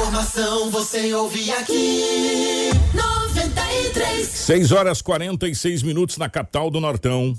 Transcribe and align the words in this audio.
Informação 0.00 0.70
você 0.70 1.12
ouve 1.12 1.52
aqui. 1.52 2.70
93. 2.94 4.26
6 4.26 4.72
horas 4.72 5.02
46 5.02 5.82
minutos 5.82 6.16
na 6.16 6.26
capital 6.26 6.70
do 6.70 6.80
Nortão. 6.80 7.36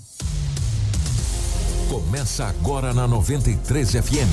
Começa 1.89 2.45
agora 2.45 2.93
na 2.93 3.07
93 3.07 3.93
FM. 3.93 4.29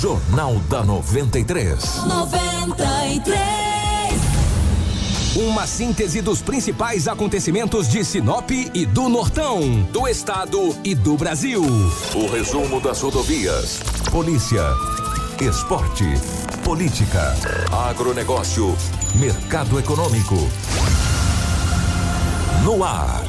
Jornal 0.00 0.56
da 0.68 0.82
93. 0.82 2.04
93. 2.04 3.46
Uma 5.36 5.68
síntese 5.68 6.20
dos 6.20 6.42
principais 6.42 7.06
acontecimentos 7.06 7.88
de 7.88 8.04
Sinop 8.04 8.50
e 8.50 8.84
do 8.84 9.08
Nortão, 9.08 9.82
do 9.92 10.08
estado 10.08 10.76
e 10.82 10.96
do 10.96 11.16
Brasil. 11.16 11.62
O 11.62 12.26
resumo 12.26 12.80
das 12.80 13.00
rodovias. 13.00 13.78
Polícia. 14.10 14.64
Esporte. 15.44 16.04
Política. 16.64 17.34
Agronegócio. 17.70 18.74
Mercado 19.16 19.78
econômico. 19.78 20.34
No 22.64 22.82
ar. 22.82 23.22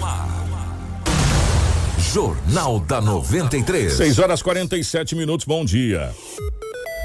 Jornal 2.13 2.79
da 2.79 3.01
93. 3.01 3.93
6 3.93 4.19
horas 4.19 4.41
47 4.41 5.15
minutos, 5.15 5.45
bom 5.45 5.65
dia. 5.65 6.13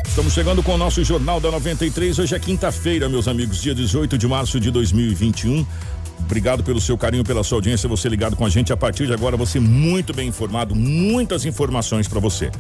Estamos 0.07 0.33
chegando 0.33 0.63
com 0.63 0.75
o 0.75 0.79
nosso 0.79 1.03
Jornal 1.03 1.41
da 1.41 1.51
93. 1.51 2.21
Hoje 2.21 2.35
é 2.37 2.39
quinta-feira, 2.39 3.09
meus 3.09 3.27
amigos, 3.27 3.61
dia 3.61 3.75
18 3.75 4.17
de 4.17 4.29
março 4.29 4.61
de 4.61 4.71
2021. 4.71 5.67
Obrigado 6.25 6.63
pelo 6.63 6.81
seu 6.81 6.97
carinho, 6.97 7.25
pela 7.25 7.45
sua 7.45 7.59
audiência, 7.59 7.89
você 7.89 8.09
ligado 8.09 8.37
com 8.37 8.45
a 8.45 8.49
gente. 8.49 8.73
A 8.73 8.77
partir 8.77 9.07
de 9.07 9.13
agora, 9.13 9.37
você 9.37 9.61
muito 9.61 10.15
bem 10.15 10.29
informado, 10.29 10.75
muitas 10.75 11.45
informações 11.45 12.09
para 12.09 12.21
você. 12.21 12.51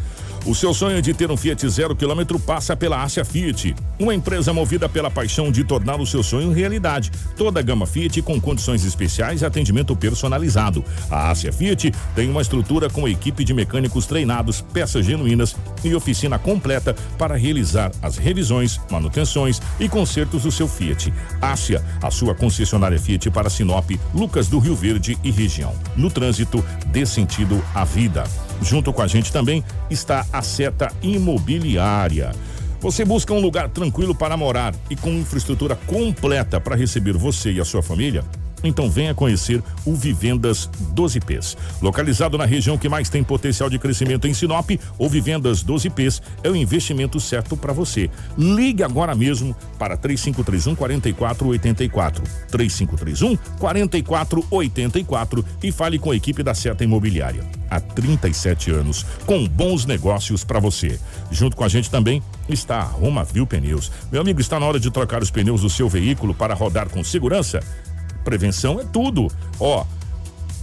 O 0.45 0.57
seu 0.57 0.75
sonho 0.75 1.01
de 1.01 1.15
ter 1.15 1.30
um 1.30 1.37
Fiat 1.37 1.69
zero 1.69 1.95
quilômetro 1.95 2.37
passa 2.37 2.77
pela 2.77 3.01
Ásia 3.01 3.25
Fiat, 3.25 3.77
uma 3.97 4.12
empresa 4.12 4.53
movida 4.53 4.89
pela 4.89 5.09
paixão 5.09 5.53
de 5.53 5.62
tornar 5.62 6.01
o 6.01 6.06
seu 6.06 6.20
sonho 6.20 6.51
realidade. 6.51 7.12
Toda 7.36 7.61
a 7.61 7.62
gama 7.62 7.86
Fiat 7.86 8.20
com 8.23 8.41
condições 8.41 8.84
especiais 8.84 9.41
e 9.41 9.47
atendimento 9.47 9.95
personalizado. 9.95 10.84
A 11.08 11.31
Ásia 11.31 11.53
Fiat 11.53 11.92
tem 12.17 12.29
uma 12.29 12.42
estrutura 12.42 12.91
com 12.91 13.06
equipe 13.06 13.45
de 13.45 13.55
mecânicos 13.55 14.05
treinados, 14.05 14.61
peças 14.61 15.06
genuínas 15.06 15.55
e 15.84 15.95
oficina 15.95 16.41
completa 16.41 16.97
para 17.17 17.36
realizar 17.36 17.92
as 18.03 18.17
revisões, 18.17 18.81
manutenções 18.91 19.62
e 19.79 19.89
consertos 19.89 20.42
do 20.42 20.51
seu 20.51 20.67
Fiat. 20.67 21.14
Ásia, 21.41 21.84
a 22.03 22.11
sua 22.11 22.34
concessionária 22.34 22.98
Fiat 22.98 23.31
para 23.31 23.48
Sinop, 23.53 23.91
Lucas 24.14 24.48
do 24.48 24.58
Rio 24.58 24.75
Verde 24.75 25.19
e 25.22 25.31
região. 25.31 25.75
No 25.97 26.11
trânsito, 26.11 26.64
dê 26.86 27.06
sentido 27.06 27.62
à 27.75 27.84
vida. 27.84 28.25
Junto 28.61 28.92
com 28.92 29.03
a 29.03 29.06
gente 29.06 29.33
também 29.33 29.64
está 29.91 30.27
a 30.33 30.42
Seta 30.42 30.92
Imobiliária. 31.03 32.33
Você 32.80 33.05
busca 33.05 33.33
um 33.33 33.41
lugar 33.41 33.69
tranquilo 33.69 34.14
para 34.14 34.36
morar 34.36 34.75
e 34.91 34.97
com 34.97 35.11
infraestrutura 35.11 35.77
completa 35.86 36.61
para 36.61 36.75
receber 36.75 37.17
você 37.17 37.53
e 37.53 37.61
a 37.61 37.64
sua 37.64 37.83
família? 37.83 38.25
Então 38.62 38.91
venha 38.91 39.14
conhecer 39.14 39.62
o 39.84 39.94
Vivendas 39.94 40.68
12Ps. 40.94 41.56
Localizado 41.80 42.38
na 42.38 42.44
região 42.44 42.78
que 42.78 42.88
mais 42.88 43.08
tem 43.08 43.22
potencial 43.22 43.68
de 43.68 43.78
crescimento 43.78 44.27
em 44.27 44.34
Sinop, 44.34 44.70
o 44.98 45.08
Vivendas 45.08 45.64
12Ps 45.64 46.20
é 46.42 46.50
o 46.50 46.56
investimento 46.56 47.18
certo 47.20 47.56
para 47.56 47.72
você. 47.72 48.10
Ligue 48.36 48.83
agora 48.83 49.14
mesmo 49.14 49.55
para 49.78 49.96
3531 49.96 50.74
4484. 50.74 52.24
3531 52.50 53.36
4484 53.58 55.44
e 55.62 55.72
fale 55.72 55.98
com 55.98 56.10
a 56.10 56.16
equipe 56.16 56.42
da 56.42 56.55
Seta 56.55 56.84
Imobiliária. 56.84 57.44
Há 57.70 57.80
37 57.80 58.70
anos, 58.70 59.06
com 59.24 59.46
bons 59.46 59.86
negócios 59.86 60.44
para 60.44 60.60
você. 60.60 61.00
Junto 61.30 61.56
com 61.56 61.64
a 61.64 61.68
gente 61.68 61.90
também 61.90 62.22
está 62.48 62.80
a 62.80 62.84
Roma 62.84 63.24
Viu 63.24 63.46
Pneus. 63.46 63.90
Meu 64.10 64.20
amigo, 64.20 64.40
está 64.40 64.60
na 64.60 64.66
hora 64.66 64.78
de 64.78 64.90
trocar 64.90 65.22
os 65.22 65.30
pneus 65.30 65.62
do 65.62 65.70
seu 65.70 65.88
veículo 65.88 66.34
para 66.34 66.55
rodar 66.55 66.88
com 66.90 67.02
segurança? 67.02 67.60
Prevenção 68.25 68.81
é 68.81 68.84
tudo. 68.84 69.28
Ó, 69.59 69.84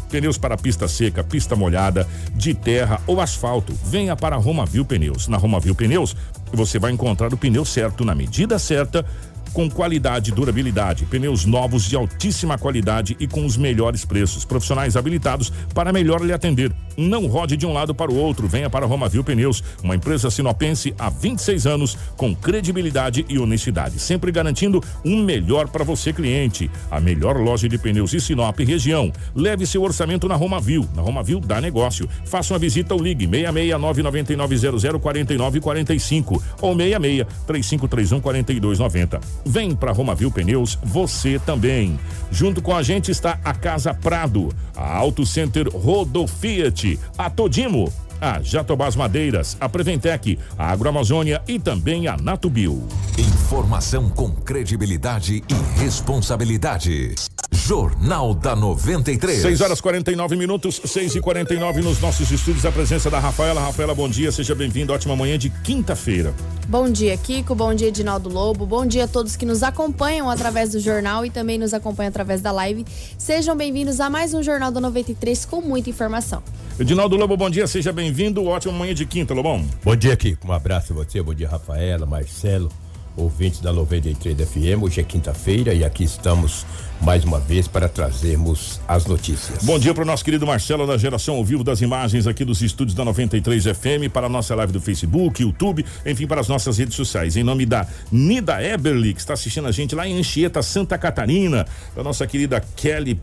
pneus 0.10 0.38
para 0.38 0.58
pista 0.58 0.88
seca, 0.88 1.24
pista 1.24 1.56
molhada, 1.56 2.08
de 2.36 2.54
terra 2.54 3.00
ou 3.06 3.22
asfalto. 3.22 3.74
Venha 3.86 4.16
para 4.16 4.36
a 4.36 4.40
Romavil 4.40 4.84
Pneus. 4.84 5.28
Na 5.28 5.38
Romavil 5.38 5.76
Pneus, 5.76 6.16
você 6.52 6.80
vai 6.80 6.92
encontrar 6.92 7.34
o 7.34 7.38
pneu 7.38 7.64
certo 7.64 8.04
na 8.04 8.16
medida 8.16 8.58
certa 8.58 9.06
com 9.54 9.70
qualidade 9.70 10.32
e 10.32 10.34
durabilidade, 10.34 11.06
pneus 11.06 11.46
novos 11.46 11.84
de 11.84 11.96
altíssima 11.96 12.58
qualidade 12.58 13.18
e 13.20 13.28
com 13.28 13.46
os 13.46 13.58
melhores 13.58 14.06
preços. 14.06 14.46
Profissionais 14.46 14.96
habilitados 14.96 15.52
para 15.74 15.92
melhor 15.92 16.22
lhe 16.22 16.34
atender. 16.34 16.72
Não 17.00 17.28
rode 17.28 17.56
de 17.56 17.66
um 17.66 17.72
lado 17.72 17.96
para 17.96 18.12
o 18.12 18.16
outro. 18.18 18.46
Venha 18.46 18.70
para 18.70 18.86
a 18.86 18.88
Romavil 18.88 19.24
Pneus, 19.24 19.64
uma 19.82 19.96
empresa 19.96 20.30
sinopense 20.30 20.94
há 21.00 21.10
26 21.10 21.66
anos 21.66 21.98
com 22.18 22.36
credibilidade 22.36 23.26
e 23.30 23.40
honestidade, 23.40 24.00
sempre 24.00 24.34
garantindo 24.34 24.84
um 25.06 25.24
melhor 25.24 25.70
para 25.70 25.86
você 25.86 26.12
cliente. 26.12 26.70
A 26.92 27.00
melhor 27.00 27.38
loja 27.38 27.70
de 27.70 27.78
pneus 27.78 28.12
de 28.12 28.20
Sinop 28.20 28.60
região. 28.60 29.14
Leve 29.34 29.66
seu 29.66 29.82
orçamento 29.82 30.28
na 30.28 30.36
Romavil. 30.36 30.90
Na 30.94 31.02
Romavil 31.02 31.40
dá 31.40 31.62
negócio. 31.62 32.10
Faça 32.26 32.54
uma 32.54 32.60
visita 32.60 32.94
ou 32.94 33.02
ligue 33.02 33.26
6699900 33.28 35.00
4945 35.00 36.44
ou 36.62 36.76
66 36.76 37.26
3531 37.48 38.20
4290. 38.20 39.22
Vem 39.46 39.74
para 39.74 39.94
Romavil 39.94 40.30
Pneus, 40.32 40.78
você 40.84 41.40
também. 41.40 41.98
Junto 42.32 42.62
com 42.62 42.76
a 42.76 42.84
gente 42.84 43.12
está 43.12 43.40
a 43.44 43.54
Casa 43.54 43.94
Prado, 43.94 44.50
a 44.76 44.96
Auto 44.96 45.26
Center 45.26 45.68
Rodo 45.68 46.28
Fiat, 46.28 47.00
a 47.18 47.30
Todimo, 47.30 47.92
a 48.22 48.42
Jatobás 48.42 48.96
Madeiras, 48.96 49.58
a 49.60 49.68
Preventec, 49.68 50.38
a 50.58 50.72
Agroamazônia 50.72 51.42
e 51.48 51.60
também 51.60 52.08
a 52.08 52.18
Natubio. 52.18 52.88
Informação 53.18 54.10
com 54.10 54.32
credibilidade 54.32 55.44
e 55.48 55.80
responsabilidade. 55.80 57.16
Jornal 57.52 58.34
da 58.34 58.56
93. 58.56 59.42
6 59.42 59.62
horas 59.62 59.82
49 59.82 60.36
minutos, 60.36 60.82
6 60.84 61.16
e 61.16 61.22
49 61.22 61.82
nos 61.82 62.00
nossos 62.00 62.32
estúdios. 62.32 62.66
A 62.66 62.72
presença 62.72 63.10
da 63.10 63.20
Rafaela. 63.20 63.60
Rafaela, 63.62 63.94
bom 63.94 64.08
dia, 64.08 64.32
seja 64.32 64.54
bem-vindo. 64.56 64.94
Ótima 64.94 65.16
manhã 65.16 65.38
de 65.38 65.50
quinta-feira. 65.50 66.34
Bom 66.68 66.90
dia, 66.90 67.18
Kiko. 67.18 67.56
Bom 67.56 67.74
dia, 67.74 67.88
Edinaldo 67.88 68.30
Lobo. 68.30 68.66
Bom 68.66 68.86
dia 68.86 69.06
a 69.06 69.08
todos 69.08 69.36
que 69.36 69.46
nos 69.46 69.64
acompanham 69.64 70.30
através 70.30 70.72
do 70.72 70.80
jornal 70.80 71.26
e 71.26 71.30
também 71.30 71.58
nos 71.58 71.74
acompanham 71.74 72.10
através 72.10 72.42
da 72.42 72.52
live. 72.52 72.86
Sejam 73.18 73.56
bem-vindos 73.56 74.00
a 74.00 74.10
mais 74.10 74.34
um 74.34 74.44
Jornal 74.44 74.72
da 74.72 74.80
93 74.80 75.46
com 75.46 75.62
muita 75.62 75.90
informação. 75.90 76.44
Edinaldo 76.80 77.18
Lobo, 77.18 77.36
bom 77.36 77.50
dia, 77.50 77.68
seja 77.68 77.92
bem-vindo. 77.92 78.46
Ótima 78.46 78.74
manhã 78.74 78.94
de 78.94 79.06
quinta, 79.06 79.34
Lobão. 79.34 79.66
Bom 79.84 79.96
dia, 79.96 80.16
Kiko. 80.16 80.48
Um 80.48 80.54
abraço 80.54 80.94
a 80.94 80.96
você, 80.96 81.22
bom 81.22 81.34
dia, 81.34 81.50
Rafaela, 81.50 82.06
Marcelo, 82.06 82.70
ouvintes 83.16 83.60
da 83.60 83.72
93 83.74 84.38
FM. 84.38 84.84
Hoje 84.84 85.02
é 85.02 85.04
quinta-feira 85.04 85.74
e 85.74 85.84
aqui 85.84 86.04
estamos 86.04 86.66
mais 87.02 87.24
uma 87.24 87.40
vez 87.40 87.68
para 87.68 87.88
trazermos 87.88 88.80
as 88.88 89.06
notícias. 89.06 89.64
Bom 89.64 89.80
dia 89.80 89.94
para 89.94 90.04
o 90.04 90.06
nosso 90.06 90.24
querido 90.24 90.46
Marcelo 90.46 90.86
da 90.86 90.98
Geração 90.98 91.36
ao 91.36 91.44
Vivo 91.44 91.64
das 91.64 91.82
Imagens 91.82 92.28
aqui 92.28 92.44
dos 92.44 92.62
estúdios 92.62 92.96
da 92.96 93.06
93 93.06 93.64
FM, 93.66 94.12
para 94.12 94.28
a 94.28 94.30
nossa 94.30 94.54
live 94.56 94.74
do 94.74 94.82
Facebook, 94.82 95.42
YouTube, 95.42 95.86
enfim, 96.06 96.28
para 96.28 96.42
as 96.42 96.48
nossas 96.48 96.78
redes 96.78 96.96
sociais. 96.96 97.36
Em 97.38 97.44
nome 97.44 97.66
da 97.66 97.88
Nida 98.12 98.62
Eberly, 98.62 99.14
que 99.14 99.20
está 99.20 99.34
assistindo 99.34 99.68
a 99.68 99.72
gente 99.72 99.96
lá 99.96 100.08
em 100.08 100.18
Anchieta, 100.18 100.62
Santa 100.62 100.98
Catarina, 100.98 101.66
da 101.96 102.04
nossa 102.04 102.28
querida 102.28 102.62
Kelly 102.76 103.20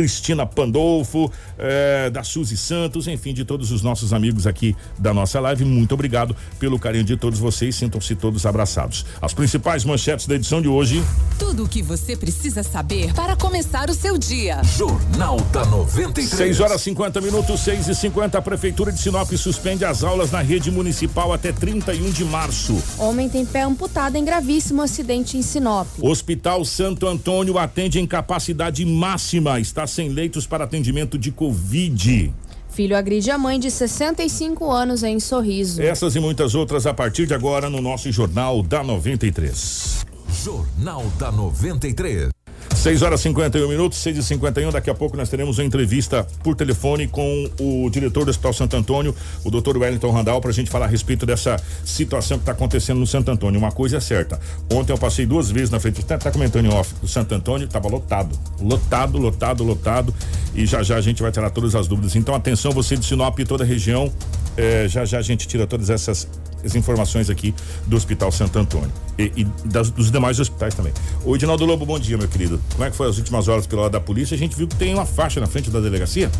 Cristina 0.00 0.46
Pandolfo, 0.46 1.30
eh, 1.58 2.08
da 2.08 2.24
Suzy 2.24 2.56
Santos, 2.56 3.06
enfim, 3.06 3.34
de 3.34 3.44
todos 3.44 3.70
os 3.70 3.82
nossos 3.82 4.14
amigos 4.14 4.46
aqui 4.46 4.74
da 4.98 5.12
nossa 5.12 5.38
live. 5.40 5.62
Muito 5.62 5.92
obrigado 5.92 6.34
pelo 6.58 6.78
carinho 6.78 7.04
de 7.04 7.18
todos 7.18 7.38
vocês. 7.38 7.76
Sintam-se 7.76 8.14
todos 8.14 8.46
abraçados. 8.46 9.04
As 9.20 9.34
principais 9.34 9.84
manchetes 9.84 10.26
da 10.26 10.36
edição 10.36 10.62
de 10.62 10.68
hoje. 10.68 11.04
Tudo 11.38 11.64
o 11.64 11.68
que 11.68 11.82
você 11.82 12.16
precisa 12.16 12.62
saber 12.62 13.12
para 13.12 13.36
começar 13.36 13.90
o 13.90 13.94
seu 13.94 14.16
dia. 14.16 14.62
Jornal 14.64 15.38
da 15.52 15.66
93. 15.66 16.30
6 16.30 16.60
horas 16.60 16.80
50 16.80 17.20
minutos, 17.20 17.60
6 17.60 17.88
e 17.88 17.94
50 17.94 18.38
A 18.38 18.42
Prefeitura 18.42 18.90
de 18.90 19.00
Sinop 19.02 19.30
suspende 19.32 19.84
as 19.84 20.02
aulas 20.02 20.30
na 20.30 20.40
rede 20.40 20.70
municipal 20.70 21.30
até 21.30 21.52
31 21.52 22.10
de 22.10 22.24
março. 22.24 22.82
Homem 22.96 23.28
tem 23.28 23.44
pé 23.44 23.64
amputado 23.64 24.16
em 24.16 24.24
gravíssimo 24.24 24.80
acidente 24.80 25.36
em 25.36 25.42
Sinop. 25.42 25.86
Hospital 26.00 26.64
Santo 26.64 27.06
Antônio 27.06 27.58
atende 27.58 28.00
em 28.00 28.06
capacidade 28.06 28.82
máxima. 28.86 29.60
Está 29.60 29.89
sem 29.90 30.08
leitos 30.08 30.46
para 30.46 30.64
atendimento 30.64 31.18
de 31.18 31.30
Covid. 31.30 32.32
Filho 32.70 32.96
agride 32.96 33.30
a 33.30 33.38
mãe 33.38 33.58
de 33.58 33.70
65 33.70 34.70
anos 34.70 35.02
em 35.02 35.18
Sorriso. 35.18 35.82
Essas 35.82 36.14
e 36.14 36.20
muitas 36.20 36.54
outras 36.54 36.86
a 36.86 36.94
partir 36.94 37.26
de 37.26 37.34
agora 37.34 37.68
no 37.68 37.80
nosso 37.80 38.10
Jornal 38.12 38.62
da 38.62 38.82
93. 38.82 40.06
Jornal 40.42 41.04
da 41.18 41.32
93. 41.32 42.30
6 42.80 43.02
horas 43.02 43.20
51 43.20 43.68
minutos, 43.68 43.98
6 43.98 44.16
e 44.16 44.22
51 44.22 44.70
Daqui 44.70 44.88
a 44.88 44.94
pouco 44.94 45.14
nós 45.14 45.28
teremos 45.28 45.58
uma 45.58 45.64
entrevista 45.64 46.26
por 46.42 46.54
telefone 46.54 47.06
com 47.06 47.50
o 47.60 47.90
diretor 47.90 48.24
do 48.24 48.30
Hospital 48.30 48.54
Santo 48.54 48.74
Antônio, 48.74 49.14
o 49.44 49.50
doutor 49.50 49.76
Wellington 49.76 50.10
Randall, 50.10 50.40
para 50.40 50.48
a 50.48 50.54
gente 50.54 50.70
falar 50.70 50.86
a 50.86 50.88
respeito 50.88 51.26
dessa 51.26 51.62
situação 51.84 52.38
que 52.38 52.42
está 52.42 52.52
acontecendo 52.52 52.98
no 52.98 53.06
Santo 53.06 53.30
Antônio. 53.30 53.60
Uma 53.60 53.70
coisa 53.70 53.98
é 53.98 54.00
certa. 54.00 54.40
Ontem 54.72 54.94
eu 54.94 54.98
passei 54.98 55.26
duas 55.26 55.50
vezes 55.50 55.68
na 55.68 55.78
frente, 55.78 56.00
está 56.00 56.16
tá 56.16 56.30
comentando 56.30 56.64
em 56.64 56.72
off, 56.72 56.94
do 57.02 57.06
Santo 57.06 57.34
Antônio, 57.34 57.66
estava 57.66 57.86
lotado. 57.86 58.34
Lotado, 58.58 59.18
lotado, 59.18 59.62
lotado. 59.62 60.14
E 60.54 60.64
já 60.64 60.82
já 60.82 60.96
a 60.96 61.02
gente 61.02 61.20
vai 61.20 61.30
tirar 61.30 61.50
todas 61.50 61.74
as 61.74 61.86
dúvidas. 61.86 62.16
Então, 62.16 62.34
atenção, 62.34 62.72
você 62.72 62.96
de 62.96 63.04
Sinop 63.04 63.38
e 63.40 63.44
toda 63.44 63.62
a 63.62 63.66
região. 63.66 64.10
eh, 64.56 64.86
já 64.88 65.04
já 65.04 65.18
a 65.18 65.22
gente 65.22 65.46
tira 65.46 65.66
todas 65.66 65.90
essas 65.90 66.26
as 66.64 66.74
informações 66.74 67.30
aqui 67.30 67.54
do 67.86 67.96
Hospital 67.96 68.30
Santo 68.32 68.58
Antônio 68.58 68.92
e, 69.18 69.32
e 69.36 69.44
das, 69.64 69.90
dos 69.90 70.10
demais 70.10 70.38
hospitais 70.38 70.74
também. 70.74 70.92
O 71.24 71.34
Edinaldo 71.34 71.64
Lobo, 71.64 71.84
bom 71.84 71.98
dia, 71.98 72.16
meu 72.16 72.28
querido. 72.28 72.60
Como 72.72 72.84
é 72.84 72.90
que 72.90 72.96
foi 72.96 73.08
as 73.08 73.18
últimas 73.18 73.48
horas 73.48 73.66
pelo 73.66 73.82
lado 73.82 73.92
da 73.92 74.00
polícia? 74.00 74.34
A 74.34 74.38
gente 74.38 74.56
viu 74.56 74.66
que 74.66 74.76
tem 74.76 74.94
uma 74.94 75.06
faixa 75.06 75.40
na 75.40 75.46
frente 75.46 75.70
da 75.70 75.80
delegacia. 75.80 76.30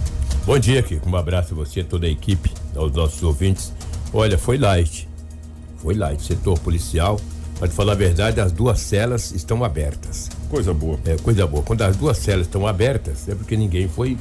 Bom 0.47 0.59
dia, 0.59 0.83
Kiko. 0.83 1.09
Um 1.09 1.17
abraço 1.17 1.53
a 1.55 1.57
você, 1.57 1.85
toda 1.85 2.07
a 2.07 2.11
equipe, 2.11 2.51
aos 2.75 2.93
nossos 2.93 3.23
ouvintes. 3.23 3.73
Olha, 4.13 4.39
foi 4.39 4.59
light. 4.59 5.09
Foi 5.79 5.95
light. 5.95 6.23
Setor 6.23 6.59
policial. 6.59 7.21
Para 7.59 7.69
te 7.69 7.75
falar 7.75 7.93
a 7.93 7.97
verdade, 7.97 8.41
as 8.41 8.53
duas 8.53 8.81
celas 8.81 9.33
estão 9.33 9.63
abertas. 9.63 10.31
Coisa 10.49 10.73
boa. 10.73 10.99
É, 11.05 11.17
coisa 11.17 11.47
boa. 11.47 11.63
Quando 11.63 11.83
as 11.83 11.95
duas 11.95 12.17
celas 12.17 12.47
estão 12.47 12.67
abertas, 12.67 13.29
é 13.29 13.35
porque 13.35 13.55
ninguém 13.55 13.87
foi 13.87 14.17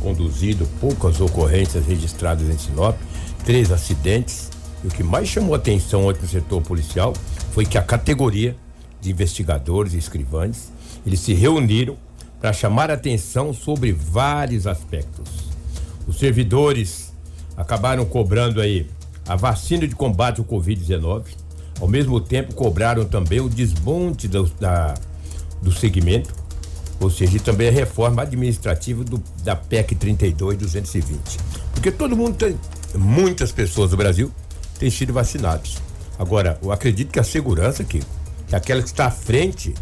conduzido, 0.00 0.68
poucas 0.80 1.20
ocorrências 1.20 1.84
registradas 1.86 2.48
em 2.48 2.56
Sinop, 2.56 2.96
três 3.44 3.72
acidentes. 3.72 4.50
E 4.84 4.86
o 4.86 4.90
que 4.90 5.02
mais 5.02 5.26
chamou 5.26 5.54
atenção 5.54 6.06
ontem 6.06 6.20
no 6.20 6.28
setor 6.28 6.60
policial 6.60 7.14
foi 7.52 7.64
que 7.64 7.78
a 7.78 7.82
categoria 7.82 8.54
de 9.00 9.10
investigadores 9.10 9.94
e 9.94 9.98
escrivães, 9.98 10.70
eles 11.06 11.20
se 11.20 11.32
reuniram 11.32 11.96
para 12.38 12.52
chamar 12.52 12.90
atenção 12.90 13.54
sobre 13.54 13.92
vários 13.92 14.66
aspectos. 14.66 15.26
Os 16.06 16.18
servidores 16.18 17.14
acabaram 17.56 18.04
cobrando 18.04 18.60
aí 18.60 18.86
a 19.26 19.34
vacina 19.34 19.88
de 19.88 19.94
combate 19.94 20.40
ao 20.40 20.44
Covid-19, 20.44 21.24
ao 21.80 21.88
mesmo 21.88 22.20
tempo 22.20 22.54
cobraram 22.54 23.06
também 23.06 23.40
o 23.40 23.48
desmonte 23.48 24.28
do, 24.28 24.44
da, 24.60 24.94
do 25.62 25.72
segmento, 25.72 26.34
ou 27.00 27.08
seja, 27.08 27.38
também 27.40 27.68
a 27.68 27.72
reforma 27.72 28.22
administrativa 28.22 29.02
do, 29.02 29.22
da 29.42 29.56
PEC 29.56 29.94
32 29.94 30.58
220. 30.58 31.38
Porque 31.72 31.90
todo 31.90 32.14
mundo 32.14 32.36
tem, 32.36 32.56
muitas 32.94 33.50
pessoas 33.50 33.90
do 33.90 33.96
Brasil 33.96 34.30
têm 34.78 34.90
sido 34.90 35.12
vacinados. 35.12 35.78
Agora, 36.18 36.58
eu 36.62 36.70
acredito 36.70 37.10
que 37.10 37.18
a 37.20 37.24
segurança 37.24 37.82
que, 37.84 38.00
que 38.46 38.54
aquela 38.54 38.80
que 38.82 38.88
está 38.88 39.06
à 39.06 39.10
frente 39.10 39.74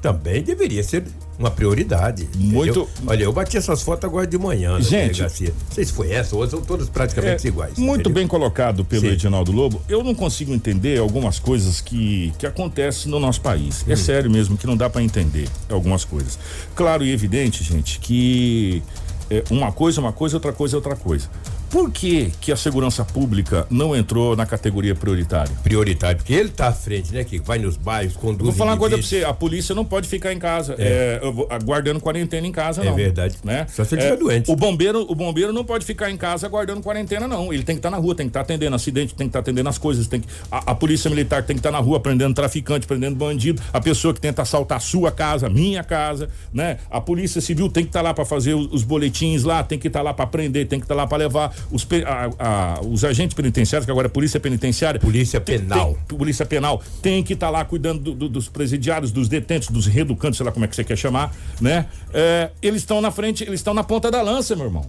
também 0.00 0.42
deveria 0.42 0.82
ser 0.82 1.04
uma 1.38 1.50
prioridade. 1.50 2.28
Muito- 2.36 2.80
entendeu? 2.82 2.88
Olha, 3.06 3.24
eu 3.24 3.32
bati 3.32 3.56
essas 3.56 3.82
fotos 3.82 4.04
agora 4.08 4.26
de 4.26 4.38
manhã 4.38 4.80
Gente-. 4.80 5.20
Não 5.22 5.28
sei 5.28 5.84
se 5.84 5.92
foi 5.92 6.12
essa 6.12 6.34
ou 6.36 6.42
outra, 6.42 6.56
são 6.56 6.64
todas 6.64 6.88
praticamente 6.88 7.46
É, 7.46 7.48
iguais. 7.50 7.76
Muito 7.76 8.02
entendeu? 8.02 8.12
bem 8.14 8.26
colocado 8.28 8.84
pelo 8.84 9.02
Sim. 9.02 9.08
Edinaldo 9.08 9.50
Lobo. 9.50 9.82
Eu 9.88 10.04
não 10.04 10.14
consigo 10.14 10.52
entender 10.54 10.98
algumas 11.00 11.38
coisas 11.38 11.80
que, 11.80 12.32
que 12.38 12.46
acontecem 12.46 13.10
no 13.10 13.18
nosso 13.18 13.40
país. 13.40 13.82
Hum. 13.82 13.92
É 13.92 13.96
sério 13.96 14.30
mesmo 14.30 14.56
que 14.56 14.66
não 14.66 14.76
dá 14.76 14.88
para 14.88 15.02
entender 15.02 15.48
algumas 15.68 16.04
coisas. 16.04 16.38
Claro 16.74 17.04
e 17.04 17.10
evidente, 17.10 17.64
gente, 17.64 17.98
que 17.98 18.82
é, 19.28 19.42
uma 19.50 19.72
coisa 19.72 19.98
é 19.98 20.02
uma 20.02 20.12
coisa, 20.12 20.36
outra 20.36 20.52
coisa 20.52 20.76
é 20.76 20.78
outra 20.78 20.94
coisa. 20.94 21.28
Por 21.74 21.90
que 21.90 22.30
que 22.40 22.52
a 22.52 22.56
segurança 22.56 23.04
pública 23.04 23.66
não 23.68 23.96
entrou 23.96 24.36
na 24.36 24.46
categoria 24.46 24.94
prioritária? 24.94 25.52
Prioritário, 25.64 26.18
porque 26.18 26.32
ele 26.32 26.48
tá 26.50 26.68
à 26.68 26.72
frente, 26.72 27.12
né, 27.12 27.24
que 27.24 27.40
vai 27.40 27.58
nos 27.58 27.76
bairros, 27.76 28.16
conduz. 28.16 28.44
Vou 28.44 28.52
falar 28.52 28.70
uma 28.74 28.78
coisa 28.78 28.94
pra 28.96 29.00
indivíduos. 29.00 29.24
você, 29.24 29.28
a 29.28 29.34
polícia 29.34 29.74
não 29.74 29.84
pode 29.84 30.06
ficar 30.08 30.32
em 30.32 30.38
casa, 30.38 30.76
é, 30.78 31.18
vou- 31.32 31.48
aguardando 31.50 31.98
quarentena 31.98 32.46
em 32.46 32.52
casa, 32.52 32.80
É 32.80 32.84
não. 32.84 32.94
verdade. 32.94 33.38
Né? 33.42 33.66
Só 33.74 33.82
se 33.82 33.96
ele 33.96 34.02
estiver 34.02 34.16
doente. 34.20 34.48
O 34.52 34.54
bombeiro, 34.54 35.04
o 35.10 35.16
bombeiro 35.16 35.52
não 35.52 35.64
pode 35.64 35.84
ficar 35.84 36.12
em 36.12 36.16
casa 36.16 36.46
aguardando 36.46 36.80
quarentena, 36.80 37.26
não. 37.26 37.52
Ele 37.52 37.64
tem 37.64 37.74
que 37.74 37.80
estar 37.80 37.90
na 37.90 37.96
rua, 37.96 38.14
tem 38.14 38.26
que 38.26 38.30
estar 38.30 38.42
atendendo 38.42 38.76
acidente, 38.76 39.12
tem 39.12 39.26
que 39.26 39.30
estar 39.30 39.40
atendendo 39.40 39.68
as 39.68 39.76
coisas, 39.76 40.06
tem 40.06 40.20
que, 40.20 40.28
a, 40.52 40.70
a 40.70 40.74
polícia 40.76 41.10
militar 41.10 41.42
tem 41.42 41.56
que 41.56 41.60
estar 41.60 41.72
na 41.72 41.80
rua 41.80 41.98
prendendo 41.98 42.32
traficante, 42.36 42.86
prendendo 42.86 43.16
bandido, 43.16 43.60
a 43.72 43.80
pessoa 43.80 44.14
que 44.14 44.20
tenta 44.20 44.42
assaltar 44.42 44.76
a 44.78 44.80
sua 44.80 45.10
casa, 45.10 45.48
minha 45.50 45.82
casa, 45.82 46.28
né? 46.52 46.78
A 46.88 47.00
polícia 47.00 47.40
civil 47.40 47.68
tem 47.68 47.82
que 47.82 47.88
estar 47.90 48.00
lá 48.00 48.14
para 48.14 48.24
fazer 48.24 48.54
os, 48.54 48.72
os 48.72 48.84
boletins 48.84 49.42
lá, 49.42 49.64
tem 49.64 49.76
que 49.76 49.88
estar 49.88 50.02
lá 50.02 50.14
para 50.14 50.24
prender, 50.28 50.68
tem 50.68 50.78
que 50.78 50.84
estar 50.84 50.94
lá 50.94 51.04
para 51.04 51.18
levar 51.18 51.52
os, 51.70 51.86
a- 52.06 52.30
a- 52.38 52.80
os 52.82 53.04
agentes 53.04 53.34
penitenciários, 53.34 53.84
que 53.84 53.90
agora 53.90 54.06
é 54.06 54.10
polícia 54.10 54.38
penitenciária. 54.40 54.98
Polícia 55.00 55.40
tem- 55.40 55.58
penal. 55.60 55.98
tem- 56.08 56.18
polícia 56.18 56.44
penal 56.46 56.82
tem 57.02 57.22
que 57.22 57.32
estar 57.34 57.50
lá 57.50 57.64
cuidando 57.64 58.00
do- 58.00 58.14
do- 58.14 58.28
dos 58.28 58.48
presidiários, 58.48 59.10
dos 59.12 59.28
detentos, 59.28 59.68
dos 59.68 59.86
reeducantes, 59.86 60.36
sei 60.38 60.46
lá 60.46 60.52
como 60.52 60.64
é 60.64 60.68
que 60.68 60.76
você 60.76 60.84
quer 60.84 60.96
chamar, 60.96 61.34
né? 61.60 61.86
É, 62.12 62.50
eles 62.62 62.82
estão 62.82 63.00
na 63.00 63.10
frente, 63.10 63.42
eles 63.44 63.60
estão 63.60 63.74
na 63.74 63.84
ponta 63.84 64.10
da 64.10 64.22
lança, 64.22 64.54
meu 64.56 64.66
irmão. 64.66 64.86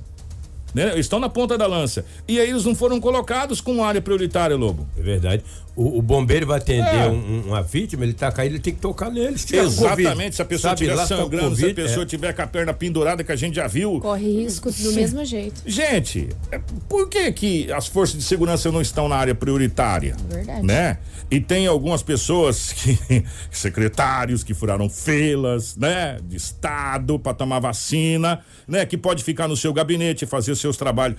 Né? 0.73 0.87
Eles 0.91 1.05
estão 1.05 1.19
na 1.21 1.29
ponta 1.29 1.57
da 1.57 1.65
lança. 1.67 2.03
E 2.27 2.37
aí 2.37 2.49
eles 2.49 2.65
não 2.65 2.75
foram 2.75 2.99
colocados 2.99 3.61
com 3.61 3.81
área 3.81 4.01
prioritária, 4.01 4.57
Lobo. 4.57 4.85
É 4.97 5.01
verdade. 5.01 5.41
O, 5.75 5.99
o 5.99 6.01
bombeiro 6.01 6.47
vai 6.47 6.57
atender 6.57 6.87
É. 6.95 7.07
um- 7.09 7.47
uma 7.47 7.61
vítima, 7.61 8.03
ele 8.05 8.13
tá 8.13 8.31
caído, 8.31 8.55
ele 8.55 8.61
tem 8.61 8.73
que 8.73 8.79
tocar 8.79 9.11
nele. 9.11 9.37
Se 9.37 9.47
tiver 9.47 9.63
Exatamente, 9.63 10.07
Covid. 10.09 10.35
se 10.35 10.41
a 10.41 10.45
pessoa 10.45 10.69
Sabe 10.71 10.81
estiver 10.83 10.95
lá 10.95 11.03
se 11.03 11.09
tá 11.09 11.17
sangrando, 11.17 11.55
se 11.55 11.61
a 11.65 11.67
Covid, 11.67 11.81
pessoa 11.81 12.03
é. 12.03 12.05
tiver 12.05 12.33
com 12.33 12.41
a 12.41 12.47
perna 12.47 12.73
pendurada, 12.73 13.23
que 13.25 13.31
a 13.31 13.35
gente 13.35 13.55
já 13.55 13.67
viu. 13.67 13.99
Corre 13.99 14.43
risco 14.43 14.71
do 14.71 14.93
mesmo 14.93 15.25
jeito. 15.25 15.61
Gente, 15.65 16.29
é, 16.51 16.59
por 16.87 17.09
que 17.09 17.29
que 17.33 17.71
as 17.73 17.87
forças 17.87 18.17
de 18.17 18.23
segurança 18.23 18.71
não 18.71 18.81
estão 18.81 19.09
na 19.09 19.17
área 19.17 19.35
prioritária? 19.35 20.15
Verdade. 20.29 20.65
Né? 20.65 20.97
E 21.29 21.41
tem 21.41 21.67
algumas 21.67 22.01
pessoas 22.03 22.71
que 22.71 23.25
secretários 23.51 24.43
que 24.43 24.53
furaram 24.53 24.89
filas, 24.89 25.75
né, 25.75 26.19
de 26.23 26.37
estado 26.37 27.17
para 27.19 27.33
tomar 27.33 27.59
vacina, 27.59 28.39
né, 28.67 28.85
que 28.85 28.97
pode 28.97 29.23
ficar 29.23 29.47
no 29.47 29.57
seu 29.57 29.73
gabinete 29.73 30.23
e 30.23 30.27
fazer 30.27 30.55
seus 30.55 30.77
trabalhos. 30.77 31.17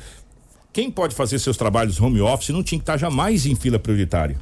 Quem 0.76 0.90
pode 0.90 1.14
fazer 1.14 1.38
seus 1.38 1.56
trabalhos 1.56 1.98
home 1.98 2.20
office 2.20 2.50
não 2.50 2.62
tinha 2.62 2.78
que 2.78 2.82
estar 2.82 2.98
jamais 2.98 3.46
em 3.46 3.54
fila 3.54 3.78
prioritária. 3.78 4.36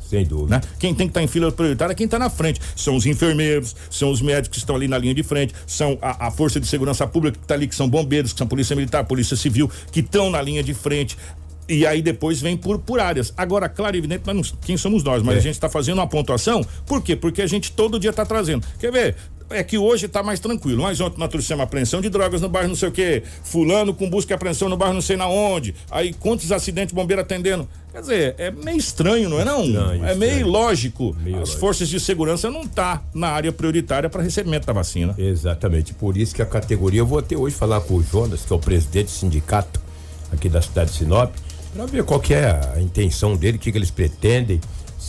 Sem 0.00 0.24
dúvida. 0.26 0.56
Né? 0.56 0.62
Quem 0.76 0.92
tem 0.92 1.06
que 1.06 1.12
estar 1.12 1.22
em 1.22 1.28
fila 1.28 1.52
prioritária 1.52 1.92
é 1.92 1.94
quem 1.94 2.06
está 2.06 2.18
na 2.18 2.28
frente. 2.28 2.60
São 2.74 2.96
os 2.96 3.06
enfermeiros, 3.06 3.76
são 3.88 4.10
os 4.10 4.20
médicos 4.20 4.56
que 4.56 4.62
estão 4.64 4.74
ali 4.74 4.88
na 4.88 4.98
linha 4.98 5.14
de 5.14 5.22
frente, 5.22 5.54
são 5.68 5.96
a, 6.02 6.26
a 6.26 6.30
força 6.32 6.58
de 6.58 6.66
segurança 6.66 7.06
pública 7.06 7.38
que 7.38 7.44
está 7.44 7.54
ali, 7.54 7.68
que 7.68 7.76
são 7.76 7.88
bombeiros, 7.88 8.32
que 8.32 8.38
são 8.38 8.46
polícia 8.48 8.74
militar, 8.74 9.04
polícia 9.04 9.36
civil, 9.36 9.70
que 9.92 10.00
estão 10.00 10.30
na 10.30 10.42
linha 10.42 10.64
de 10.64 10.74
frente. 10.74 11.16
E 11.68 11.86
aí 11.86 12.02
depois 12.02 12.40
vem 12.40 12.56
por, 12.56 12.80
por 12.80 12.98
áreas. 12.98 13.32
Agora, 13.36 13.68
claro 13.68 13.94
e 13.94 14.00
evidente, 14.00 14.24
nós 14.26 14.34
não- 14.34 14.58
quem 14.62 14.76
somos 14.76 15.04
nós, 15.04 15.22
mas 15.22 15.36
É. 15.36 15.38
a 15.38 15.42
gente 15.42 15.52
está 15.54 15.68
fazendo 15.68 15.98
uma 15.98 16.08
pontuação. 16.08 16.66
Por 16.86 17.00
quê? 17.02 17.14
Porque 17.14 17.40
a 17.40 17.46
gente 17.46 17.70
todo 17.70 18.00
dia 18.00 18.10
está 18.10 18.26
trazendo. 18.26 18.66
Quer 18.80 18.90
ver? 18.90 19.14
É 19.50 19.62
que 19.64 19.78
hoje 19.78 20.06
está 20.06 20.22
mais 20.22 20.38
tranquilo. 20.40 20.82
Mas 20.82 21.00
ontem 21.00 21.18
nós 21.18 21.28
trouxemos 21.28 21.62
apreensão 21.64 22.00
de 22.00 22.08
drogas 22.08 22.40
no 22.40 22.48
bairro 22.48 22.68
não 22.68 22.76
sei 22.76 22.88
o 22.88 22.92
quê. 22.92 23.22
Fulano 23.42 23.94
com 23.94 24.08
busca 24.08 24.32
e 24.32 24.34
apreensão 24.34 24.68
no 24.68 24.76
bairro 24.76 24.94
não 24.94 25.00
sei 25.00 25.16
na 25.16 25.26
onde. 25.26 25.74
Aí 25.90 26.12
quantos 26.12 26.52
acidentes 26.52 26.94
bombeiro 26.94 27.22
atendendo. 27.22 27.68
Quer 27.90 28.00
dizer, 28.02 28.34
é 28.38 28.50
meio 28.50 28.76
estranho, 28.76 29.28
não 29.28 29.40
é 29.40 29.44
não? 29.44 29.64
Estranho, 29.64 30.04
é 30.04 30.14
meio 30.14 30.30
estranho. 30.32 30.46
ilógico. 30.48 31.16
Meio 31.22 31.36
As 31.36 31.40
lógico. 31.40 31.60
forças 31.60 31.88
de 31.88 31.98
segurança 31.98 32.50
não 32.50 32.66
tá 32.66 33.02
na 33.14 33.28
área 33.28 33.50
prioritária 33.50 34.08
para 34.10 34.22
recebimento 34.22 34.66
da 34.66 34.72
vacina. 34.72 35.14
Exatamente. 35.16 35.94
Por 35.94 36.16
isso 36.16 36.34
que 36.34 36.42
a 36.42 36.46
categoria, 36.46 37.00
eu 37.00 37.06
vou 37.06 37.18
até 37.18 37.36
hoje 37.36 37.56
falar 37.56 37.80
com 37.80 37.94
o 37.94 38.02
Jonas, 38.02 38.42
que 38.44 38.52
é 38.52 38.56
o 38.56 38.58
presidente 38.58 39.06
do 39.06 39.10
sindicato 39.12 39.80
aqui 40.30 40.48
da 40.48 40.60
cidade 40.60 40.90
de 40.92 40.98
Sinop, 40.98 41.32
para 41.74 41.86
ver 41.86 42.04
qual 42.04 42.20
que 42.20 42.34
é 42.34 42.50
a 42.76 42.80
intenção 42.80 43.34
dele, 43.36 43.56
o 43.56 43.60
que, 43.60 43.72
que 43.72 43.78
eles 43.78 43.90
pretendem, 43.90 44.60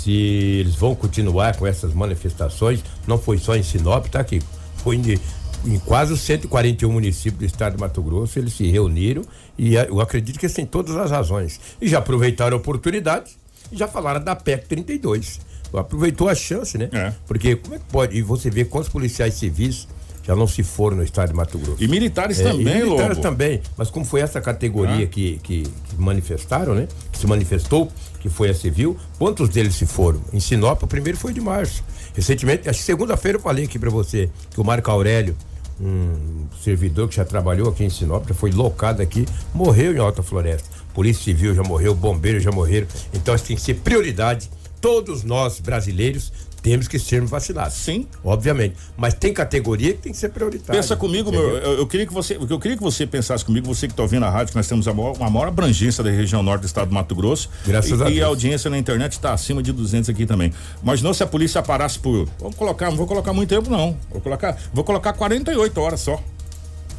se 0.04 0.12
eles 0.12 0.76
vão 0.76 0.96
continuar 0.96 1.56
com 1.56 1.66
essas 1.68 1.94
manifestações. 1.94 2.84
Não 3.08 3.18
foi 3.18 3.38
só 3.38 3.56
em 3.56 3.64
Sinop, 3.64 4.06
tá 4.08 4.20
aqui. 4.20 4.42
Foi 4.78 4.96
em, 4.96 5.20
em 5.66 5.80
quase 5.80 6.14
os 6.14 6.22
141 6.22 6.92
municípios 6.92 7.40
do 7.40 7.46
estado 7.46 7.76
de 7.76 7.80
Mato 7.82 8.02
Grosso, 8.02 8.40
eles 8.40 8.54
se 8.54 8.66
reuniram 8.70 9.24
e 9.58 9.76
eu 9.76 10.00
acredito 10.00 10.40
que 10.40 10.46
eles 10.46 10.56
têm 10.56 10.66
todas 10.66 10.96
as 10.96 11.12
razões. 11.12 11.60
E 11.82 11.88
já 11.88 12.00
aproveitaram 12.00 12.56
a 12.56 12.60
oportunidade 12.60 13.32
e 13.72 13.78
já 13.78 13.88
falaram 13.88 14.24
da 14.24 14.36
PEC 14.36 14.68
32. 14.68 15.40
Aproveitou 15.74 16.28
a 16.28 16.34
chance, 16.34 16.78
né? 16.78 16.90
É. 16.92 17.14
Porque 17.28 17.56
como 17.56 17.76
é 17.76 17.78
que 17.78 17.86
pode? 17.92 18.18
E 18.18 18.22
você 18.24 18.50
vê 18.50 18.66
quantos 18.66 18.90
policiais 18.90 19.36
civis 19.36 19.88
já 20.26 20.36
não 20.36 20.48
se 20.48 20.64
foram 20.64 20.98
no 20.98 21.04
estado 21.04 21.30
de 21.30 21.36
Mato 21.36 21.58
Grosso. 21.60 21.84
E 21.84 21.88
militares 21.88 22.40
É, 22.40 22.44
também, 22.44 22.62
e 22.62 22.84
militares 22.84 23.18
Lobo. 23.18 23.22
também. 23.22 23.62
Mas 23.78 23.90
como 23.92 24.04
foi 24.06 24.22
essa 24.22 24.40
categoria 24.42 25.06
Ah. 25.06 25.08
que, 25.08 25.40
que, 25.44 25.64
que 25.64 25.96
manifestaram, 25.98 26.74
né? 26.74 26.88
Que 27.12 27.20
se 27.20 27.28
manifestou, 27.28 27.92
que 28.20 28.30
foi 28.30 28.50
a 28.50 28.54
civil, 28.54 28.98
quantos 29.18 29.50
deles 29.50 29.76
se 29.76 29.86
foram? 29.86 30.22
Em 30.34 30.40
Sinop, 30.40 30.84
o 30.84 30.88
primeiro 30.88 31.18
foi 31.18 31.34
de 31.34 31.42
março. 31.42 31.84
Recentemente, 32.14 32.70
acho 32.70 32.80
que 32.80 32.86
segunda-feira 32.86 33.38
eu 33.38 33.42
falei 33.42 33.66
aqui 33.66 33.80
pra 33.80 33.90
você 33.90 34.30
que 34.52 34.60
o 34.60 34.64
Marco 34.64 34.92
Aurélio, 34.92 35.36
um 35.80 36.46
servidor 36.62 37.08
que 37.08 37.16
já 37.16 37.24
trabalhou 37.24 37.70
aqui 37.70 37.84
em 37.84 37.90
Sinop, 37.90 38.28
já 38.28 38.36
foi 38.36 38.52
locado 38.52 39.02
aqui, 39.02 39.26
morreu 39.54 39.94
em 39.94 40.00
Alta 40.00 40.22
Floresta. 40.22 40.68
Polícia 40.94 41.24
Civil 41.24 41.56
já 41.56 41.64
morreu, 41.64 41.96
bombeiros 41.96 42.44
já 42.44 42.52
morreram. 42.52 42.88
Então 43.14 43.34
isso 43.34 43.46
tem 43.46 43.56
que 43.56 43.62
ser 43.62 43.76
prioridade. 43.76 44.50
Todos 44.82 45.24
nós 45.24 45.60
brasileiros 45.60 46.32
temos 46.62 46.88
que 46.88 47.00
sermos 47.00 47.30
vacinados. 47.30 47.74
Sim. 47.76 48.08
Obviamente. 48.24 48.76
Mas 48.98 49.14
tem 49.14 49.34
categoria 49.34 49.94
que 49.94 50.00
tem 50.02 50.12
que 50.12 50.18
ser 50.18 50.30
prioritária. 50.30 50.82
Pensa 50.82 50.96
comigo, 50.96 51.32
meu, 51.32 51.50
Entendeu? 51.52 51.72
eu, 51.72 51.78
eu 51.80 51.88
queria 51.88 52.06
que 52.06 52.14
você, 52.14 52.36
eu 52.38 52.60
queria 52.60 52.78
que 52.78 52.84
você 52.84 53.06
pensasse 53.08 53.44
comigo, 53.46 53.68
você 53.68 53.88
que 53.88 53.94
está 53.94 54.04
ouvindo 54.04 54.26
a 54.26 54.30
rádio, 54.30 54.52
que 54.52 54.56
nós 54.58 54.68
temos 54.68 54.88
a 54.88 54.94
maior, 54.94 55.16
a 55.20 55.30
maior 55.30 55.48
abrangência 55.48 56.04
da 56.04 56.10
região 56.10 56.42
norte 56.44 56.62
do 56.62 56.68
estado 56.68 56.90
do 56.90 56.94
Mato 56.94 57.16
Grosso. 57.16 57.50
Graças 57.66 58.00
e, 58.00 58.04
a 58.04 58.10
E 58.10 58.14
Deus. 58.16 58.24
a 58.24 58.28
audiência 58.28 58.70
na 58.70 58.78
internet 58.78 59.14
está 59.14 59.34
acima 59.34 59.62
de 59.64 59.72
200 59.72 60.10
aqui 60.10 60.26
também. 60.26 60.54
Mas 60.84 61.02
não 61.02 61.14
se 61.14 61.24
a 61.24 61.28
polícia 61.28 61.62
parasse 61.62 61.98
por, 62.00 62.28
vou 62.40 62.52
colocar, 62.54 62.90
não 62.90 62.98
vou 62.98 63.08
colocar 63.08 63.34
muito 63.34 63.50
tempo 63.50 63.70
não. 63.70 63.98
Vou 64.12 64.22
colocar, 64.22 64.58
vou 64.74 64.84
colocar 64.84 65.14
48 65.14 65.80
horas 65.82 66.00
só. 66.02 66.22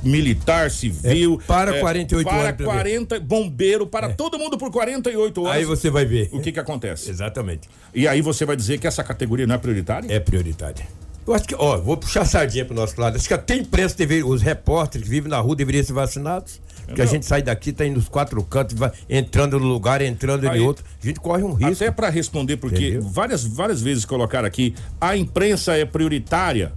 Militar, 0.02 0.70
civil. 0.70 1.40
É, 1.42 1.46
para 1.46 1.80
48 1.80 2.26
para 2.28 2.38
horas 2.38 2.56
ver. 2.56 2.64
40, 2.64 3.20
bombeiro, 3.20 3.86
para 3.86 4.10
todo 4.10 4.38
mundo 4.38 4.56
por 4.56 4.70
48 4.70 5.42
horas. 5.42 5.56
Aí 5.56 5.64
você 5.64 5.90
vai 5.90 6.04
ver. 6.04 6.28
O 6.32 6.40
que 6.40 6.52
que 6.52 6.60
acontece? 6.60 7.10
Exatamente. 7.10 7.68
E 7.94 8.06
aí 8.08 8.20
você 8.20 8.44
vai 8.44 8.56
dizer 8.56 8.78
que 8.78 8.86
essa 8.86 9.04
categoria 9.04 9.46
não 9.46 9.54
é 9.54 9.58
prioritária? 9.58 10.12
É 10.12 10.18
prioritária. 10.20 10.86
Eu 11.26 11.34
acho 11.34 11.44
que, 11.44 11.54
ó, 11.54 11.76
vou 11.78 11.96
puxar 11.96 12.22
a 12.22 12.24
sardinha 12.24 12.64
pro 12.64 12.74
nosso 12.74 13.00
lado. 13.00 13.16
Acho 13.16 13.28
que 13.28 13.34
até 13.34 13.54
a 13.54 13.56
imprensa 13.58 13.94
deveria, 13.96 14.26
os 14.26 14.42
repórteres 14.42 15.04
que 15.04 15.10
vivem 15.10 15.30
na 15.30 15.38
rua 15.38 15.54
deveriam 15.54 15.84
ser 15.84 15.92
vacinados. 15.92 16.60
Que 16.94 17.02
a 17.02 17.06
gente 17.06 17.24
sai 17.24 17.40
daqui, 17.40 17.72
tá 17.72 17.86
indo 17.86 17.96
nos 17.96 18.08
quatro 18.08 18.42
cantos, 18.42 18.76
vai 18.76 18.90
entrando 19.08 19.60
no 19.60 19.66
lugar, 19.66 20.02
entrando 20.02 20.48
Aí- 20.48 20.58
em 20.58 20.62
outro. 20.62 20.84
A 21.00 21.06
gente 21.06 21.20
corre 21.20 21.42
um 21.44 21.52
risco. 21.52 21.84
Até 21.84 21.90
para 21.92 22.08
responder, 22.08 22.56
porque 22.56 22.88
Entendeu? 22.88 23.02
várias, 23.02 23.44
várias 23.44 23.80
vezes 23.80 24.04
colocaram 24.04 24.48
aqui, 24.48 24.74
a 25.00 25.16
imprensa 25.16 25.76
é 25.76 25.84
prioritária. 25.84 26.72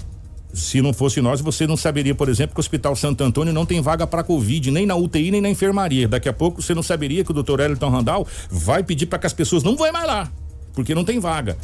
Se 0.54 0.84
não 0.84 0.94
fosse 0.94 1.20
nós, 1.20 1.42
você 1.42 1.66
não 1.66 1.76
saberia, 1.76 2.14
por 2.14 2.30
exemplo, 2.30 2.54
que 2.54 2.60
o 2.60 2.62
Hospital 2.62 2.96
Santo 2.96 3.24
Antônio 3.24 3.52
não 3.52 3.66
tem 3.66 3.82
vaga 3.82 4.06
para 4.06 4.24
Covid, 4.24 4.70
nem 4.70 4.86
na 4.86 4.96
UTI, 4.96 5.32
nem 5.32 5.42
na 5.42 5.50
enfermaria. 5.50 6.08
Daqui 6.08 6.30
a 6.30 6.34
pouco 6.34 6.62
você 6.62 6.76
não 6.76 6.84
saberia 6.84 7.24
que 7.24 7.32
o 7.32 7.34
doutor 7.34 7.60
Elton 7.60 7.90
Randall 7.90 8.28
vai 8.52 8.84
pedir 8.84 9.08
para 9.08 9.18
que 9.18 9.26
as 9.26 9.34
pessoas 9.34 9.64
não 9.64 9.76
vão 9.76 9.92
mais 9.92 10.06
lá, 10.06 10.32
porque 10.76 10.94
não 10.94 11.04
tem 11.04 11.20
vaga. 11.20 11.58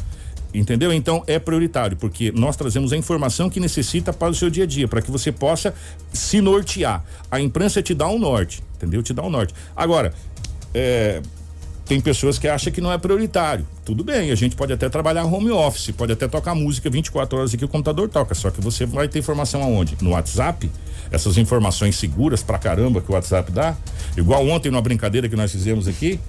Entendeu? 0.52 0.92
Então 0.92 1.22
é 1.28 1.38
prioritário, 1.38 1.96
porque 1.96 2.32
nós 2.32 2.56
trazemos 2.56 2.92
a 2.92 2.96
informação 2.96 3.48
que 3.48 3.60
necessita 3.60 4.12
para 4.12 4.30
o 4.30 4.34
seu 4.34 4.50
dia 4.50 4.64
a 4.64 4.66
dia, 4.66 4.88
para 4.88 5.00
que 5.00 5.08
você 5.08 5.30
possa 5.30 5.72
se 6.12 6.40
nortear. 6.40 7.04
A 7.30 7.40
imprensa 7.40 7.80
te 7.80 7.94
dá 7.94 8.08
um 8.08 8.18
norte, 8.18 8.60
entendeu? 8.76 9.00
Te 9.04 9.14
dá 9.14 9.22
um 9.22 9.30
norte. 9.30 9.54
Agora, 9.76 10.12
é, 10.74 11.22
tem 11.90 12.00
pessoas 12.00 12.38
que 12.38 12.46
acham 12.46 12.72
que 12.72 12.80
não 12.80 12.92
é 12.92 12.96
prioritário. 12.98 13.66
Tudo 13.84 14.04
bem, 14.04 14.30
a 14.30 14.34
gente 14.36 14.54
pode 14.54 14.72
até 14.72 14.88
trabalhar 14.88 15.24
home 15.24 15.50
office, 15.50 15.90
pode 15.90 16.12
até 16.12 16.28
tocar 16.28 16.54
música 16.54 16.88
24 16.88 17.36
horas 17.36 17.52
aqui 17.52 17.64
o 17.64 17.68
computador 17.68 18.08
toca, 18.08 18.32
só 18.32 18.48
que 18.48 18.60
você 18.60 18.86
vai 18.86 19.08
ter 19.08 19.18
informação 19.18 19.60
aonde? 19.60 19.96
No 20.00 20.10
WhatsApp? 20.10 20.70
Essas 21.10 21.36
informações 21.36 21.96
seguras 21.96 22.44
pra 22.44 22.58
caramba 22.60 23.00
que 23.00 23.10
o 23.10 23.14
WhatsApp 23.14 23.50
dá. 23.50 23.76
Igual 24.16 24.46
ontem 24.46 24.70
numa 24.70 24.80
brincadeira 24.80 25.28
que 25.28 25.34
nós 25.34 25.50
fizemos 25.50 25.88
aqui, 25.88 26.20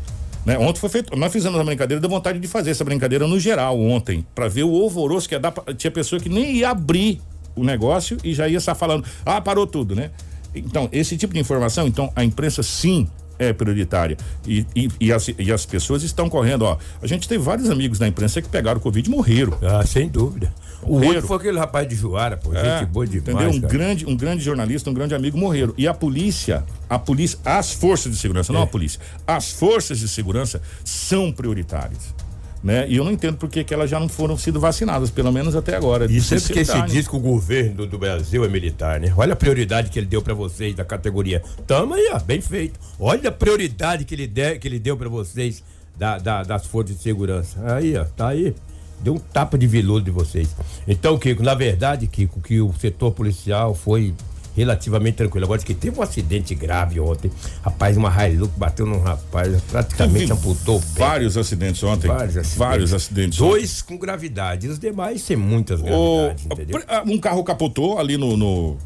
né? 0.44 0.58
Ontem 0.58 0.80
foi 0.80 0.90
feito, 0.90 1.16
nós 1.16 1.32
fizemos 1.32 1.60
uma 1.60 1.64
brincadeira, 1.64 2.02
deu 2.02 2.10
vontade 2.10 2.40
de 2.40 2.48
fazer 2.48 2.72
essa 2.72 2.84
brincadeira 2.84 3.28
no 3.28 3.40
geral 3.40 3.80
ontem, 3.80 4.26
pra 4.34 4.48
ver 4.48 4.64
o 4.64 4.74
alvoroço 4.82 5.30
que 5.30 5.36
ia 5.36 5.40
dar, 5.40 5.52
pra- 5.52 5.72
tinha 5.76 5.92
pessoa 5.92 6.20
que 6.20 6.28
nem 6.28 6.56
ia 6.56 6.72
abrir 6.72 7.22
o 7.56 7.64
negócio 7.64 8.18
e 8.24 8.34
já 8.34 8.48
ia 8.48 8.58
estar 8.58 8.74
falando, 8.74 9.06
ah, 9.24 9.40
parou 9.40 9.68
tudo, 9.68 9.94
né? 9.94 10.10
Então, 10.56 10.90
esse 10.92 11.16
tipo 11.18 11.36
de 11.36 11.40
informação, 11.40 11.86
então 11.86 12.12
a 12.16 12.24
imprensa 12.24 12.64
sim 12.64 13.08
é 13.50 13.54
prioritária. 13.54 14.18
E, 14.48 14.66
e, 14.76 14.90
e 15.00 15.12
as, 15.12 15.28
e 15.38 15.52
as 15.52 15.66
pessoas 15.66 16.04
estão 16.04 16.30
correndo, 16.30 16.62
ó. 16.64 16.78
A 17.02 17.08
gente 17.08 17.28
tem 17.28 17.38
vários 17.38 17.70
amigos 17.70 17.98
da 18.00 18.08
imprensa 18.08 18.42
que 18.42 18.48
pegaram 18.50 18.80
Covid 18.80 19.08
e 19.10 19.12
morreram. 19.12 19.58
Ah, 19.62 19.86
sem 19.86 20.08
dúvida. 20.08 20.54
O 20.84 20.94
Morreram. 20.94 21.14
outro 21.16 21.28
foi 21.28 21.38
aquele 21.38 21.60
rapaz 21.60 21.88
de 21.88 21.96
Juara, 21.96 22.38
pô. 22.38 22.54
É, 22.56 22.80
gente 22.80 22.90
boa 22.90 23.06
demais. 23.06 23.22
entendeu? 23.30 23.50
Um 23.52 23.62
cara. 23.62 23.74
grande, 23.74 24.06
um 24.08 24.16
grande 24.16 24.44
jornalista, 24.44 24.90
um 24.90 24.94
grande 24.94 25.14
amigo 25.14 25.38
morreram. 25.38 25.74
E 25.78 25.88
a 25.88 25.94
polícia, 25.94 26.64
a 26.90 26.98
polícia, 26.98 27.38
as 27.46 27.72
forças 27.72 28.12
de 28.12 28.18
segurança, 28.18 28.52
não 28.52 28.62
É. 28.62 28.64
a 28.64 28.68
polícia, 28.68 29.00
as 29.28 29.52
forças 29.52 30.00
de 30.00 30.08
segurança 30.08 30.60
são 30.84 31.32
prioritárias. 31.32 32.14
Né? 32.64 32.88
E 32.88 32.98
eu 32.98 33.04
não 33.04 33.12
entendo 33.12 33.38
por 33.38 33.50
que 33.50 33.64
que 33.64 33.74
elas 33.74 33.90
já 33.90 34.00
não 34.00 34.08
foram 34.08 34.38
sido 34.38 34.60
vacinadas, 34.60 35.10
pelo 35.10 35.32
menos 35.32 35.56
até 35.56 35.76
agora. 35.76 36.06
Isso 36.06 36.36
é 36.36 36.40
porque 36.40 36.54
se 36.60 36.66
Sinceridade. 36.66 36.92
diz 36.94 37.08
que 37.08 37.16
o 37.16 37.20
governo 37.20 37.88
do, 37.88 37.98
Brasil 37.98 38.46
é 38.46 38.48
militar, 38.48 39.00
né? 39.00 39.12
Olha 39.18 39.34
a 39.34 39.36
prioridade 39.36 39.90
que 39.90 39.98
ele 39.98 40.06
deu 40.06 40.22
pra 40.22 40.36
vocês 40.36 40.76
da 40.76 40.86
categoria. 40.86 41.42
Tamo 41.66 41.96
aí, 41.96 42.10
ó, 42.14 42.20
bem 42.20 42.40
feito. 42.40 42.80
Olha 43.00 43.30
a 43.30 43.32
prioridade 43.32 44.06
que 44.06 44.14
ele, 44.14 44.28
de, 44.28 44.60
que 44.60 44.68
ele 44.68 44.78
deu 44.78 44.96
pra 44.96 45.10
vocês 45.10 45.64
da, 45.98 46.20
da- 46.20 46.44
das 46.44 46.68
forças 46.68 46.96
de 46.96 47.02
segurança. 47.02 47.58
Aí, 47.74 47.98
ó, 47.98 48.04
tá 48.06 48.28
aí. 48.28 48.54
Deu 49.00 49.16
um 49.16 49.18
tapa 49.20 49.58
de 49.58 49.66
veludo 49.66 50.06
de 50.06 50.12
vocês. 50.12 50.56
Então, 50.88 51.18
Kiko, 51.18 51.42
na 51.42 51.56
verdade, 51.56 52.06
Kiko, 52.06 52.40
que 52.42 52.62
o 52.62 52.72
setor 52.80 53.12
policial 53.12 53.74
foi 53.74 54.14
relativamente 54.56 55.16
tranquilo. 55.16 55.46
Agora, 55.46 55.62
que 55.62 55.74
teve 55.74 56.00
um 56.00 56.02
acidente 56.04 56.54
grave 56.56 57.00
ontem. 57.00 57.32
Rapaz, 57.64 57.98
uma 57.98 58.10
Hilux 58.28 58.54
bateu 58.58 58.86
num 58.86 59.00
rapaz, 59.00 59.62
praticamente 59.70 60.20
Teve 60.28 60.34
amputou 60.34 60.78
o 60.78 60.82
pé. 60.82 61.00
Vários 61.00 61.38
acidentes 61.38 61.82
ontem. 61.84 62.08
Vários 62.08 62.38
acidentes. 62.38 62.56
Vários 62.58 62.94
acidentes. 62.94 63.42
ontem. 63.42 63.50
Dois 63.52 63.82
com 63.82 63.98
gravidade. 63.98 64.68
Os 64.68 64.80
demais 64.80 65.22
sem 65.22 65.36
muitas 65.38 65.80
O- 65.80 65.84
gravidades, 65.84 66.46
entendeu? 66.46 66.82
um 67.08 67.18
carro 67.20 67.44
capotou 67.44 67.98
ali 68.00 68.18
no, 68.18 68.36
no 68.38 68.78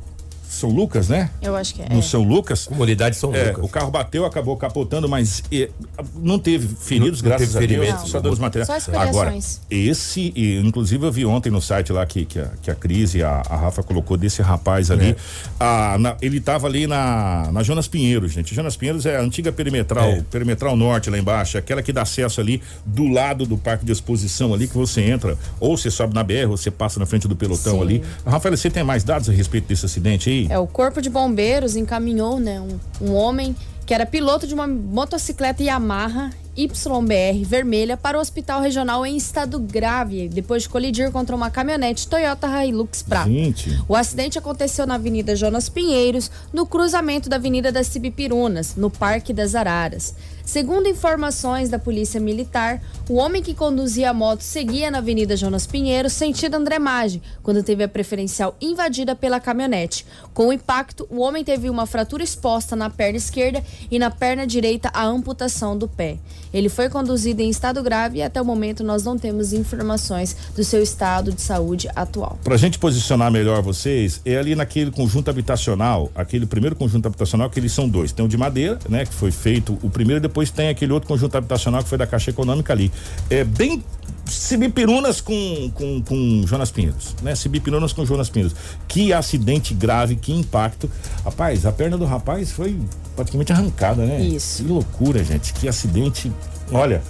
São 0.49 0.69
Lucas, 0.69 1.09
né? 1.09 1.29
Eu 1.41 1.55
acho 1.55 1.73
que 1.75 1.81
é. 1.81 1.89
No 1.89 2.01
São 2.01 2.23
Lucas. 2.23 2.65
Comunidade 2.65 3.15
São 3.15 3.33
É, 3.35 3.49
Lucas. 3.49 3.65
o 3.65 3.67
carro 3.67 3.91
bateu, 3.91 4.25
acabou 4.25 4.55
capotando, 4.57 5.07
mas 5.09 5.43
eh, 5.51 5.69
não 6.15 6.39
teve 6.39 6.67
feridos, 6.67 7.21
Não- 7.21 7.29
não 7.29 7.37
graças 7.37 7.53
teve 7.53 7.65
a 7.65 7.67
Deus. 7.67 7.81
ferimentos. 7.85 8.11
Só 8.11 8.19
danos 8.19 8.39
materiais. 8.39 8.67
Só 8.67 8.77
escoriações. 8.77 9.15
Agora, 9.15 9.37
esse, 9.69 10.31
e, 10.35 10.57
inclusive 10.59 11.05
eu 11.05 11.11
vi 11.11 11.25
ontem 11.25 11.49
no 11.49 11.61
site 11.61 11.91
lá 11.91 12.05
que, 12.05 12.25
que, 12.25 12.39
a, 12.39 12.49
que 12.61 12.71
a 12.71 12.75
Cris 12.75 13.15
e 13.15 13.23
a, 13.23 13.41
a 13.49 13.55
Rafa 13.55 13.83
colocou 13.83 14.15
desse 14.17 14.41
rapaz 14.41 14.89
ali. 14.91 15.09
É. 15.11 15.15
Ah, 15.59 15.97
na- 15.99 16.15
ele 16.21 16.39
tava 16.39 16.67
ali 16.67 16.87
na, 16.87 17.49
na 17.51 17.63
Jonas 17.63 17.87
Pinheiros, 17.87 18.31
gente. 18.31 18.53
Jonas 18.55 18.75
Pinheiros 18.77 19.05
é 19.05 19.17
a 19.17 19.21
antiga 19.21 19.51
perimetral, 19.51 20.05
É. 20.09 20.21
perimetral 20.29 20.75
norte 20.77 21.09
lá 21.09 21.17
embaixo, 21.17 21.57
aquela 21.57 21.81
que 21.81 21.91
dá 21.91 22.03
acesso 22.03 22.39
ali 22.39 22.61
do 22.85 23.07
lado 23.07 23.45
do 23.45 23.57
parque 23.57 23.85
de 23.85 23.91
exposição 23.91 24.53
ali 24.53 24.67
que 24.67 24.75
você 24.75 25.01
entra, 25.01 25.37
ou 25.59 25.77
você 25.77 25.91
sobe 25.91 26.13
na 26.13 26.23
BR, 26.23 26.49
ou 26.49 26.57
você 26.57 26.71
passa 26.71 26.99
na 26.99 27.05
frente 27.05 27.27
do 27.27 27.35
pelotão 27.35 27.75
Sim. 27.77 27.81
ali. 27.81 28.03
Rafael, 28.25 28.55
você 28.55 28.69
tem 28.69 28.83
mais 28.83 29.03
dados 29.03 29.29
a 29.29 29.33
respeito 29.33 29.67
desse 29.67 29.85
acidente 29.85 30.29
aí? 30.29 30.34
É, 30.49 30.59
o 30.59 30.67
Corpo 30.67 31.01
de 31.01 31.09
Bombeiros 31.09 31.75
encaminhou, 31.75 32.39
né, 32.39 32.59
um, 32.59 32.79
um 33.09 33.13
homem 33.13 33.55
que 33.85 33.93
era 33.93 34.05
piloto 34.05 34.47
de 34.47 34.53
uma 34.53 34.67
motocicleta 34.67 35.63
Yamaha 35.63 36.31
YBR 36.57 37.43
vermelha 37.43 37.97
para 37.97 38.17
o 38.17 38.21
hospital 38.21 38.61
regional 38.61 39.05
em 39.05 39.17
estado 39.17 39.59
grave, 39.59 40.29
depois 40.29 40.63
de 40.63 40.69
colidir 40.69 41.11
contra 41.11 41.35
uma 41.35 41.49
caminhonete 41.49 42.07
Toyota 42.07 42.47
Hilux 42.63 43.03
Prata. 43.03 43.29
Gente. 43.29 43.77
O 43.87 43.95
acidente 43.95 44.39
aconteceu 44.39 44.87
na 44.87 44.95
Avenida 44.95 45.35
Jonas 45.35 45.67
Pinheiros, 45.67 46.31
no 46.53 46.65
cruzamento 46.65 47.27
da 47.27 47.35
Avenida 47.35 47.71
das 47.71 47.87
Cibipirunas, 47.87 48.75
no 48.75 48.89
Parque 48.89 49.33
das 49.33 49.53
Araras. 49.53 50.15
Segundo 50.45 50.87
informações 50.87 51.69
da 51.69 51.79
Polícia 51.79 52.19
Militar, 52.19 52.79
o 53.09 53.15
homem 53.15 53.41
que 53.41 53.55
conduzia 53.55 54.11
a 54.11 54.13
moto 54.13 54.41
seguia 54.41 54.91
na 54.91 54.99
Avenida 54.99 55.35
Jonas 55.35 55.65
Pinheiro, 55.65 56.07
sentido 56.07 56.53
André 56.53 56.77
Maggi, 56.77 57.19
quando 57.41 57.63
teve 57.63 57.83
a 57.83 57.87
preferencial 57.87 58.55
invadida 58.61 59.15
pela 59.15 59.39
caminhonete. 59.39 60.05
Com 60.35 60.49
o 60.49 60.53
impacto, 60.53 61.07
o 61.09 61.19
homem 61.19 61.43
teve 61.43 61.67
uma 61.67 61.87
fratura 61.87 62.23
exposta 62.23 62.75
na 62.75 62.91
perna 62.91 63.17
esquerda 63.17 63.63
e 63.89 63.97
na 63.97 64.11
perna 64.11 64.45
direita 64.45 64.91
a 64.93 65.03
amputação 65.03 65.75
do 65.75 65.87
pé. 65.87 66.19
Ele 66.55 66.69
foi 66.69 66.87
conduzido 66.87 67.41
em 67.41 67.49
estado 67.49 67.83
grave 67.83 68.19
e 68.19 68.23
até 68.23 68.41
o 68.41 68.45
momento 68.45 68.81
nós 68.81 69.03
não 69.03 69.17
temos 69.17 69.51
informações 69.51 70.37
do 70.55 70.63
seu 70.63 70.81
estado 70.81 71.33
de 71.33 71.41
saúde 71.41 71.89
atual. 71.93 72.39
Pra 72.45 72.55
gente 72.55 72.79
posicionar 72.79 73.29
melhor 73.29 73.61
vocês, 73.61 74.21
é 74.23 74.37
ali 74.37 74.55
naquele 74.55 74.89
conjunto 74.89 75.29
habitacional, 75.29 76.09
aquele 76.15 76.45
primeiro 76.45 76.73
conjunto 76.73 77.07
habitacional, 77.07 77.49
que 77.49 77.59
eles 77.59 77.73
são 77.73 77.89
dois. 77.89 78.13
Tem 78.13 78.23
o 78.23 78.29
de 78.29 78.37
madeira, 78.37 78.79
né, 78.87 79.05
que 79.05 79.13
foi 79.13 79.31
feito 79.31 79.77
o 79.83 79.89
primeiro, 79.89 80.21
depois 80.21 80.49
tem 80.49 80.69
aquele 80.69 80.93
outro 80.93 81.09
conjunto 81.09 81.35
habitacional 81.35 81.83
que 81.83 81.89
foi 81.89 81.97
da 81.97 82.07
Caixa 82.07 82.29
Econômica 82.29 82.71
ali. 82.71 82.89
É 83.29 83.43
bem 83.43 83.83
Cibipirunas 84.25 85.21
com, 85.21 85.71
com, 85.73 86.01
com 86.01 86.43
Jonas 86.47 86.71
Pinheiros, 86.71 87.15
né? 87.21 87.35
Cibipirunas 87.35 87.93
com 87.93 88.05
Jonas 88.05 88.29
Pinheiros. 88.29 88.55
Que 88.87 89.13
acidente 89.13 89.73
grave, 89.73 90.15
que 90.15 90.31
impacto. 90.33 90.89
Rapaz, 91.23 91.65
a 91.65 91.71
perna 91.71 91.97
do 91.97 92.05
rapaz 92.05 92.51
foi 92.51 92.79
praticamente 93.15 93.51
arrancada, 93.53 94.05
né? 94.05 94.19
Isso. 94.21 94.63
Que 94.63 94.69
loucura, 94.69 95.23
gente. 95.23 95.53
Que 95.53 95.67
acidente. 95.67 96.31
Olha, 96.71 97.01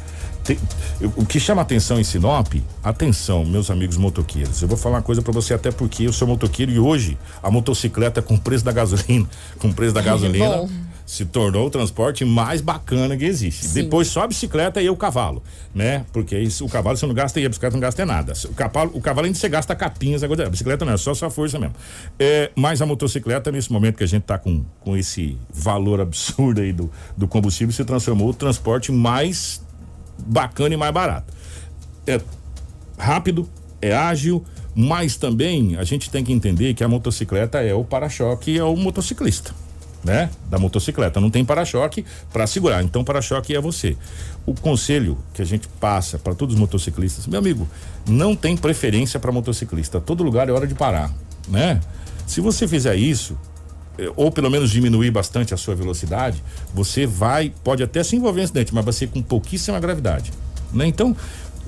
eu- 1.02 1.12
o 1.16 1.26
que 1.26 1.40
chama 1.40 1.62
atenção 1.62 2.00
em 2.00 2.04
Sinop, 2.04 2.54
atenção, 2.84 3.46
meus 3.46 3.70
amigos 3.72 3.98
motoqueiros. 3.98 4.62
Eu 4.62 4.68
vou 4.68 4.78
falar 4.78 4.98
uma 4.98 5.02
coisa 5.02 5.22
pra 5.22 5.32
você, 5.34 5.54
até 5.54 5.72
porque 5.72 6.04
eu 6.04 6.14
sou 6.14 6.28
motoqueiro 6.28 6.72
e 6.72 6.78
hoje 6.80 7.18
a 7.42 7.50
motocicleta 7.50 8.22
com 8.22 8.36
o 8.36 8.40
preço 8.40 8.64
da 8.66 8.72
gasolina, 8.72 9.28
com 9.58 9.70
o 9.70 9.74
preço 9.74 9.94
da 9.94 10.02
gasolina, 10.04 10.58
Bom. 10.58 10.70
Se 11.06 11.24
tornou 11.26 11.68
o 11.68 11.70
transporte 11.70 12.26
mais 12.26 12.62
bacana 12.62 13.16
que 13.16 13.26
existe. 13.26 13.68
Depois 13.68 14.08
só 14.08 14.24
a 14.24 14.28
bicicleta 14.28 14.82
e 14.82 14.90
o 14.90 14.98
cavalo, 14.98 15.44
né? 15.74 16.06
Porque 16.12 16.38
isso, 16.38 16.66
o 16.66 16.70
cavalo 16.70 16.98
você 16.98 17.06
não 17.06 17.14
gasta 17.14 17.40
e 17.40 17.46
a 17.46 17.50
bicicleta 17.50 17.76
não 17.76 17.82
gasta 17.82 18.06
nada. 18.06 18.34
O 18.46 18.54
cavalo, 18.54 18.92
o 18.94 19.02
cavalo 19.02 19.28
ainda 19.28 19.38
você 19.38 19.48
gasta 19.48 19.76
capinhas, 19.76 20.24
agora 20.24 20.48
a 20.48 20.50
bicicleta 20.50 20.84
não 20.84 20.94
é 20.94 20.98
só 20.98 21.14
sua 21.14 21.30
força 21.30 21.60
mesmo. 21.60 21.76
É, 22.18 22.52
mas 22.56 22.82
a 22.82 22.86
motocicleta, 22.86 23.52
nesse 23.52 23.72
momento 23.72 23.98
que 23.98 24.04
a 24.04 24.08
gente 24.08 24.24
tá 24.24 24.38
com, 24.38 24.64
com 24.80 24.98
esse 24.98 25.38
valor 25.54 26.02
absurdo 26.02 26.62
aí 26.62 26.74
do, 26.74 26.90
do 27.16 27.28
combustível, 27.28 27.74
se 27.74 27.86
transformou 27.86 28.30
o 28.30 28.34
transporte 28.34 28.92
mais 28.92 29.62
bacana 30.26 30.74
e 30.74 30.78
mais 30.78 30.94
barato. 30.94 31.32
É 32.08 32.20
rápido, 32.98 33.48
é 33.82 33.94
ágil, 33.94 34.44
mas 34.74 35.16
também 35.16 35.78
a 35.78 35.84
gente 35.84 36.10
tem 36.10 36.24
que 36.24 36.34
entender 36.34 36.74
que 36.74 36.84
a 36.84 36.88
motocicleta 36.88 37.62
é 37.62 37.74
o 37.74 37.84
para-choque, 37.84 38.58
é 38.58 38.64
o 38.64 38.76
motociclista, 38.76 39.54
né? 40.06 40.30
Da 40.50 40.60
motocicleta. 40.60 41.20
Não 41.20 41.32
tem 41.32 41.44
para-choque 41.44 42.06
para 42.32 42.46
segurar, 42.46 42.84
então 42.84 43.04
para-choque 43.04 43.56
é 43.56 43.60
você. 43.60 43.98
O 44.46 44.54
conselho 44.54 45.18
que 45.34 45.42
a 45.42 45.46
gente 45.46 45.68
passa 45.68 46.20
para 46.20 46.36
todos 46.36 46.54
os 46.54 46.62
motociclistas, 46.62 47.26
meu 47.26 47.40
amigo, 47.40 47.68
não 48.08 48.36
tem 48.36 48.56
preferência 48.56 49.20
para 49.20 49.32
motociclista. 49.32 50.00
Todo 50.00 50.24
lugar 50.24 50.48
é 50.48 50.52
hora 50.52 50.68
de 50.68 50.76
parar, 50.76 51.12
né? 51.48 51.82
Se 52.28 52.40
você 52.40 52.68
fizer 52.68 52.96
isso, 52.96 53.36
eh, 53.98 54.12
ou 54.16 54.32
pelo 54.32 54.50
menos 54.50 54.70
diminuir 54.70 55.10
bastante 55.10 55.56
a 55.56 55.58
sua 55.58 55.74
velocidade, 55.74 56.42
você 56.74 57.08
vai, 57.08 57.52
pode 57.64 57.82
até 57.82 58.04
se 58.04 58.16
envolver 58.16 58.42
em 58.42 58.44
acidente, 58.44 58.74
mas 58.76 58.86
vai 58.86 58.94
ser 58.94 59.08
com 59.08 59.24
pouquíssima 59.24 59.80
gravidade, 59.80 60.32
né? 60.72 60.86
Então, 60.86 61.16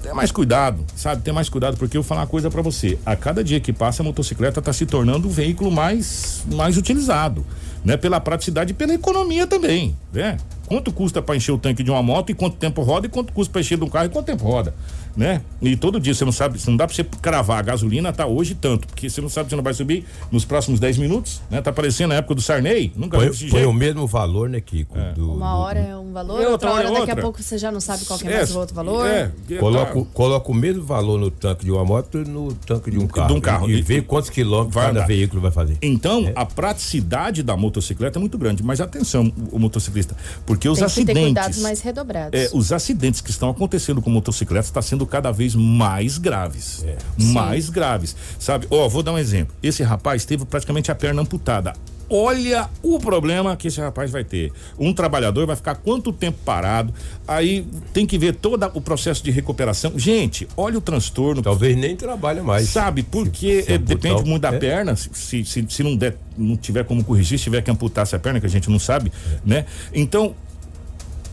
tenha 0.02 0.14
mais 0.14 0.32
cuidado, 0.32 0.86
sabe? 0.96 1.22
Tenha 1.22 1.34
mais 1.34 1.50
cuidado, 1.50 1.78
porque 1.78 1.98
eu 1.98 2.02
vou 2.02 2.08
falar 2.08 2.22
uma 2.22 2.28
coisa 2.28 2.50
pra 2.50 2.62
você. 2.62 2.98
A 3.06 3.16
cada 3.16 3.44
dia 3.44 3.60
que 3.60 3.74
passa, 3.74 4.02
a 4.02 4.06
motocicleta 4.06 4.60
está 4.60 4.74
se 4.74 4.86
tornando 4.86 5.28
o 5.28 5.32
veículo 5.32 5.72
mais, 5.72 6.44
mais 6.52 6.78
utilizado, 6.78 7.46
né? 7.84 7.98
Pela 7.98 8.20
praticidade 8.20 8.72
e 8.72 8.74
pela 8.74 8.94
economia 8.94 9.48
também, 9.48 9.96
né? 10.14 10.38
quanto 10.68 10.92
custa 10.92 11.22
para 11.22 11.36
encher 11.36 11.54
o 11.54 11.58
tanque 11.58 11.82
de 11.82 11.90
uma 11.90 12.04
moto 12.04 12.30
e 12.30 12.34
quanto 12.34 12.58
tempo 12.58 12.82
roda 12.84 13.08
e 13.08 13.10
quanto 13.10 13.32
custa 13.32 13.52
para 13.52 13.62
encher 13.62 13.78
de 13.78 13.84
um 13.86 13.90
carro 13.90 14.08
e 14.08 14.10
quanto 14.10 14.26
tempo 14.26 14.44
roda, 14.44 14.76
né? 15.18 15.42
E 15.62 15.76
todo 15.76 16.00
dia 16.00 16.14
você 16.14 16.24
não 16.24 16.32
sabe, 16.32 16.60
não 16.68 16.78
dá 16.78 16.86
para 16.86 16.96
você 16.96 17.04
cravar 17.04 17.58
a 17.60 17.62
gasolina 17.64 18.14
tá 18.14 18.26
hoje 18.28 18.54
tanto, 18.56 18.86
porque 18.88 19.10
você 19.10 19.20
não 19.20 19.28
sabe 19.30 19.50
se 19.50 19.56
não 19.56 19.64
vai 19.64 19.74
subir 19.74 20.06
nos 20.32 20.46
próximos 20.46 20.80
10 20.80 20.98
minutos, 21.00 21.42
né? 21.50 21.60
Tá 21.62 21.72
parecendo 21.74 22.14
a 22.14 22.18
época 22.18 22.36
do 22.36 22.42
Sarney, 22.42 22.92
nunca 22.96 23.18
põe 23.18 23.34
jeito. 23.34 23.68
o 23.68 23.74
mesmo 23.74 24.06
valor, 24.06 24.48
né, 24.48 24.62
Kiko? 24.62 24.96
do- 25.16 25.34
Uma 25.34 25.58
hora 25.58 25.80
é 25.80 25.98
um 25.98 26.14
valor, 26.14 26.36
É, 26.42 26.48
outra 26.48 26.52
outra 26.52 26.70
hora 26.70 26.78
hora 26.78 26.88
é 26.88 26.92
daqui 26.92 26.98
a 26.98 27.14
outra. 27.16 27.22
pouco 27.24 27.42
você 27.42 27.58
já 27.58 27.72
não 27.72 27.80
sabe 27.82 28.06
qual 28.06 28.20
que 28.20 28.28
é 28.28 28.32
É, 28.32 28.38
mais 28.38 28.56
o 28.56 28.60
outro 28.60 28.76
valor. 28.76 29.08
É, 29.08 29.32
Coloca, 29.60 29.98
o- 29.98 30.06
tá- 30.06 30.12
coloca 30.14 30.52
o 30.52 30.54
mesmo 30.54 30.84
valor 30.84 31.18
no 31.20 31.32
tanque 31.32 31.66
de 31.66 31.72
uma 31.72 31.84
moto 31.84 32.20
e 32.20 32.24
no 32.30 32.54
tanque 32.54 32.92
de 32.92 33.00
um 33.00 33.08
carro. 33.08 33.36
um 33.36 33.42
carro. 33.42 33.70
E, 33.70 33.80
E- 33.80 33.82
vê 33.82 34.02
quantos 34.04 34.30
quilômetros 34.30 34.76
vai 34.76 34.86
cada 34.88 35.00
andar. 35.00 35.08
veículo 35.08 35.42
vai 35.42 35.52
fazer. 35.52 35.78
Então, 35.82 36.32
a 36.36 36.46
praticidade 36.46 37.42
da 37.42 37.58
motocicleta 37.58 38.20
é 38.20 38.22
muito 38.22 38.38
grande, 38.38 38.62
mas 38.62 38.80
atenção, 38.80 39.34
o, 39.52 39.56
o 39.56 39.60
motociclista, 39.60 40.16
porque 40.46 40.70
os 40.70 40.78
Tem 40.78 40.88
que 40.88 40.94
ter 40.94 41.02
acidentes, 41.02 41.24
cuidados 41.24 41.58
mais 41.60 41.82
redobrados. 41.82 42.40
é, 42.40 42.50
os 42.54 42.72
acidentes 42.72 43.20
que 43.22 43.32
estão 43.32 43.50
acontecendo 43.50 44.00
com 44.02 44.10
motocicletas 44.12 44.68
está 44.68 44.82
sendo 44.82 45.07
cada 45.08 45.32
vez 45.32 45.56
mais 45.56 46.18
graves, 46.18 46.84
É. 46.86 46.98
mais 47.18 47.70
graves, 47.70 48.16
sabe? 48.40 48.68
Ó, 48.70 48.88
vou 48.88 49.02
dar 49.04 49.14
um 49.14 49.18
exemplo. 49.18 49.56
Esse 49.64 49.84
rapaz 49.84 50.26
teve 50.26 50.46
praticamente 50.46 50.92
a 50.92 50.96
perna 50.96 51.22
amputada. 51.22 51.74
Olha 52.10 52.70
o 52.82 53.00
problema 53.00 53.58
que 53.58 53.68
esse 53.68 53.82
rapaz 53.82 54.10
vai 54.10 54.24
ter. 54.24 54.54
Um 54.80 54.94
trabalhador 54.94 55.46
vai 55.46 55.58
ficar 55.58 55.76
quanto 55.76 56.14
tempo 56.14 56.38
parado? 56.46 56.94
Aí 57.28 57.68
tem 57.92 58.06
que 58.06 58.18
ver 58.18 58.34
todo 58.36 58.66
o 58.76 58.80
processo 58.80 59.22
de 59.22 59.30
recuperação. 59.30 59.92
Gente, 60.00 60.48
olha 60.56 60.78
o 60.78 60.82
transtorno. 60.82 61.42
Talvez 61.42 61.76
nem 61.76 61.98
trabalha 61.98 62.42
mais. 62.42 62.70
Sabe, 62.70 63.04
porque 63.04 63.66
é, 63.68 63.78
depende 63.78 64.24
muito 64.24 64.42
da 64.44 64.52
pé. 64.54 64.60
perna. 64.60 64.96
Se, 64.96 65.44
se, 65.44 65.66
se 65.68 65.84
não 65.84 65.98
der, 65.98 66.16
não 66.38 66.56
tiver 66.56 66.86
como 66.86 67.04
corrigir, 67.04 67.38
se 67.38 67.44
tiver 67.44 67.62
que 67.62 67.70
amputar 67.70 68.04
essa 68.04 68.18
perna, 68.18 68.40
que 68.40 68.46
a 68.46 68.50
gente 68.50 68.70
não 68.70 68.80
sabe, 68.80 69.12
né? 69.46 69.66
Então, 69.94 70.34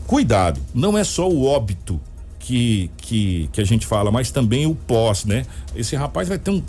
cuidado. 0.05 0.59
Não 0.73 0.97
é 0.97 1.05
só 1.05 1.29
o 1.29 1.45
óbito 1.45 2.01
que, 2.45 2.91
que, 2.97 3.49
que 3.51 3.59
a 3.59 3.63
gente 3.65 3.87
fala, 3.87 4.11
mas 4.11 4.29
também 4.29 4.67
o 4.67 4.75
pós, 4.75 5.25
né? 5.25 5.45
Esse 5.75 5.95
rapaz 5.95 6.27
vai 6.29 6.37
ter 6.37 6.51
um 6.51 6.61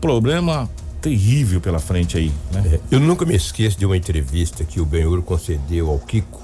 problema 0.00 0.68
terrível 1.00 1.60
pela 1.60 1.78
frente 1.78 2.16
aí, 2.16 2.32
né? 2.52 2.62
É, 2.74 2.80
Eu 2.90 2.98
nunca 3.00 3.24
me 3.24 3.34
esqueço 3.34 3.78
de 3.78 3.86
uma 3.86 3.96
entrevista 3.96 4.64
que 4.64 4.80
o 4.80 4.84
Benhur 4.84 5.22
concedeu 5.22 5.88
ao 5.88 5.98
Kiko. 6.00 6.40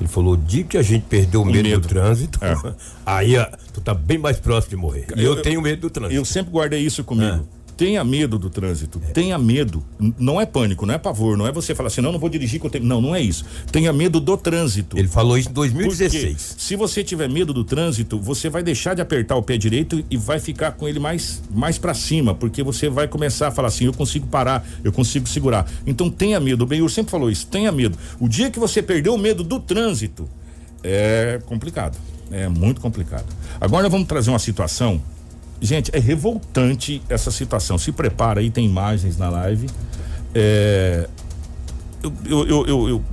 Ele 0.00 0.08
falou: 0.08 0.34
o 0.34 0.36
dia 0.36 0.64
que 0.64 0.76
a 0.76 0.82
gente 0.82 1.04
perdeu 1.08 1.42
o 1.42 1.44
medo, 1.44 1.68
medo. 1.68 1.80
do 1.82 1.88
trânsito, 1.88 2.38
É. 2.44 2.54
aí 3.06 3.34
tu 3.72 3.80
tá 3.80 3.94
bem 3.94 4.18
mais 4.18 4.38
próximo 4.40 4.70
de 4.70 4.76
morrer. 4.76 5.06
E 5.16 5.22
eu, 5.22 5.34
Eu- 5.36 5.42
tenho 5.42 5.62
medo 5.62 5.82
do 5.82 5.90
trânsito. 5.90 6.16
Eu 6.16 6.24
sempre 6.24 6.50
guardei 6.50 6.80
isso 6.80 7.04
comigo. 7.04 7.46
Tenha 7.76 8.04
medo 8.04 8.38
do 8.38 8.48
trânsito, 8.48 9.00
tenha 9.12 9.36
medo. 9.36 9.82
Não 10.18 10.40
é 10.40 10.46
pânico, 10.46 10.86
não 10.86 10.94
é 10.94 10.98
pavor, 10.98 11.36
não 11.36 11.46
é 11.46 11.52
você 11.52 11.74
falar 11.74 11.88
assim, 11.88 12.00
não, 12.00 12.12
não 12.12 12.18
vou 12.18 12.28
dirigir 12.28 12.60
que 12.60 12.66
eu 12.66 12.70
tenho. 12.70 12.84
Não, 12.84 13.00
não 13.00 13.14
é 13.14 13.20
isso. 13.20 13.44
Tenha 13.72 13.92
medo 13.92 14.20
do 14.20 14.36
trânsito. 14.36 14.96
Ele 14.98 15.08
falou 15.08 15.36
isso 15.36 15.48
em 15.48 15.52
Porque 15.52 15.68
2016. 15.68 16.56
se 16.58 16.76
você 16.76 17.02
tiver 17.02 17.28
medo 17.28 17.52
do 17.52 17.64
trânsito, 17.64 18.18
você 18.20 18.48
vai 18.48 18.62
deixar 18.62 18.94
de 18.94 19.02
apertar 19.02 19.36
o 19.36 19.42
pé 19.42 19.56
direito 19.56 20.04
e 20.08 20.16
vai 20.16 20.38
ficar 20.38 20.72
com 20.72 20.86
ele 20.88 21.00
mais, 21.00 21.42
mais 21.50 21.76
para 21.76 21.94
cima, 21.94 22.34
porque 22.34 22.62
você 22.62 22.88
vai 22.88 23.08
começar 23.08 23.48
a 23.48 23.50
falar 23.50 23.68
assim: 23.68 23.86
eu 23.86 23.92
consigo 23.92 24.26
parar, 24.26 24.66
eu 24.84 24.92
consigo 24.92 25.28
segurar. 25.28 25.70
Então 25.86 26.08
tenha 26.08 26.38
medo. 26.38 26.62
O 26.62 26.66
Benhur 26.66 26.90
sempre 26.90 27.10
falou 27.10 27.30
isso: 27.30 27.46
tenha 27.46 27.72
medo. 27.72 27.98
O 28.20 28.28
dia 28.28 28.50
que 28.50 28.58
você 28.58 28.82
perdeu 28.82 29.14
o 29.14 29.18
medo 29.18 29.42
do 29.42 29.58
trânsito, 29.58 30.28
é 30.82 31.40
complicado. 31.46 31.98
É 32.30 32.48
muito 32.48 32.80
complicado. 32.80 33.26
Agora 33.60 33.88
vamos 33.88 34.06
trazer 34.06 34.30
uma 34.30 34.38
situação. 34.38 35.00
Gente, 35.60 35.90
é 35.94 35.98
revoltante 35.98 37.02
essa 37.08 37.30
situação. 37.30 37.78
Se 37.78 37.92
prepara 37.92 38.40
aí, 38.40 38.50
tem 38.50 38.66
imagens 38.66 39.16
na 39.16 39.30
live. 39.30 39.68
É, 40.34 41.08
eu, 42.02 42.12
eu, 42.26 42.66
eu, 42.66 42.88
eu, 42.88 43.04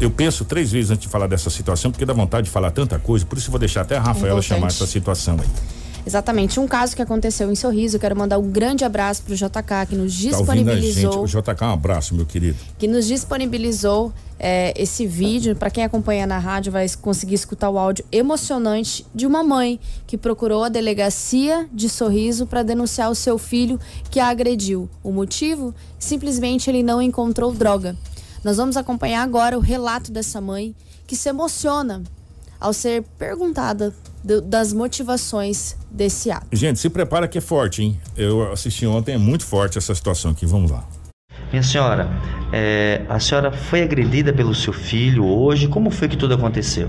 eu, 0.00 0.10
penso 0.10 0.44
três 0.44 0.70
vezes 0.70 0.90
antes 0.90 1.02
de 1.02 1.08
falar 1.08 1.26
dessa 1.26 1.50
situação, 1.50 1.90
porque 1.90 2.04
dá 2.04 2.12
vontade 2.12 2.44
de 2.44 2.50
falar 2.50 2.70
tanta 2.70 2.98
coisa, 2.98 3.24
por 3.24 3.38
isso 3.38 3.50
vou 3.50 3.58
deixar 3.58 3.80
até 3.80 3.96
a 3.96 4.00
Rafaela 4.00 4.40
chamar 4.42 4.68
essa 4.68 4.86
situação 4.86 5.36
aí. 5.40 5.79
Exatamente, 6.10 6.58
um 6.58 6.66
caso 6.66 6.96
que 6.96 7.00
aconteceu 7.02 7.52
em 7.52 7.54
Sorriso. 7.54 7.94
Eu 7.94 8.00
quero 8.00 8.16
mandar 8.16 8.36
um 8.36 8.50
grande 8.50 8.84
abraço 8.84 9.22
pro 9.22 9.32
JK 9.36 9.86
que 9.88 9.94
nos 9.94 10.12
Tá 10.24 10.38
ouvindo 10.38 10.68
a 10.68 10.74
gente? 10.74 10.86
disponibilizou, 10.92 11.22
O 11.22 11.26
JK, 11.28 11.64
um 11.66 11.72
abraço, 11.72 12.16
meu 12.16 12.26
querido. 12.26 12.58
que 12.76 12.88
nos 12.88 13.06
disponibilizou 13.06 14.12
é, 14.36 14.74
esse 14.76 15.06
vídeo. 15.06 15.54
Para 15.54 15.70
quem 15.70 15.84
acompanha 15.84 16.26
na 16.26 16.36
rádio, 16.40 16.72
vai 16.72 16.84
conseguir 17.00 17.36
escutar 17.36 17.70
o 17.70 17.78
áudio 17.78 18.04
emocionante 18.10 19.06
de 19.14 19.24
uma 19.24 19.44
mãe 19.44 19.78
que 20.04 20.18
procurou 20.18 20.64
a 20.64 20.68
delegacia 20.68 21.68
de 21.72 21.88
Sorriso 21.88 22.44
para 22.44 22.64
denunciar 22.64 23.08
o 23.08 23.14
seu 23.14 23.38
filho 23.38 23.78
que 24.10 24.18
a 24.18 24.26
agrediu. 24.26 24.90
O 25.04 25.12
motivo? 25.12 25.72
Simplesmente 25.96 26.68
ele 26.68 26.82
não 26.82 27.00
encontrou 27.00 27.52
droga. 27.54 27.94
Nós 28.42 28.56
vamos 28.56 28.76
acompanhar 28.76 29.22
agora 29.22 29.56
o 29.56 29.60
relato 29.60 30.10
dessa 30.10 30.40
mãe 30.40 30.74
que 31.06 31.14
se 31.14 31.28
emociona 31.28 32.02
ao 32.60 32.72
ser 32.72 33.02
perguntada 33.18 33.92
do- 34.22 34.40
das 34.42 34.72
motivações 34.72 35.76
desse 35.90 36.30
ato. 36.30 36.46
Gente, 36.52 36.78
se 36.78 36.90
prepara 36.90 37.26
que 37.26 37.38
é 37.38 37.40
forte, 37.40 37.82
hein? 37.82 37.98
Eu 38.16 38.52
assisti 38.52 38.86
ontem, 38.86 39.14
é 39.14 39.18
muito 39.18 39.44
forte 39.46 39.78
essa 39.78 39.94
situação 39.94 40.30
aqui. 40.32 40.44
Vamos 40.46 40.70
lá. 40.70 40.84
Minha 41.50 41.62
senhora, 41.62 42.08
é, 42.52 43.02
a 43.08 43.18
senhora 43.18 43.50
foi 43.50 43.82
agredida 43.82 44.32
pelo 44.32 44.54
seu 44.54 44.72
filho 44.72 45.24
hoje? 45.24 45.66
Como 45.66 45.90
foi 45.90 46.06
que 46.08 46.16
tudo 46.16 46.34
aconteceu? 46.34 46.88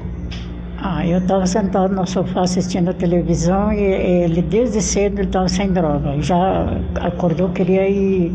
Ah, 0.77 1.05
eu 1.05 1.19
estava 1.19 1.45
sentado 1.45 1.93
no 1.95 2.05
sofá 2.07 2.41
assistindo 2.41 2.89
a 2.89 2.93
televisão 2.93 3.71
e 3.71 3.79
ele, 3.79 4.41
desde 4.41 4.81
cedo, 4.81 5.21
estava 5.21 5.47
sem 5.47 5.71
droga. 5.71 6.19
Já 6.21 6.65
acordou, 6.95 7.49
queria 7.49 7.87
ir 7.87 8.31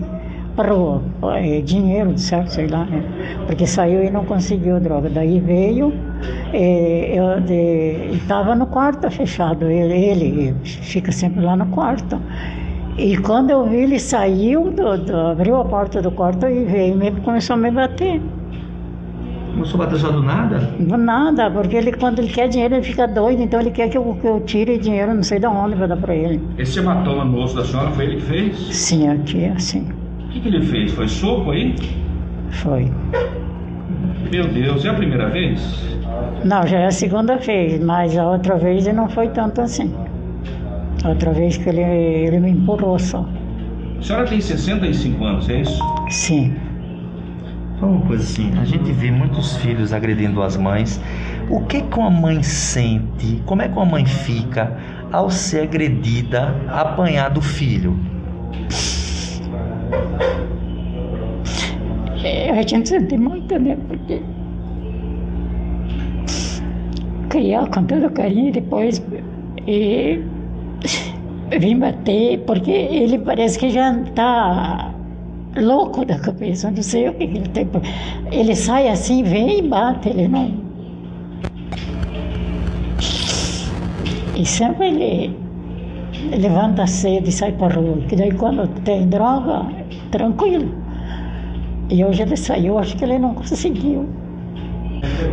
para 0.55 0.72
rua. 0.72 1.03
É, 1.37 1.61
dinheiro, 1.61 2.16
certo? 2.18 2.51
Sei 2.53 2.66
lá. 2.68 2.85
né? 2.85 3.03
Porque 3.46 3.66
saiu 3.66 4.03
e 4.05 4.11
não 4.11 4.25
conseguiu 4.25 4.79
droga. 4.81 5.11
Daí 5.11 5.40
veio, 5.40 5.92
é, 6.52 7.18
eu 7.18 8.14
estava 8.14 8.55
no 8.55 8.66
quarto 8.66 9.11
fechado. 9.11 9.66
Ele, 9.70 9.94
ele 9.94 10.55
fica 10.64 11.12
sempre 11.12 11.40
lá 11.44 11.57
no 11.57 11.66
quarto. 11.66 12.20
E 12.98 13.16
quando 13.18 13.50
eu 13.50 13.66
vi, 13.68 13.76
ele 13.76 13.98
saiu, 13.98 14.70
do, 14.70 14.96
do- 14.96 15.16
abriu 15.16 15.57
a 15.57 15.64
porta 15.64 16.00
do 16.00 16.11
quarto 16.11 16.46
e 16.46 16.64
veio 16.64 16.94
e 16.94 16.96
me- 16.96 17.20
começou 17.20 17.55
a 17.55 17.57
me 17.59 17.70
bater. 17.70 18.22
Começou 19.52 19.81
a 19.81 19.85
bater 19.87 19.98
só 19.98 20.11
do 20.11 20.22
nada? 20.22 20.59
Do 20.79 20.96
Nada, 20.98 21.50
porque 21.50 21.76
ele, 21.76 21.92
quando 21.92 22.18
ele 22.20 22.29
quer 22.29 22.46
dinheiro, 22.48 22.74
ele 22.74 22.83
fica 22.83 23.07
doido, 23.09 23.42
então 23.42 23.59
ele 23.61 23.70
quer 23.70 23.88
que 23.88 23.96
eu, 23.96 24.16
que 24.20 24.26
eu 24.26 24.40
tire 24.40 24.76
dinheiro, 24.79 25.14
não 25.14 25.22
sei 25.22 25.38
de 25.38 25.46
onde, 25.46 25.74
para 25.76 25.87
dar 25.88 25.96
para 25.96 26.14
ele. 26.14 26.40
Esse 26.59 26.79
hematoma 26.79 27.24
no 27.24 27.38
osso 27.42 27.57
da 27.57 27.64
senhora 27.64 27.90
foi 27.90 28.05
ele 28.05 28.16
que 28.16 28.22
fez? 28.22 28.59
Sim, 28.74 29.09
aqui, 29.09 29.46
assim, 29.46 29.88
O 30.24 30.29
que, 30.29 30.40
que 30.40 30.48
ele 30.48 30.61
fez? 30.62 30.92
Foi 30.92 31.09
soco 31.09 31.50
aí? 31.52 31.74
foi. 32.50 32.90
Meu 34.31 34.46
Deus, 34.48 34.85
é 34.85 34.88
a 34.90 34.94
primeira 34.94 35.29
vez? 35.31 35.95
Não, 36.44 36.66
já 36.66 36.79
é 36.81 36.87
a 36.87 36.90
segunda 36.90 37.37
vez, 37.37 37.83
mas 37.83 38.16
a 38.16 38.29
outra 38.31 38.57
vez 38.57 38.87
não 38.87 39.09
foi 39.09 39.29
tanto 39.29 39.61
assim. 39.61 39.92
A 41.05 41.09
outra 41.11 41.33
vez 41.33 41.57
que 41.57 41.68
ele, 41.68 41.83
ele 41.83 42.40
me 42.40 42.51
empurrou 42.51 42.99
só. 42.99 43.27
A 43.99 44.03
senhora 44.03 44.27
tem 44.27 44.40
65 44.40 45.25
anos, 45.25 45.49
é 45.49 45.61
isso? 45.61 45.83
Sim. 46.11 46.55
Fala 47.81 47.92
uma 47.92 48.07
coisa 48.07 48.22
assim, 48.22 48.53
a 48.59 48.64
gente 48.64 48.90
vê 48.92 49.11
muitos 49.11 49.57
filhos 49.57 49.92
agredindo 49.92 50.42
as 50.42 50.57
mães. 50.57 51.01
O 51.51 51.61
que 51.66 51.83
que 51.83 51.99
uma 51.99 52.11
mãe 52.11 52.42
sente? 52.42 53.42
Como 53.44 53.62
é 53.62 53.68
que 53.68 53.75
uma 53.75 53.85
mãe 53.85 54.07
fica 54.07 54.77
ao 55.12 55.31
ser 55.31 55.62
agredida, 55.62 56.55
apanhar 56.68 57.31
do 57.31 57.40
filho? 57.40 57.99
É, 62.25 62.51
a 62.51 62.62
gente 62.62 62.88
sente 62.88 63.16
muito, 63.16 63.59
né? 63.59 63.77
Porque 63.88 64.22
criar 67.37 67.68
com 67.68 67.85
todo 67.85 68.11
carinho 68.11 68.51
depois 68.51 69.03
e 69.66 70.20
vim 71.61 71.79
bater, 71.79 72.38
porque 72.46 72.70
ele 72.70 73.18
parece 73.18 73.59
que 73.59 73.68
já 73.68 73.92
está 74.01 74.94
louco 75.59 76.05
da 76.07 76.18
cabeça, 76.18 76.70
não 76.70 76.83
sei 76.83 77.11
o 77.11 77.14
que, 77.14 77.25
ele 77.25 77.49
tem. 77.51 77.68
Ele 78.33 78.55
sai 78.55 78.88
assim, 78.88 79.22
vem 79.22 79.59
e 79.59 79.62
bate, 79.62 80.09
ele 80.09 80.29
não. 80.29 80.51
E 84.35 84.44
sempre 84.46 84.88
ele 84.88 85.37
levanta 86.38 86.87
cedo 86.87 87.29
e 87.29 87.33
sai 87.33 87.53
para 87.53 87.75
rua, 87.75 87.99
que 88.09 88.16
daí 88.16 88.33
quando 88.33 88.66
tem 88.83 89.07
droga, 89.09 89.66
tranquilo. 90.11 90.70
E 91.90 92.03
hoje 92.03 92.22
ele 92.22 92.37
saiu, 92.37 92.79
acho 92.79 92.96
que 92.96 93.05
ele 93.05 93.18
não 93.18 93.35
conseguiu. 93.35 94.09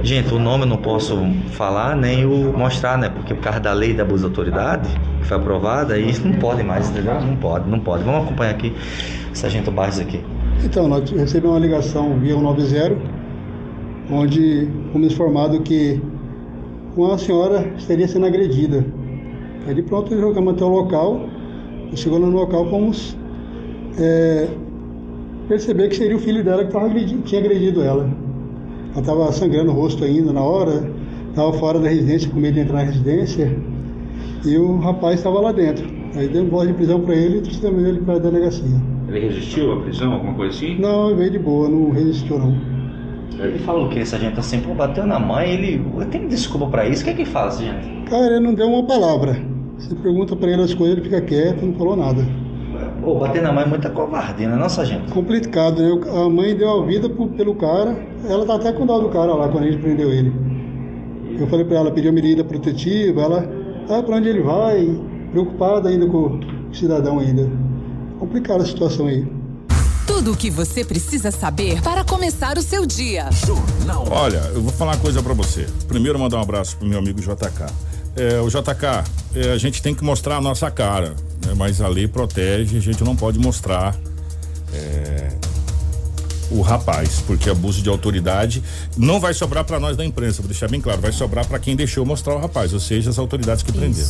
Gente, 0.03 0.33
o 0.33 0.39
nome 0.39 0.63
eu 0.63 0.67
não 0.67 0.77
posso 0.77 1.17
falar 1.51 1.95
nem 1.95 2.25
o 2.25 2.57
mostrar, 2.57 2.97
né? 2.97 3.09
Porque 3.09 3.33
por 3.33 3.41
causa 3.41 3.59
da 3.59 3.73
lei 3.73 3.93
da 3.93 4.03
abuso 4.03 4.23
de 4.23 4.25
autoridade, 4.25 4.89
que 5.19 5.25
foi 5.25 5.37
aprovada, 5.37 5.97
isso 5.97 6.27
não 6.27 6.35
pode 6.35 6.63
mais, 6.63 6.89
entendeu? 6.89 7.15
Não 7.21 7.35
pode, 7.35 7.69
não 7.69 7.79
pode. 7.79 8.03
Vamos 8.03 8.25
acompanhar 8.25 8.51
aqui, 8.51 8.73
Sargento 9.33 9.71
Barros 9.71 9.99
aqui. 9.99 10.21
Então, 10.63 10.87
nós 10.87 11.09
recebemos 11.09 11.55
uma 11.55 11.59
ligação 11.59 12.19
via 12.19 12.35
190, 12.35 12.97
onde 14.11 14.67
fomos 14.91 15.11
informados 15.11 15.59
que 15.59 16.01
uma 16.95 17.17
senhora 17.17 17.65
estaria 17.77 18.07
sendo 18.07 18.25
agredida. 18.25 18.85
Aí 19.67 19.73
de 19.73 19.81
pronto 19.81 20.15
jogamos 20.19 20.53
até 20.53 20.63
o 20.63 20.69
local, 20.69 21.21
e 21.91 21.97
chegou 21.97 22.19
no 22.19 22.29
local 22.29 22.69
fomos 22.69 23.17
é, 23.97 24.47
perceber 25.47 25.87
que 25.89 25.95
seria 25.95 26.15
o 26.15 26.19
filho 26.19 26.43
dela 26.43 26.65
que 26.65 26.71
tava 26.71 26.85
agredi- 26.85 27.17
tinha 27.23 27.39
agredido 27.39 27.81
ela. 27.81 28.09
Ela 28.93 29.01
estava 29.01 29.31
sangrando 29.31 29.71
o 29.71 29.73
rosto 29.73 30.03
ainda 30.03 30.31
na 30.31 30.41
hora, 30.41 30.89
estava 31.29 31.51
fora 31.53 31.79
da 31.79 31.89
residência, 31.89 32.29
com 32.29 32.39
medo 32.39 32.53
de 32.53 32.59
entrar 32.61 32.77
na 32.77 32.83
residência, 32.83 33.57
e 34.45 34.55
o 34.57 34.77
rapaz 34.77 35.15
estava 35.15 35.39
lá 35.39 35.51
dentro. 35.51 35.87
Aí 36.15 36.27
deu 36.27 36.47
voz 36.47 36.67
de 36.67 36.75
prisão 36.75 37.01
para 37.01 37.15
ele 37.15 37.39
e 37.39 37.41
trouxemos 37.41 37.83
ele 37.83 38.01
para 38.01 38.15
a 38.15 38.19
delegacia. 38.19 38.81
Ele 39.07 39.19
resistiu 39.19 39.73
à 39.73 39.81
prisão, 39.81 40.13
alguma 40.13 40.35
coisa 40.35 40.55
assim? 40.55 40.79
Não, 40.79 41.07
ele 41.07 41.15
veio 41.17 41.31
de 41.31 41.39
boa, 41.39 41.67
não 41.67 41.89
resistiu 41.89 42.37
não. 42.37 42.55
Ele 43.39 43.57
falou 43.59 43.87
o 43.87 43.89
que? 43.89 44.05
Sargento 44.05 44.39
assim, 44.39 44.59
pô, 44.59 44.75
bateu 44.75 45.07
na 45.07 45.19
mãe, 45.19 45.53
ele. 45.53 45.83
Tem 46.11 46.27
desculpa 46.27 46.67
pra 46.67 46.87
isso? 46.87 47.01
O 47.01 47.05
que 47.05 47.11
é 47.11 47.13
que 47.15 47.25
fala, 47.25 47.49
sargento? 47.49 48.09
Cara, 48.09 48.27
ele 48.27 48.39
não 48.41 48.53
deu 48.53 48.67
uma 48.67 48.83
palavra. 48.83 49.35
Você 49.79 49.95
pergunta 49.95 50.35
para 50.35 50.51
ele 50.51 50.61
as 50.61 50.73
coisas, 50.73 50.97
ele 50.97 51.05
fica 51.05 51.19
quieto, 51.19 51.65
não 51.65 51.73
falou 51.73 51.95
nada. 51.95 52.23
Pô, 53.03 53.19
bater 53.19 53.41
na 53.41 53.51
mãe 53.51 53.63
é 53.63 53.67
muita 53.67 53.89
covardia, 53.89 54.47
né, 54.47 54.55
não, 54.55 54.69
sargento? 54.69 55.11
Complicado, 55.13 55.81
né? 55.81 56.01
A 56.25 56.29
mãe 56.29 56.55
deu 56.55 56.81
a 56.81 56.85
vida 56.85 57.09
por- 57.09 57.27
pelo 57.29 57.53
cara, 57.55 57.97
ela 58.29 58.45
tá 58.45 58.55
até 58.55 58.71
com 58.71 58.85
dó 58.85 58.99
do 58.99 59.09
cara 59.09 59.33
lá 59.33 59.49
quando 59.49 59.65
a 59.65 59.71
gente 59.71 59.81
prendeu 59.81 60.09
ele. 60.11 60.31
Eu 61.37 61.47
falei 61.47 61.65
para 61.65 61.77
ela, 61.77 61.91
pediu 61.91 62.13
medida 62.13 62.43
protetiva, 62.43 63.21
ela, 63.21 63.49
ah, 63.89 64.01
para 64.03 64.15
onde 64.15 64.29
ele 64.29 64.41
vai? 64.41 65.01
Preocupada 65.31 65.89
ainda 65.89 66.05
com 66.07 66.39
o 66.71 66.73
cidadão 66.75 67.19
ainda. 67.19 67.49
Complicada 68.19 68.63
a 68.63 68.65
situação 68.65 69.07
aí. 69.07 69.27
Tudo 70.07 70.33
o 70.33 70.37
que 70.37 70.49
você 70.49 70.85
precisa 70.85 71.31
saber 71.31 71.81
para 71.81 72.03
começar 72.03 72.57
o 72.57 72.61
seu 72.61 72.85
dia. 72.85 73.29
Olha, 74.11 74.37
eu 74.53 74.61
vou 74.61 74.71
falar 74.71 74.91
uma 74.91 74.97
coisa 74.97 75.21
pra 75.23 75.33
você. 75.33 75.65
Primeiro, 75.87 76.19
mandar 76.19 76.37
um 76.37 76.41
abraço 76.41 76.77
pro 76.77 76.87
meu 76.87 76.99
amigo 76.99 77.19
JK. 77.19 77.65
É, 78.15 78.39
o 78.39 78.47
JK, 78.47 79.03
é, 79.35 79.51
a 79.51 79.57
gente 79.57 79.81
tem 79.81 79.95
que 79.95 80.03
mostrar 80.03 80.37
a 80.37 80.41
nossa 80.41 80.69
cara, 80.69 81.15
né? 81.45 81.53
mas 81.55 81.81
a 81.81 81.87
lei 81.87 82.07
protege, 82.07 82.77
a 82.77 82.81
gente 82.81 83.03
não 83.03 83.15
pode 83.15 83.39
mostrar 83.39 83.95
é, 84.71 85.29
o 86.51 86.61
rapaz, 86.61 87.23
porque 87.25 87.49
abuso 87.49 87.81
de 87.81 87.89
autoridade 87.89 88.63
não 88.95 89.19
vai 89.19 89.33
sobrar 89.33 89.63
pra 89.63 89.79
nós 89.79 89.97
da 89.97 90.05
imprensa, 90.05 90.41
vou 90.41 90.49
deixar 90.49 90.69
bem 90.69 90.79
claro, 90.79 91.01
vai 91.01 91.11
sobrar 91.11 91.47
pra 91.47 91.57
quem 91.57 91.75
deixou 91.75 92.05
mostrar 92.05 92.35
o 92.35 92.39
rapaz, 92.39 92.73
ou 92.73 92.79
seja, 92.79 93.09
as 93.09 93.17
autoridades 93.17 93.63
que 93.63 93.71
prenderam. 93.71 94.09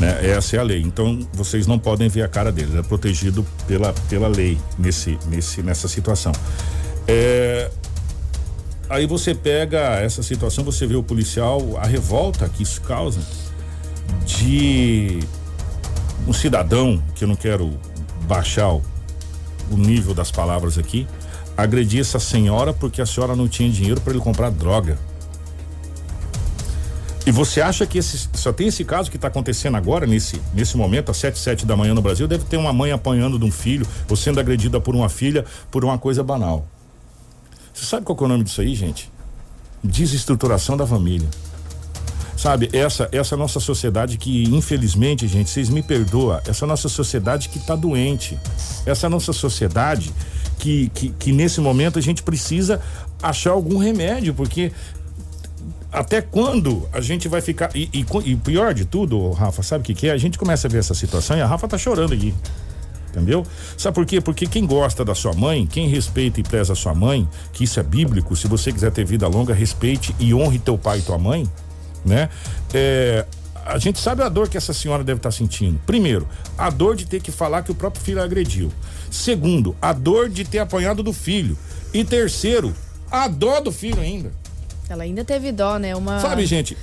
Né? 0.00 0.30
Essa 0.30 0.56
é 0.56 0.58
a 0.58 0.62
lei. 0.62 0.80
Então 0.80 1.20
vocês 1.32 1.66
não 1.66 1.78
podem 1.78 2.08
ver 2.08 2.22
a 2.22 2.28
cara 2.28 2.50
dele, 2.50 2.78
é 2.78 2.82
protegido 2.82 3.46
pela, 3.66 3.92
pela 4.08 4.28
lei 4.28 4.58
nesse, 4.78 5.18
nesse, 5.28 5.62
nessa 5.62 5.88
situação. 5.88 6.32
É, 7.06 7.70
aí 8.94 9.06
você 9.06 9.34
pega 9.34 9.96
essa 9.96 10.22
situação, 10.22 10.62
você 10.62 10.86
vê 10.86 10.94
o 10.94 11.02
policial, 11.02 11.60
a 11.78 11.86
revolta 11.86 12.48
que 12.48 12.62
isso 12.62 12.80
causa 12.80 13.20
de 14.24 15.18
um 16.26 16.32
cidadão, 16.32 17.02
que 17.14 17.24
eu 17.24 17.28
não 17.28 17.34
quero 17.34 17.78
baixar 18.22 18.72
o, 18.72 18.82
o 19.70 19.76
nível 19.76 20.14
das 20.14 20.30
palavras 20.30 20.78
aqui, 20.78 21.06
agredir 21.56 22.00
essa 22.00 22.20
senhora 22.20 22.72
porque 22.72 23.02
a 23.02 23.06
senhora 23.06 23.34
não 23.34 23.48
tinha 23.48 23.68
dinheiro 23.68 24.00
para 24.00 24.12
ele 24.12 24.22
comprar 24.22 24.50
droga. 24.50 24.96
E 27.26 27.32
você 27.32 27.60
acha 27.60 27.86
que 27.86 27.98
esse, 27.98 28.28
só 28.34 28.52
tem 28.52 28.68
esse 28.68 28.84
caso 28.84 29.10
que 29.10 29.16
está 29.16 29.28
acontecendo 29.28 29.76
agora, 29.76 30.06
nesse, 30.06 30.40
nesse 30.52 30.76
momento, 30.76 31.10
às 31.10 31.16
7, 31.16 31.38
7 31.38 31.66
da 31.66 31.74
manhã 31.74 31.94
no 31.94 32.02
Brasil? 32.02 32.28
Deve 32.28 32.44
ter 32.44 32.58
uma 32.58 32.72
mãe 32.72 32.92
apanhando 32.92 33.38
de 33.38 33.44
um 33.44 33.50
filho 33.50 33.86
ou 34.08 34.14
sendo 34.14 34.38
agredida 34.38 34.78
por 34.78 34.94
uma 34.94 35.08
filha 35.08 35.44
por 35.70 35.84
uma 35.84 35.98
coisa 35.98 36.22
banal. 36.22 36.68
Você 37.74 37.84
sabe 37.84 38.06
qual 38.06 38.16
é 38.20 38.22
o 38.22 38.28
nome 38.28 38.44
disso 38.44 38.60
aí, 38.60 38.74
gente? 38.74 39.10
Desestruturação 39.82 40.76
da 40.76 40.86
família. 40.86 41.28
Sabe, 42.36 42.68
essa 42.72 43.08
essa 43.12 43.36
nossa 43.36 43.58
sociedade 43.58 44.16
que, 44.16 44.44
infelizmente, 44.44 45.26
gente, 45.26 45.50
vocês 45.50 45.68
me 45.68 45.82
perdoam, 45.82 46.40
essa 46.46 46.66
nossa 46.66 46.88
sociedade 46.88 47.48
que 47.48 47.58
está 47.58 47.74
doente. 47.74 48.38
Essa 48.86 49.08
nossa 49.08 49.32
sociedade 49.32 50.12
que, 50.58 50.88
que, 50.90 51.10
que 51.10 51.32
nesse 51.32 51.60
momento 51.60 51.98
a 51.98 52.02
gente 52.02 52.22
precisa 52.22 52.80
achar 53.22 53.50
algum 53.50 53.78
remédio, 53.78 54.34
porque 54.34 54.72
até 55.92 56.20
quando 56.20 56.88
a 56.92 57.00
gente 57.00 57.28
vai 57.28 57.40
ficar. 57.40 57.70
E, 57.74 57.88
e, 57.92 58.04
e 58.24 58.36
pior 58.36 58.74
de 58.74 58.84
tudo, 58.84 59.30
Rafa, 59.30 59.62
sabe 59.62 59.82
o 59.82 59.84
que, 59.84 59.94
que 59.94 60.08
é? 60.08 60.12
A 60.12 60.18
gente 60.18 60.38
começa 60.38 60.66
a 60.66 60.70
ver 60.70 60.78
essa 60.78 60.94
situação 60.94 61.36
e 61.36 61.40
a 61.40 61.46
Rafa 61.46 61.66
tá 61.68 61.78
chorando 61.78 62.14
aqui. 62.14 62.34
Entendeu? 63.14 63.46
Sabe 63.78 63.94
por 63.94 64.04
quê? 64.04 64.20
Porque 64.20 64.44
quem 64.44 64.66
gosta 64.66 65.04
da 65.04 65.14
sua 65.14 65.32
mãe, 65.34 65.64
quem 65.66 65.88
respeita 65.88 66.40
e 66.40 66.42
preza 66.42 66.72
a 66.72 66.76
sua 66.76 66.92
mãe, 66.92 67.28
que 67.52 67.62
isso 67.62 67.78
é 67.78 67.82
bíblico, 67.82 68.34
se 68.34 68.48
você 68.48 68.72
quiser 68.72 68.90
ter 68.90 69.04
vida 69.04 69.28
longa, 69.28 69.54
respeite 69.54 70.12
e 70.18 70.34
honre 70.34 70.58
teu 70.58 70.76
pai 70.76 70.98
e 70.98 71.02
tua 71.02 71.16
mãe, 71.16 71.48
né? 72.04 72.28
É, 72.72 73.24
a 73.64 73.78
gente 73.78 74.00
sabe 74.00 74.24
a 74.24 74.28
dor 74.28 74.48
que 74.48 74.56
essa 74.56 74.72
senhora 74.74 75.04
deve 75.04 75.18
estar 75.20 75.30
sentindo. 75.30 75.78
Primeiro, 75.86 76.26
a 76.58 76.70
dor 76.70 76.96
de 76.96 77.06
ter 77.06 77.22
que 77.22 77.30
falar 77.30 77.62
que 77.62 77.70
o 77.70 77.74
próprio 77.74 78.02
filho 78.02 78.20
a 78.20 78.24
agrediu. 78.24 78.72
Segundo, 79.12 79.76
a 79.80 79.92
dor 79.92 80.28
de 80.28 80.44
ter 80.44 80.58
apanhado 80.58 81.00
do 81.00 81.12
filho. 81.12 81.56
E 81.92 82.04
terceiro, 82.04 82.74
a 83.08 83.28
dó 83.28 83.60
do 83.60 83.70
filho 83.70 84.00
ainda. 84.00 84.32
Ela 84.88 85.04
ainda 85.04 85.24
teve 85.24 85.52
dó, 85.52 85.78
né? 85.78 85.94
Uma, 85.94 86.18
Sabe, 86.18 86.44
gente? 86.46 86.76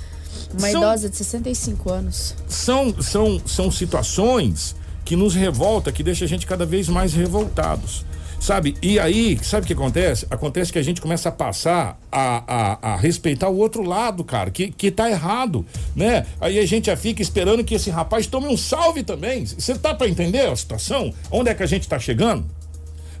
uma 0.50 0.70
são- 0.70 0.80
idosa 0.82 1.10
de 1.10 1.16
65 1.16 1.92
anos. 1.92 2.34
são, 2.48 3.02
são, 3.02 3.40
são 3.46 3.70
situações 3.70 4.74
que 5.04 5.16
nos 5.16 5.34
revolta, 5.34 5.92
que 5.92 6.02
deixa 6.02 6.24
a 6.24 6.28
gente 6.28 6.46
cada 6.46 6.64
vez 6.66 6.88
mais 6.88 7.14
revoltados. 7.14 8.04
Sabe? 8.40 8.74
E 8.82 8.98
aí, 8.98 9.38
sabe 9.40 9.62
o 9.62 9.66
que 9.68 9.72
acontece? 9.72 10.26
Acontece 10.28 10.72
que 10.72 10.78
a 10.78 10.82
gente 10.82 11.00
começa 11.00 11.28
a 11.28 11.32
passar 11.32 11.96
a, 12.10 12.42
a, 12.82 12.92
a 12.94 12.96
respeitar 12.96 13.48
o 13.48 13.56
outro 13.56 13.84
lado, 13.84 14.24
cara, 14.24 14.50
que, 14.50 14.72
que 14.72 14.90
tá 14.90 15.08
errado, 15.08 15.64
né? 15.94 16.26
Aí 16.40 16.58
a 16.58 16.66
gente 16.66 16.86
já 16.86 16.96
fica 16.96 17.22
esperando 17.22 17.62
que 17.62 17.76
esse 17.76 17.88
rapaz 17.88 18.26
tome 18.26 18.48
um 18.48 18.56
salve 18.56 19.04
também. 19.04 19.46
Você 19.46 19.76
tá 19.76 19.94
para 19.94 20.08
entender 20.08 20.40
a 20.40 20.56
situação? 20.56 21.14
Onde 21.30 21.50
é 21.50 21.54
que 21.54 21.62
a 21.62 21.66
gente 21.66 21.86
tá 21.86 22.00
chegando? 22.00 22.44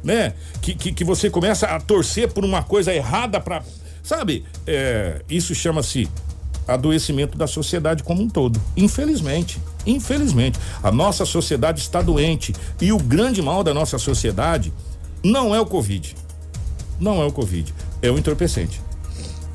né? 0.02 0.34
Que, 0.60 0.74
que, 0.74 0.92
que 0.92 1.04
você 1.04 1.30
começa 1.30 1.66
a 1.66 1.80
torcer 1.80 2.30
por 2.32 2.44
uma 2.44 2.62
coisa 2.62 2.92
errada 2.92 3.40
para, 3.40 3.62
sabe? 4.02 4.44
É, 4.66 5.22
isso 5.28 5.54
chama-se 5.54 6.08
adoecimento 6.66 7.36
da 7.36 7.46
sociedade 7.46 8.02
como 8.02 8.22
um 8.22 8.28
todo. 8.28 8.60
Infelizmente, 8.76 9.60
infelizmente, 9.86 10.58
a 10.82 10.90
nossa 10.90 11.24
sociedade 11.24 11.80
está 11.80 12.02
doente 12.02 12.54
e 12.80 12.92
o 12.92 12.98
grande 12.98 13.42
mal 13.42 13.64
da 13.64 13.74
nossa 13.74 13.98
sociedade 13.98 14.72
não 15.22 15.54
é 15.54 15.60
o 15.60 15.66
Covid, 15.66 16.14
não 16.98 17.22
é 17.22 17.24
o 17.24 17.32
Covid, 17.32 17.72
é 18.00 18.10
o 18.10 18.18
entorpecente. 18.18 18.80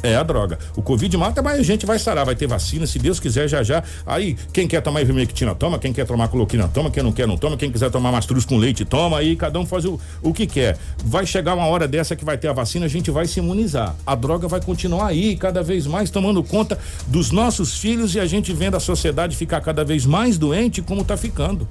É 0.04 0.16
a 0.16 0.24
droga. 0.24 0.60
O 0.76 0.82
Covid 0.82 1.16
mata, 1.18 1.42
mas 1.42 1.60
a 1.60 1.64
gente 1.64 1.86
vai 1.86 1.98
sarar, 1.98 2.26
vai 2.26 2.36
ter 2.36 2.48
vacina, 2.48 2.86
se 2.86 3.00
Deus 3.00 3.20
quiser, 3.20 3.48
já 3.48 3.64
já. 3.64 3.84
Aí, 4.06 4.38
quem 4.54 4.68
quer 4.68 4.82
tomar 4.82 5.02
ivermectina, 5.02 5.56
toma. 5.56 5.80
Quem 5.80 5.92
quer 5.92 6.06
tomar 6.06 6.28
coloquina, 6.28 6.68
toma. 6.68 6.92
Quem 6.92 7.02
não 7.02 7.12
quer, 7.12 7.28
não 7.28 7.38
toma. 7.38 7.58
Quem 7.58 7.72
quiser 7.72 7.90
tomar 7.90 8.12
mastruz 8.12 8.46
com 8.46 8.58
leite, 8.58 8.86
toma. 8.86 9.18
Aí 9.18 9.36
cada 9.36 9.60
um 9.60 9.66
faz 9.66 9.86
o, 9.86 10.00
o 10.22 10.34
que 10.34 10.46
quer. 10.46 10.78
Vai 11.04 11.26
chegar 11.26 11.56
uma 11.56 11.66
hora 11.66 11.88
dessa 11.88 12.16
que 12.16 12.24
vai 12.24 12.38
ter 12.38 12.48
a 12.48 12.54
vacina, 12.54 12.86
a 12.86 12.90
gente 12.90 13.10
vai 13.10 13.26
se 13.26 13.40
imunizar. 13.40 13.96
A 14.06 14.14
droga 14.16 14.48
vai 14.48 14.62
continuar 14.62 15.08
aí, 15.08 15.36
cada 15.36 15.64
vez 15.64 15.88
mais 15.88 16.10
tomando 16.10 16.44
conta 16.44 16.78
dos 17.08 17.32
nossos 17.32 17.78
filhos 17.78 18.14
e 18.16 18.20
a 18.20 18.26
gente 18.26 18.54
vendo 18.54 18.78
a 18.78 18.80
sociedade 18.80 19.36
ficar 19.36 19.62
cada 19.62 19.84
vez 19.84 20.06
mais 20.06 20.38
doente 20.38 20.82
como 20.82 21.04
tá 21.04 21.18
ficando, 21.18 21.68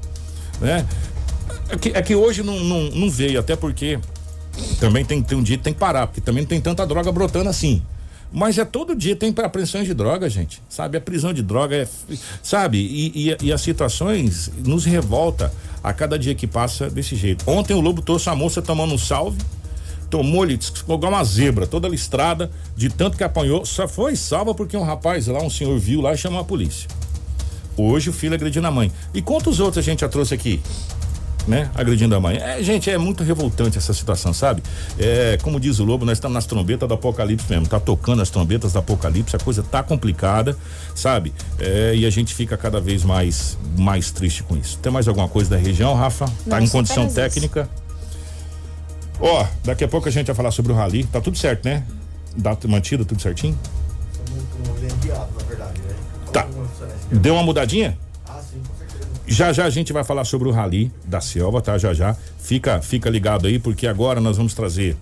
né? 0.61 0.87
É 1.69 1.77
que, 1.77 1.89
é 1.91 2.03
que 2.03 2.15
hoje 2.15 2.43
não, 2.43 2.59
não, 2.61 2.91
não 2.91 3.11
veio, 3.11 3.41
até 3.41 3.57
porque 3.57 3.99
também 4.79 5.05
tem, 5.05 5.23
tem 5.23 5.37
um 5.37 5.43
dia 5.43 5.57
que 5.57 5.65
tem 5.65 5.73
que 5.73 5.79
parar, 5.79 6.07
porque 6.07 6.21
também 6.21 6.43
não 6.43 6.49
tem 6.49 6.61
tanta 6.61 6.87
droga 6.87 7.11
brotando 7.11 7.49
assim. 7.49 7.83
Mas 8.37 8.59
é 8.59 8.67
todo 8.67 8.95
dia 8.95 9.17
tem 9.17 9.35
apreensões 9.43 9.87
de 9.87 9.95
droga, 9.95 10.29
gente. 10.29 10.63
Sabe? 10.69 10.99
A 10.99 11.01
prisão 11.01 11.33
de 11.33 11.43
droga 11.43 11.75
é. 11.75 11.89
Sabe? 12.43 12.77
E, 12.77 13.31
e, 13.31 13.37
e 13.47 13.51
as 13.51 13.63
situações 13.63 14.53
nos 14.63 14.85
revolta 14.85 15.51
a 15.83 15.91
cada 15.91 16.19
dia 16.19 16.35
que 16.35 16.47
passa 16.47 16.91
desse 16.91 17.17
jeito. 17.17 17.51
Ontem 17.51 17.73
o 17.73 17.81
Lobo 17.81 18.03
trouxe 18.03 18.29
a 18.29 18.35
moça 18.35 18.61
tomando 18.61 18.93
um 18.93 18.99
salve. 18.99 19.39
Tomou-lhe 20.11 20.59
igual 20.83 21.01
uma 21.11 21.25
zebra, 21.25 21.67
toda 21.67 21.89
listrada, 21.89 22.51
de 22.77 22.91
tanto 22.91 23.17
que 23.17 23.25
apanhou. 23.25 23.65
Só 23.65 23.89
foi 23.89 24.15
salva 24.15 24.55
porque 24.55 24.77
um 24.77 24.85
rapaz 24.85 25.29
lá, 25.29 25.43
um 25.43 25.49
senhor 25.49 25.79
viu 25.79 26.03
lá 26.03 26.13
e 26.13 26.19
chamou 26.19 26.39
a 26.39 26.45
polícia. 26.45 26.91
Hoje 27.75 28.11
o 28.11 28.13
filho 28.13 28.35
agredindo 28.35 28.67
a 28.67 28.71
mãe. 28.71 28.93
E 29.15 29.23
quantos 29.23 29.61
outros 29.61 29.79
a 29.79 29.83
gente 29.83 30.01
já 30.01 30.11
trouxe 30.11 30.35
aqui? 30.35 30.61
Né? 31.47 31.71
Agredindo 31.75 32.15
a 32.15 32.21
mãe. 32.21 32.37
É, 32.37 32.63
gente, 32.63 32.91
é 32.91 32.99
muito 32.99 33.23
revoltante 33.23 33.79
essa 33.79 33.95
situação, 33.95 34.33
sabe? 34.33 34.63
É, 34.99 35.39
como 35.43 35.61
diz 35.61 35.79
o 35.79 35.85
Lobo, 35.85 36.05
nós 36.05 36.19
estamos 36.19 36.35
nas 36.35 36.47
trombetas 36.47 36.89
do 36.89 36.95
apocalipse 36.95 37.47
mesmo, 37.49 37.67
tá 37.67 37.79
tocando 37.79 38.23
as 38.23 38.31
trombetas 38.31 38.73
do 38.73 38.79
apocalipse, 38.79 39.37
a 39.37 39.39
coisa 39.39 39.63
tá 39.63 39.83
complicada, 39.83 40.57
sabe? 40.95 41.33
É, 41.59 41.95
e 41.95 42.05
a 42.05 42.11
gente 42.11 42.35
fica 42.35 42.57
cada 42.57 42.81
vez 42.81 43.05
mais 43.05 43.57
mais 43.77 44.11
triste 44.11 44.43
com 44.43 44.57
isso. 44.57 44.79
Tem 44.79 44.91
mais 44.91 45.07
alguma 45.07 45.29
coisa 45.29 45.51
da 45.51 45.57
região, 45.57 45.95
Rafa? 45.95 46.27
tá 46.27 46.33
Não, 46.57 46.61
em 46.61 46.67
só 46.67 46.79
condição 46.79 47.09
técnica? 47.09 47.69
Ó, 49.21 49.47
daqui 49.65 49.85
a 49.85 49.89
pouco 49.89 50.09
a 50.09 50.13
gente 50.13 50.27
vai 50.27 50.35
falar 50.35 50.51
sobre 50.51 50.73
o 50.73 50.75
rally, 50.75 51.05
tá 51.05 51.21
tudo 51.21 51.39
certo, 51.39 51.65
né? 51.65 51.85
Data 52.37 52.69
mantida, 52.69 53.05
tudo 53.05 53.21
certinho? 53.23 53.59
na 55.39 55.45
verdade, 55.49 55.81
né? 55.81 55.95
Tá. 56.33 56.47
Deu 57.11 57.35
uma 57.35 57.43
mudadinha? 57.43 57.97
Já 59.27 59.53
já 59.53 59.65
a 59.65 59.71
gente 59.71 59.93
vai 59.93 60.05
falar 60.05 60.25
sobre 60.25 60.49
o 60.49 60.53
rally 60.53 60.91
da 61.05 61.21
selva, 61.21 61.61
tá? 61.61 61.77
Já 61.77 61.93
já. 61.93 62.17
Fica, 62.39 62.81
fica 62.81 63.11
ligado 63.11 63.47
aí, 63.47 63.59
porque 63.59 63.87
agora 63.87 64.21
nós 64.21 64.37
vamos 64.37 64.55
trazer 64.55 64.97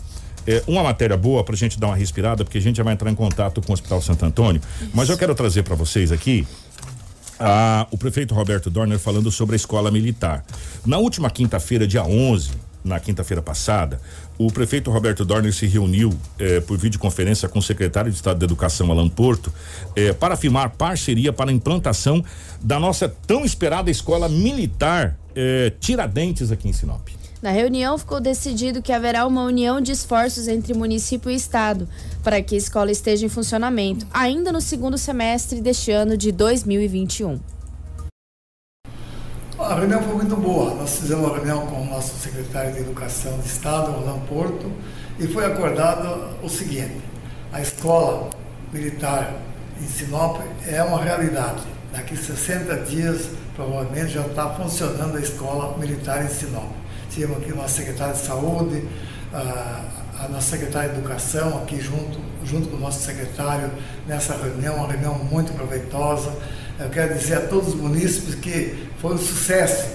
é, 0.46 0.62
uma 0.66 0.82
matéria 0.82 1.16
boa 1.16 1.44
pra 1.44 1.54
gente 1.54 1.78
dar 1.78 1.88
uma 1.88 1.96
respirada, 1.96 2.44
porque 2.44 2.58
a 2.58 2.60
gente 2.60 2.76
já 2.76 2.82
vai 2.82 2.94
entrar 2.94 3.10
em 3.10 3.14
contato 3.14 3.60
com 3.60 3.72
o 3.72 3.74
Hospital 3.74 4.00
Santo 4.00 4.24
Antônio. 4.24 4.60
Mas 4.92 5.08
eu 5.08 5.18
quero 5.18 5.34
trazer 5.34 5.62
para 5.62 5.74
vocês 5.74 6.10
aqui 6.10 6.46
o 7.90 7.98
prefeito 7.98 8.34
Roberto 8.34 8.70
Dorner 8.70 8.98
falando 8.98 9.30
sobre 9.30 9.54
a 9.54 9.56
escola 9.56 9.90
militar. 9.90 10.44
Na 10.86 10.98
última 10.98 11.30
quinta-feira, 11.30 11.86
dia 11.86 12.04
11, 12.04 12.50
na 12.84 13.00
quinta-feira 13.00 13.42
passada, 13.42 14.00
o 14.38 14.50
prefeito 14.50 14.90
Roberto 14.90 15.24
Dorner 15.24 15.52
se 15.52 15.66
reuniu 15.66 16.12
eh, 16.38 16.60
por 16.60 16.76
videoconferência 16.76 17.48
com 17.48 17.58
o 17.58 17.62
secretário 17.62 18.10
de 18.10 18.16
Estado 18.16 18.38
da 18.38 18.44
Educação, 18.44 18.90
Alan 18.90 19.08
Porto, 19.08 19.52
eh, 19.94 20.12
para 20.12 20.36
firmar 20.36 20.70
parceria 20.70 21.32
para 21.32 21.50
a 21.50 21.52
implantação 21.52 22.24
da 22.60 22.80
nossa 22.80 23.08
tão 23.08 23.44
esperada 23.44 23.90
escola 23.90 24.28
militar 24.28 25.16
eh, 25.36 25.72
Tiradentes 25.78 26.50
aqui 26.50 26.68
em 26.68 26.72
Sinop. 26.72 27.08
Na 27.40 27.50
reunião 27.50 27.98
ficou 27.98 28.20
decidido 28.20 28.80
que 28.80 28.90
haverá 28.90 29.26
uma 29.26 29.44
união 29.44 29.80
de 29.80 29.92
esforços 29.92 30.48
entre 30.48 30.72
município 30.72 31.30
e 31.30 31.34
estado 31.34 31.86
para 32.22 32.40
que 32.42 32.54
a 32.54 32.58
escola 32.58 32.90
esteja 32.90 33.26
em 33.26 33.28
funcionamento 33.28 34.06
ainda 34.12 34.50
no 34.50 34.62
segundo 34.62 34.96
semestre 34.96 35.60
deste 35.60 35.90
ano 35.90 36.16
de 36.16 36.32
2021. 36.32 37.53
A 39.64 39.76
reunião 39.76 40.02
foi 40.02 40.14
muito 40.14 40.36
boa. 40.36 40.74
Nós 40.74 40.98
fizemos 40.98 41.24
uma 41.24 41.36
reunião 41.36 41.66
com 41.66 41.80
o 41.80 41.86
nosso 41.86 42.18
secretário 42.18 42.74
de 42.74 42.80
Educação 42.80 43.38
de 43.38 43.46
Estado, 43.46 43.92
Roland 43.92 44.20
Porto, 44.28 44.70
e 45.18 45.26
foi 45.26 45.46
acordado 45.46 46.36
o 46.42 46.50
seguinte: 46.50 47.00
a 47.50 47.62
escola 47.62 48.28
militar 48.70 49.32
em 49.80 49.86
Sinop 49.86 50.40
é 50.66 50.82
uma 50.82 51.02
realidade. 51.02 51.62
Daqui 51.90 52.14
60 52.14 52.76
dias, 52.80 53.30
provavelmente, 53.56 54.12
já 54.12 54.20
está 54.20 54.50
funcionando 54.50 55.16
a 55.16 55.20
escola 55.20 55.78
militar 55.78 56.22
em 56.22 56.28
Sinop. 56.28 56.70
Tivemos 57.08 57.38
aqui 57.38 57.52
o 57.52 57.56
nosso 57.56 57.76
secretário 57.76 58.14
de 58.14 58.20
Saúde, 58.20 58.84
a 59.32 60.28
nossa 60.28 60.50
secretária 60.50 60.90
de 60.90 60.98
Educação 60.98 61.56
aqui 61.62 61.80
junto, 61.80 62.20
junto 62.44 62.68
com 62.68 62.76
o 62.76 62.80
nosso 62.80 63.00
secretário 63.02 63.70
nessa 64.06 64.36
reunião, 64.36 64.76
uma 64.76 64.88
reunião 64.88 65.14
muito 65.14 65.54
proveitosa. 65.54 66.32
Eu 66.78 66.90
quero 66.90 67.14
dizer 67.14 67.34
a 67.34 67.40
todos 67.42 67.68
os 67.68 67.74
munícipes 67.76 68.34
que 68.34 68.88
foi 69.00 69.14
um 69.14 69.18
sucesso 69.18 69.86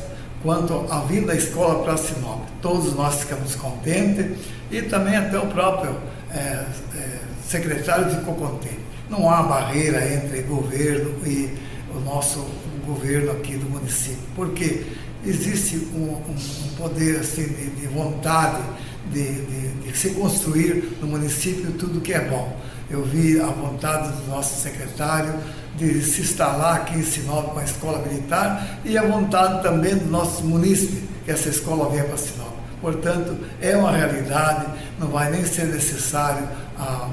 quanto 0.42 0.86
à 0.90 1.02
vinda 1.02 1.28
da 1.28 1.36
escola 1.36 1.84
para 1.84 1.98
Sinop. 1.98 2.48
Todos 2.62 2.94
nós 2.96 3.22
ficamos 3.22 3.54
contentes 3.56 4.38
e 4.72 4.82
também 4.84 5.18
até 5.18 5.38
o 5.38 5.48
próprio 5.48 5.98
é, 6.32 6.38
é, 6.38 7.20
secretário 7.46 8.10
ficou 8.10 8.34
contente. 8.36 8.80
Não 9.10 9.30
há 9.30 9.44
barreira 9.44 10.14
entre 10.14 10.42
governo 10.44 11.16
e 11.26 11.54
o 11.94 12.00
nosso 12.00 12.46
governo 12.86 13.32
aqui 13.32 13.58
do 13.58 13.70
município, 13.70 14.20
porque 14.36 14.86
existe 15.26 15.76
um, 15.94 16.14
um, 16.14 16.76
poder 16.78 17.20
assim, 17.20 17.44
de, 17.44 17.70
de 17.72 17.88
vontade 17.88 18.64
de, 19.12 19.24
de, 19.24 19.68
de, 19.84 19.98
se 19.98 20.12
construir 20.12 20.98
no 21.02 21.08
município 21.08 21.72
tudo 21.74 22.00
que 22.00 22.14
é 22.14 22.22
bom. 22.22 22.58
Eu 22.90 23.04
vi 23.04 23.40
a 23.40 23.48
vontade 23.48 24.12
do 24.14 24.30
nosso 24.30 24.62
secretário 24.62 25.34
de 25.80 26.04
se 26.04 26.22
instalar 26.22 26.76
aqui 26.76 27.00
em 27.00 27.04
Sinop 27.04 27.54
com 27.54 27.60
a 27.60 27.64
escola 27.64 28.06
militar 28.06 28.80
e 28.84 28.98
a 28.98 29.04
vontade 29.04 29.64
também 29.64 29.96
do 29.96 30.06
nosso 30.08 30.44
município 30.44 31.08
que 31.24 31.32
essa 31.32 31.48
escola 31.48 31.90
venha 31.90 32.04
para 32.04 32.18
Sinop. 32.18 32.54
Portanto, 32.82 33.38
é 33.62 33.76
uma 33.78 33.92
realidade, 33.92 34.66
não 35.00 35.08
vai 35.08 35.32
nem 35.32 35.46
ser 35.46 35.68
necessário 35.68 36.48
a, 36.78 37.10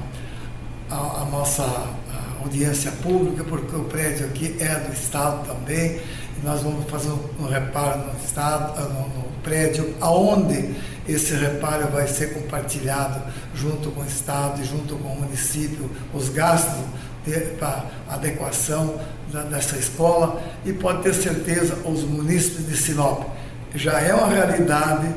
a, 0.89 0.95
a 0.95 1.27
nossa 1.31 1.63
a 1.63 2.43
audiência 2.43 2.91
pública, 3.03 3.43
porque 3.43 3.75
o 3.75 3.83
prédio 3.85 4.27
aqui 4.27 4.55
é 4.59 4.75
do 4.75 4.93
Estado 4.93 5.47
também, 5.47 5.99
e 6.37 6.45
nós 6.45 6.61
vamos 6.61 6.89
fazer 6.89 7.09
um, 7.09 7.19
um 7.39 7.47
reparo 7.47 7.99
no 7.99 8.19
Estado, 8.23 8.79
no, 8.89 9.07
no 9.09 9.23
prédio, 9.43 9.93
aonde 10.01 10.75
esse 11.07 11.33
reparo 11.35 11.87
vai 11.87 12.07
ser 12.07 12.33
compartilhado 12.33 13.21
junto 13.55 13.91
com 13.91 14.01
o 14.01 14.05
Estado 14.05 14.61
e 14.61 14.65
junto 14.65 14.95
com 14.97 15.09
o 15.09 15.21
município, 15.21 15.89
os 16.13 16.29
gastos 16.29 16.83
para 17.57 17.85
adequação 18.09 18.99
da, 19.31 19.43
dessa 19.43 19.77
escola 19.77 20.41
e 20.65 20.73
pode 20.73 21.03
ter 21.03 21.13
certeza 21.13 21.75
os 21.85 22.03
munícipes 22.03 22.67
de 22.67 22.77
Sinop. 22.77 23.23
Já 23.75 23.99
é 23.99 24.13
uma 24.13 24.27
realidade 24.27 25.07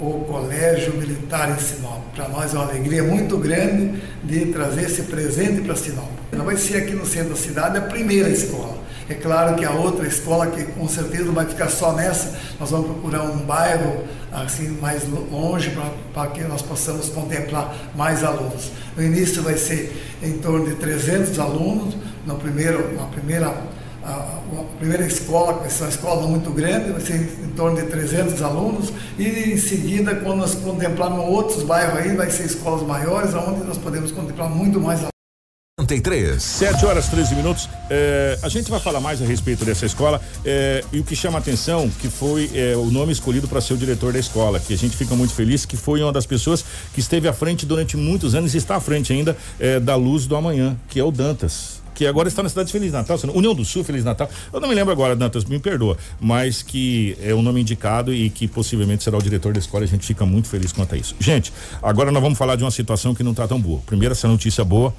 o 0.00 0.24
Colégio 0.24 0.94
Militar 0.96 1.50
em 1.50 1.58
Sinop. 1.60 2.02
Para 2.14 2.28
nós 2.28 2.54
é 2.54 2.58
uma 2.58 2.68
alegria 2.68 3.02
muito 3.02 3.36
grande 3.36 4.00
de 4.22 4.46
trazer 4.46 4.84
esse 4.84 5.02
presente 5.02 5.62
para 5.62 5.74
Sinop. 5.74 6.08
Não 6.32 6.44
vai 6.44 6.56
ser 6.56 6.76
aqui 6.76 6.94
no 6.94 7.04
centro 7.04 7.30
da 7.30 7.36
cidade 7.36 7.78
a 7.78 7.82
primeira 7.82 8.28
escola. 8.28 8.77
É 9.08 9.14
claro 9.14 9.56
que 9.56 9.64
a 9.64 9.70
outra 9.70 10.06
escola, 10.06 10.48
que 10.48 10.64
com 10.64 10.86
certeza 10.86 11.24
não 11.24 11.32
vai 11.32 11.46
ficar 11.46 11.68
só 11.68 11.92
nessa, 11.92 12.38
nós 12.60 12.70
vamos 12.70 12.88
procurar 12.88 13.22
um 13.22 13.38
bairro 13.38 14.04
assim 14.30 14.78
mais 14.80 15.04
longe 15.08 15.74
para 16.12 16.26
que 16.28 16.42
nós 16.42 16.60
possamos 16.60 17.08
contemplar 17.08 17.74
mais 17.96 18.22
alunos. 18.22 18.70
No 18.96 19.02
início 19.02 19.42
vai 19.42 19.56
ser 19.56 20.18
em 20.22 20.38
torno 20.38 20.66
de 20.66 20.74
300 20.74 21.38
alunos, 21.38 21.96
no 22.26 22.34
primeiro, 22.36 22.94
na 22.94 23.06
primeira 23.06 23.54
a, 24.04 24.38
primeira 24.78 25.04
escola, 25.06 25.62
que 25.62 25.72
ser 25.72 25.84
uma 25.84 25.90
escola 25.90 26.26
muito 26.26 26.50
grande, 26.50 26.92
vai 26.92 27.00
ser 27.00 27.16
em 27.16 27.50
torno 27.50 27.76
de 27.76 27.86
300 27.88 28.42
alunos, 28.42 28.92
e 29.18 29.52
em 29.52 29.58
seguida, 29.58 30.14
quando 30.16 30.38
nós 30.38 30.54
contemplarmos 30.54 31.26
outros 31.26 31.62
bairros 31.62 31.98
aí, 31.98 32.16
vai 32.16 32.30
ser 32.30 32.44
escolas 32.44 32.82
maiores, 32.82 33.34
onde 33.34 33.64
nós 33.64 33.76
podemos 33.76 34.10
contemplar 34.10 34.48
muito 34.48 34.80
mais 34.80 35.00
alunos. 35.00 35.17
93. 35.88 36.42
7 36.42 36.84
horas 36.84 37.08
13 37.08 37.34
minutos. 37.34 37.68
É, 37.88 38.38
a 38.42 38.48
gente 38.50 38.70
vai 38.70 38.78
falar 38.78 39.00
mais 39.00 39.22
a 39.22 39.24
respeito 39.24 39.64
dessa 39.64 39.86
escola 39.86 40.20
é, 40.44 40.84
e 40.92 41.00
o 41.00 41.04
que 41.04 41.16
chama 41.16 41.38
atenção 41.38 41.88
que 41.88 42.08
foi 42.08 42.50
é, 42.54 42.76
o 42.76 42.90
nome 42.90 43.10
escolhido 43.10 43.48
para 43.48 43.60
ser 43.62 43.72
o 43.72 43.76
diretor 43.78 44.12
da 44.12 44.18
escola, 44.18 44.60
que 44.60 44.74
a 44.74 44.76
gente 44.76 44.94
fica 44.94 45.14
muito 45.14 45.32
feliz 45.32 45.64
que 45.64 45.76
foi 45.76 46.02
uma 46.02 46.12
das 46.12 46.26
pessoas 46.26 46.62
que 46.92 47.00
esteve 47.00 47.26
à 47.26 47.32
frente 47.32 47.64
durante 47.64 47.96
muitos 47.96 48.34
anos 48.34 48.54
e 48.54 48.58
está 48.58 48.76
à 48.76 48.80
frente 48.80 49.12
ainda 49.12 49.36
da 49.82 49.96
Luz 49.96 50.26
do 50.26 50.36
Amanhã, 50.36 50.76
que 50.88 51.00
é 51.00 51.04
o 51.04 51.10
Dantas 51.10 51.78
que 51.94 52.06
agora 52.06 52.28
está 52.28 52.44
na 52.44 52.48
cidade 52.48 52.68
de 52.68 52.72
Feliz 52.72 52.92
Natal, 52.92 53.18
União 53.34 53.52
do 53.52 53.64
Sul, 53.64 53.82
Feliz 53.82 54.04
Natal. 54.04 54.30
Eu 54.52 54.60
não 54.60 54.68
me 54.68 54.74
lembro 54.76 54.92
agora, 54.92 55.16
Dantas, 55.16 55.44
me 55.44 55.58
perdoa, 55.58 55.98
mas 56.20 56.62
que 56.62 57.18
é 57.20 57.34
o 57.34 57.42
nome 57.42 57.60
indicado 57.60 58.14
e 58.14 58.30
que 58.30 58.46
possivelmente 58.46 59.02
será 59.02 59.18
o 59.18 59.22
diretor 59.22 59.52
da 59.52 59.58
escola. 59.58 59.82
A 59.82 59.88
gente 59.88 60.06
fica 60.06 60.24
muito 60.24 60.46
feliz 60.46 60.70
quanto 60.70 60.94
a 60.94 60.98
isso. 60.98 61.16
Gente, 61.18 61.52
agora 61.82 62.12
nós 62.12 62.22
vamos 62.22 62.38
falar 62.38 62.54
de 62.54 62.62
uma 62.62 62.70
situação 62.70 63.16
que 63.16 63.24
não 63.24 63.32
está 63.32 63.48
tão 63.48 63.60
boa. 63.60 63.80
Primeiro, 63.84 64.12
essa 64.12 64.28
notícia 64.28 64.64
boa 64.64 64.94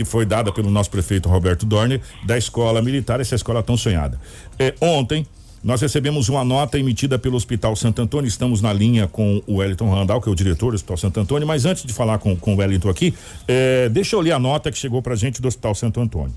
que 0.00 0.04
foi 0.04 0.24
dada 0.24 0.50
pelo 0.50 0.70
nosso 0.70 0.90
prefeito 0.90 1.28
Roberto 1.28 1.66
Dorner, 1.66 2.00
da 2.24 2.38
escola 2.38 2.80
militar, 2.80 3.20
essa 3.20 3.34
escola 3.34 3.62
tão 3.62 3.76
sonhada. 3.76 4.18
É, 4.58 4.74
ontem, 4.80 5.26
nós 5.62 5.82
recebemos 5.82 6.30
uma 6.30 6.42
nota 6.42 6.78
emitida 6.78 7.18
pelo 7.18 7.36
Hospital 7.36 7.76
Santo 7.76 8.00
Antônio. 8.00 8.26
Estamos 8.26 8.62
na 8.62 8.72
linha 8.72 9.06
com 9.06 9.42
o 9.46 9.56
Wellington 9.56 9.90
Randall, 9.90 10.22
que 10.22 10.30
é 10.30 10.32
o 10.32 10.34
diretor 10.34 10.70
do 10.70 10.76
Hospital 10.76 10.96
Santo 10.96 11.20
Antônio. 11.20 11.46
Mas 11.46 11.66
antes 11.66 11.84
de 11.84 11.92
falar 11.92 12.18
com, 12.18 12.34
com 12.34 12.54
o 12.54 12.56
Wellington 12.56 12.88
aqui, 12.88 13.12
é, 13.46 13.90
deixa 13.90 14.16
eu 14.16 14.22
ler 14.22 14.32
a 14.32 14.38
nota 14.38 14.72
que 14.72 14.78
chegou 14.78 15.02
para 15.02 15.14
gente 15.14 15.42
do 15.42 15.48
Hospital 15.48 15.74
Santo 15.74 16.00
Antônio. 16.00 16.32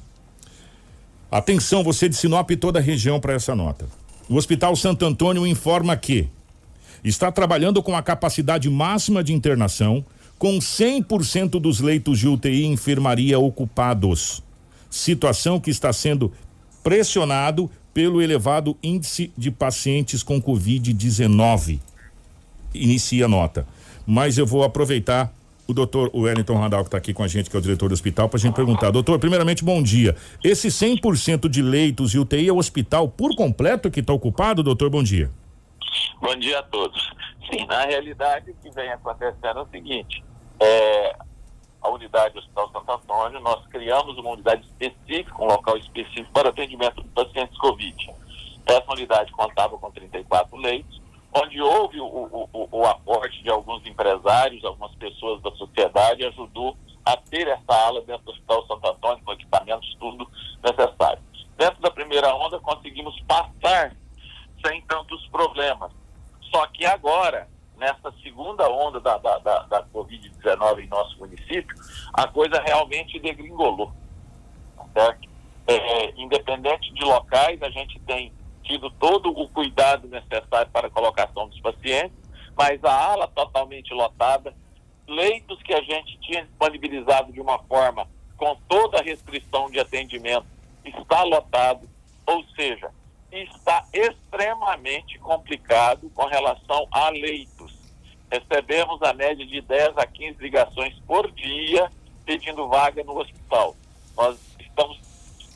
Atenção, 1.32 1.86
você 1.86 2.10
de 2.10 2.17
Sinop 2.17 2.52
e 2.52 2.58
toda 2.58 2.80
a 2.80 2.82
região 2.82 3.17
para 3.17 3.32
essa 3.32 3.56
nota. 3.56 3.86
O 4.28 4.36
Hospital 4.36 4.76
Santo 4.76 5.06
Antônio 5.06 5.47
informa 5.47 5.95
que 5.95 6.28
está 7.02 7.32
trabalhando 7.32 7.82
com 7.82 7.95
a 7.95 8.04
capacidade 8.04 8.69
máxima 8.69 9.23
de 9.23 9.32
internação 9.32 10.04
com 10.43 10.60
100% 10.60 11.51
dos 11.51 11.79
leitos 11.79 12.19
de 12.19 12.27
UTI 12.27 12.63
e 12.63 12.65
enfermaria 12.65 13.39
ocupados. 13.39 14.43
Situação 14.89 15.58
que 15.58 15.69
está 15.69 15.93
sendo 15.93 16.34
pressionado 16.84 17.71
pelo 17.93 18.21
elevado 18.21 18.77
índice 18.84 19.32
de 19.38 19.49
pacientes 19.49 20.21
com 20.21 20.41
Covid-19. 20.41 21.79
Inicia 22.73 23.23
a 23.23 23.27
nota. 23.29 23.65
Mas 24.06 24.38
eu 24.38 24.45
vou 24.45 24.65
aproveitar 24.65 25.34
o 25.65 25.73
doutor 25.73 26.12
Wellington 26.13 26.60
Randall, 26.60 26.82
que 26.82 26.88
está 26.89 26.97
aqui 26.97 27.13
com 27.13 27.23
a 27.23 27.27
gente, 27.29 27.49
que 27.49 27.56
é 27.56 27.60
o 27.60 27.62
diretor 27.62 27.88
do 27.88 27.93
hospital, 27.93 28.27
para 28.27 28.38
a 28.38 28.41
gente 28.41 28.53
perguntar. 28.53 28.91
Doutor, 28.91 29.17
primeiramente, 29.19 29.63
bom 29.63 29.82
dia. 29.82 30.13
Esse 30.43 30.67
100% 30.67 31.47
de 31.47 31.62
leitos 31.62 32.13
e 32.13 32.19
UTI 32.19 32.49
é 32.49 32.51
o 32.51 32.58
hospital 32.58 33.08
por 33.08 33.34
completo 33.34 33.89
que 33.89 34.01
está 34.01 34.12
ocupado, 34.12 34.62
doutor? 34.62 34.89
Bom 34.89 35.03
dia. 35.03 35.32
Bom 36.19 36.36
dia 36.36 36.60
a 36.60 36.63
todos. 36.63 37.13
Sim, 37.49 37.65
na 37.65 37.86
realidade, 37.86 38.51
o 38.51 38.56
que 38.56 38.69
vem 38.75 38.91
acontecendo 38.91 39.60
é 39.60 39.62
o 39.62 39.67
seguinte: 39.67 40.21
é, 40.60 41.16
a 41.82 41.89
unidade 41.89 42.34
do 42.34 42.39
Hospital 42.39 42.72
Santo 42.72 42.92
Antônio, 42.92 43.39
nós 43.42 43.66
criamos 43.68 44.18
uma 44.18 44.32
unidade 44.32 44.66
específica, 44.66 45.42
um 45.42 45.48
local 45.48 45.78
específico 45.78 46.32
para 46.32 46.50
atendimento 46.50 47.02
de 47.02 47.10
pacientes 47.10 47.58
Covid. 47.58 48.10
Essa 48.66 48.92
unidade 48.92 49.32
contava 49.32 49.78
com 49.78 49.92
34 49.92 50.56
leitos, 50.58 51.02
onde 51.34 51.62
houve 51.62 52.00
o, 52.00 52.06
o, 52.06 52.68
o 52.72 52.86
aporte 52.86 53.42
de 53.44 53.50
alguns 53.50 53.86
empresários, 53.86 54.63
algumas 54.63 54.96
pessoas 54.96 55.42
da 55.42 55.52
sociedade, 55.52 56.26
ajudou 56.26 56.78
a 57.06 57.18
ter 57.18 57.48
essa 57.48 57.74
ala 57.74 58.02
dentro 58.02 58.24
do 58.24 58.32
Hospital 58.32 58.68
Santo 58.68 58.88
Antônio, 58.88 59.24
com 59.26 59.34
equipamentos, 59.34 59.96
tudo 60.00 60.28
necessário. 60.63 61.22
Dentro 61.58 61.82
da 61.82 61.92
primeira 61.92 62.34
onda, 62.36 62.60
conseguimos 62.60 63.20
passar 63.22 63.96
sem 64.66 64.82
tantos 64.84 65.26
problemas. 65.28 65.92
Só 66.52 66.66
que 66.68 66.86
agora, 66.86 67.48
nessa 67.78 68.12
segunda 68.24 68.70
onda 68.70 69.00
da, 69.00 69.18
da, 69.18 69.38
da, 69.39 69.60
da 69.63 69.84
Covid-19 69.88 70.80
em 70.80 70.88
nosso 70.88 71.18
município, 71.18 71.76
a 72.24 72.28
coisa 72.28 72.62
realmente 72.62 73.20
degringolou. 73.20 73.92
Certo? 74.94 75.30
É, 75.68 76.12
independente 76.22 76.94
de 76.94 77.04
locais, 77.04 77.62
a 77.62 77.70
gente 77.70 78.00
tem 78.02 78.32
tido 78.64 78.90
todo 78.92 79.30
o 79.30 79.48
cuidado 79.50 80.08
necessário 80.08 80.72
para 80.72 80.88
a 80.88 80.90
colocação 80.90 81.48
dos 81.48 81.60
pacientes, 81.60 82.18
mas 82.56 82.84
a 82.84 83.12
ala 83.12 83.28
totalmente 83.28 83.94
lotada, 83.94 84.54
leitos 85.08 85.62
que 85.64 85.74
a 85.74 85.82
gente 85.82 86.18
tinha 86.20 86.46
disponibilizado 86.46 87.32
de 87.32 87.42
uma 87.42 87.60
forma 87.60 88.08
com 88.38 88.56
toda 88.68 89.00
a 89.00 89.04
restrição 89.04 89.70
de 89.70 89.80
atendimento 89.80 90.46
está 90.86 91.24
lotado, 91.24 91.90
ou 92.26 92.44
seja, 92.56 92.90
está 93.32 93.86
extremamente 93.94 95.18
complicado 95.20 96.10
com 96.14 96.26
relação 96.26 96.88
a 96.92 97.10
leitos. 97.10 97.74
recebemos 98.32 99.02
a 99.02 99.14
média 99.14 99.46
de 99.46 99.62
10 99.62 99.98
a 99.98 100.08
15 100.08 100.40
ligações 100.40 100.98
por 101.06 101.32
dia 101.32 101.92
pedindo 102.26 102.68
vaga 102.68 103.04
no 103.04 103.18
hospital. 103.20 103.76
Nós 104.16 104.40
estamos 104.60 105.00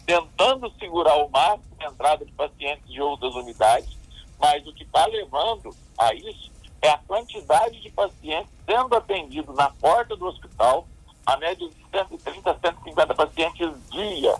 tentando 0.05 0.71
segurar 0.79 1.15
o 1.17 1.29
máximo 1.29 1.65
a 1.79 1.85
entrada 1.85 2.25
de 2.25 2.31
pacientes 2.31 2.87
de 2.87 3.01
outras 3.01 3.35
unidades, 3.35 3.97
mas 4.39 4.65
o 4.65 4.73
que 4.73 4.83
está 4.83 5.05
levando 5.05 5.75
a 5.97 6.13
isso 6.13 6.51
é 6.81 6.89
a 6.89 6.97
quantidade 6.97 7.81
de 7.81 7.89
pacientes 7.91 8.51
sendo 8.65 8.95
atendidos 8.95 9.55
na 9.55 9.69
porta 9.71 10.15
do 10.15 10.25
hospital, 10.25 10.87
a 11.25 11.37
média 11.37 11.67
de 11.67 11.75
130 11.91 12.51
a 12.51 12.59
150 12.59 13.15
pacientes 13.15 13.89
dia, 13.91 14.35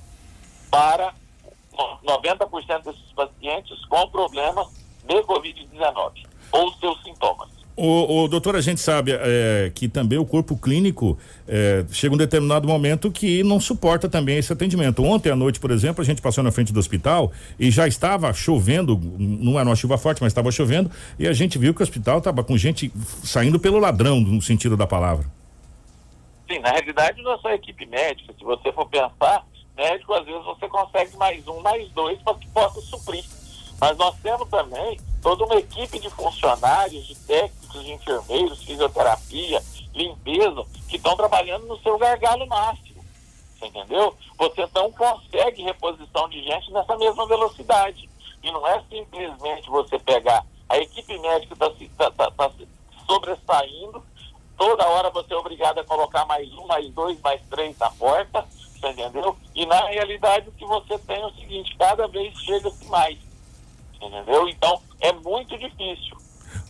para 0.69 1.13
90% 2.03 2.83
desses 2.83 3.11
pacientes 3.13 3.85
com 3.85 4.07
problemas 4.09 4.67
de 5.03 5.15
Covid-19 5.23 6.27
ou 6.51 6.73
seus 6.73 7.01
sintomas. 7.03 7.49
O, 8.17 8.27
doutor, 8.27 8.55
a 8.55 8.61
gente 8.61 8.81
sabe 8.81 9.11
é, 9.13 9.71
que 9.75 9.87
também 9.87 10.17
o 10.17 10.25
corpo 10.25 10.57
clínico 10.57 11.19
é, 11.47 11.85
chega 11.91 12.15
um 12.15 12.17
determinado 12.17 12.67
momento 12.67 13.11
que 13.11 13.43
não 13.43 13.59
suporta 13.59 14.09
também 14.09 14.37
esse 14.37 14.51
atendimento. 14.51 15.03
Ontem 15.03 15.29
à 15.29 15.35
noite, 15.35 15.59
por 15.59 15.69
exemplo, 15.69 16.01
a 16.01 16.05
gente 16.05 16.19
passou 16.19 16.43
na 16.43 16.51
frente 16.51 16.73
do 16.73 16.79
hospital 16.79 17.31
e 17.59 17.69
já 17.69 17.87
estava 17.87 18.33
chovendo, 18.33 18.99
não 19.19 19.59
era 19.59 19.69
uma 19.69 19.75
chuva 19.75 19.99
forte, 19.99 20.19
mas 20.19 20.31
estava 20.31 20.51
chovendo, 20.51 20.89
e 21.19 21.27
a 21.27 21.33
gente 21.33 21.59
viu 21.59 21.75
que 21.75 21.81
o 21.81 21.83
hospital 21.83 22.17
estava 22.17 22.43
com 22.43 22.57
gente 22.57 22.91
saindo 23.23 23.59
pelo 23.59 23.77
ladrão, 23.77 24.19
no 24.19 24.41
sentido 24.41 24.75
da 24.75 24.87
palavra. 24.87 25.27
Sim, 26.49 26.57
na 26.59 26.71
realidade, 26.71 27.21
nossa 27.21 27.53
equipe 27.53 27.85
médica, 27.85 28.33
se 28.35 28.43
você 28.43 28.71
for 28.71 28.89
pensar, 28.89 29.45
médico, 29.77 30.13
às 30.13 30.25
vezes 30.25 30.43
você 30.43 30.67
consegue 30.67 31.15
mais 31.17 31.47
um, 31.47 31.61
mais 31.61 31.87
dois 31.91 32.17
para 32.23 32.33
que 32.33 32.47
possa 32.47 32.81
suprir. 32.81 33.23
Mas 33.79 33.95
nós 33.95 34.15
temos 34.23 34.49
também 34.49 34.97
toda 35.21 35.45
uma 35.45 35.55
equipe 35.55 35.99
de 35.99 36.09
funcionários, 36.09 37.05
de 37.05 37.15
técnicos, 37.15 37.83
de 37.83 37.91
enfermeiros, 37.91 38.63
fisioterapia, 38.63 39.63
limpeza, 39.93 40.65
que 40.87 40.97
estão 40.97 41.15
trabalhando 41.15 41.67
no 41.67 41.79
seu 41.79 41.97
gargalo 41.97 42.45
máximo. 42.47 43.03
Você 43.57 43.67
entendeu? 43.67 44.15
Você 44.37 44.67
não 44.73 44.91
consegue 44.91 45.63
reposição 45.63 46.29
de 46.29 46.43
gente 46.43 46.71
nessa 46.71 46.95
mesma 46.97 47.25
velocidade. 47.27 48.09
E 48.43 48.51
não 48.51 48.65
é 48.67 48.81
simplesmente 48.89 49.67
você 49.69 49.97
pegar 49.99 50.45
a 50.69 50.77
equipe 50.77 51.17
médica 51.19 51.53
está 51.53 52.11
tá, 52.11 52.11
tá, 52.11 52.31
tá 52.31 52.51
sobressaindo, 53.05 54.03
toda 54.57 54.87
hora 54.87 55.09
você 55.09 55.33
é 55.33 55.37
obrigado 55.37 55.79
a 55.79 55.83
colocar 55.83 56.25
mais 56.25 56.51
um, 56.53 56.65
mais 56.67 56.89
dois, 56.93 57.19
mais 57.21 57.41
três 57.49 57.77
na 57.77 57.89
porta, 57.91 58.45
você 58.79 58.89
entendeu? 58.89 59.35
E 59.55 59.65
na 59.65 59.87
realidade 59.87 60.49
o 60.49 60.51
que 60.51 60.65
você 60.65 60.97
tem 60.99 61.21
é 61.21 61.25
o 61.25 61.33
seguinte, 61.33 61.75
cada 61.77 62.07
vez 62.07 62.37
chega-se 62.39 62.85
mais. 62.87 63.17
Entendeu? 63.93 64.47
Então 64.49 64.81
é 64.99 65.11
muito 65.13 65.57
difícil 65.57 66.17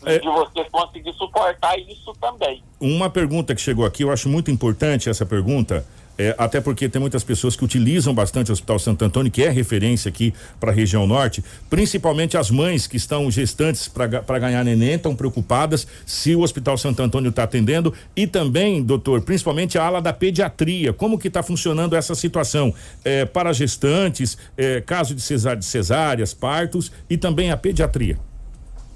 é. 0.06 0.18
de 0.18 0.28
você 0.28 0.64
conseguir 0.70 1.12
suportar 1.14 1.78
isso 1.78 2.12
também. 2.14 2.62
Uma 2.80 3.10
pergunta 3.10 3.54
que 3.56 3.60
chegou 3.60 3.84
aqui, 3.84 4.04
eu 4.04 4.12
acho 4.12 4.28
muito 4.28 4.50
importante 4.50 5.08
essa 5.08 5.26
pergunta. 5.26 5.84
É, 6.20 6.34
até 6.36 6.60
porque 6.60 6.88
tem 6.88 7.00
muitas 7.00 7.22
pessoas 7.22 7.54
que 7.54 7.64
utilizam 7.64 8.12
bastante 8.12 8.50
o 8.50 8.52
Hospital 8.52 8.78
Santo 8.80 9.04
Antônio, 9.04 9.30
que 9.30 9.44
é 9.44 9.50
referência 9.50 10.08
aqui 10.08 10.34
para 10.58 10.72
a 10.72 10.74
região 10.74 11.06
norte, 11.06 11.44
principalmente 11.70 12.36
as 12.36 12.50
mães 12.50 12.88
que 12.88 12.96
estão 12.96 13.30
gestantes 13.30 13.86
para 13.86 14.38
ganhar 14.40 14.64
neném, 14.64 14.94
estão 14.94 15.14
preocupadas 15.14 15.86
se 16.04 16.34
o 16.34 16.40
Hospital 16.40 16.76
Santo 16.76 17.00
Antônio 17.00 17.28
está 17.28 17.44
atendendo 17.44 17.94
e 18.16 18.26
também, 18.26 18.82
doutor, 18.82 19.22
principalmente 19.22 19.78
a 19.78 19.84
ala 19.84 20.02
da 20.02 20.12
pediatria, 20.12 20.92
como 20.92 21.18
que 21.18 21.28
está 21.28 21.40
funcionando 21.40 21.94
essa 21.94 22.16
situação 22.16 22.74
é, 23.04 23.24
para 23.24 23.52
gestantes, 23.52 24.36
é, 24.56 24.80
caso 24.80 25.14
de, 25.14 25.22
cesá 25.22 25.54
de 25.54 25.64
cesáreas, 25.64 26.34
partos 26.34 26.90
e 27.08 27.16
também 27.16 27.52
a 27.52 27.56
pediatria. 27.56 28.18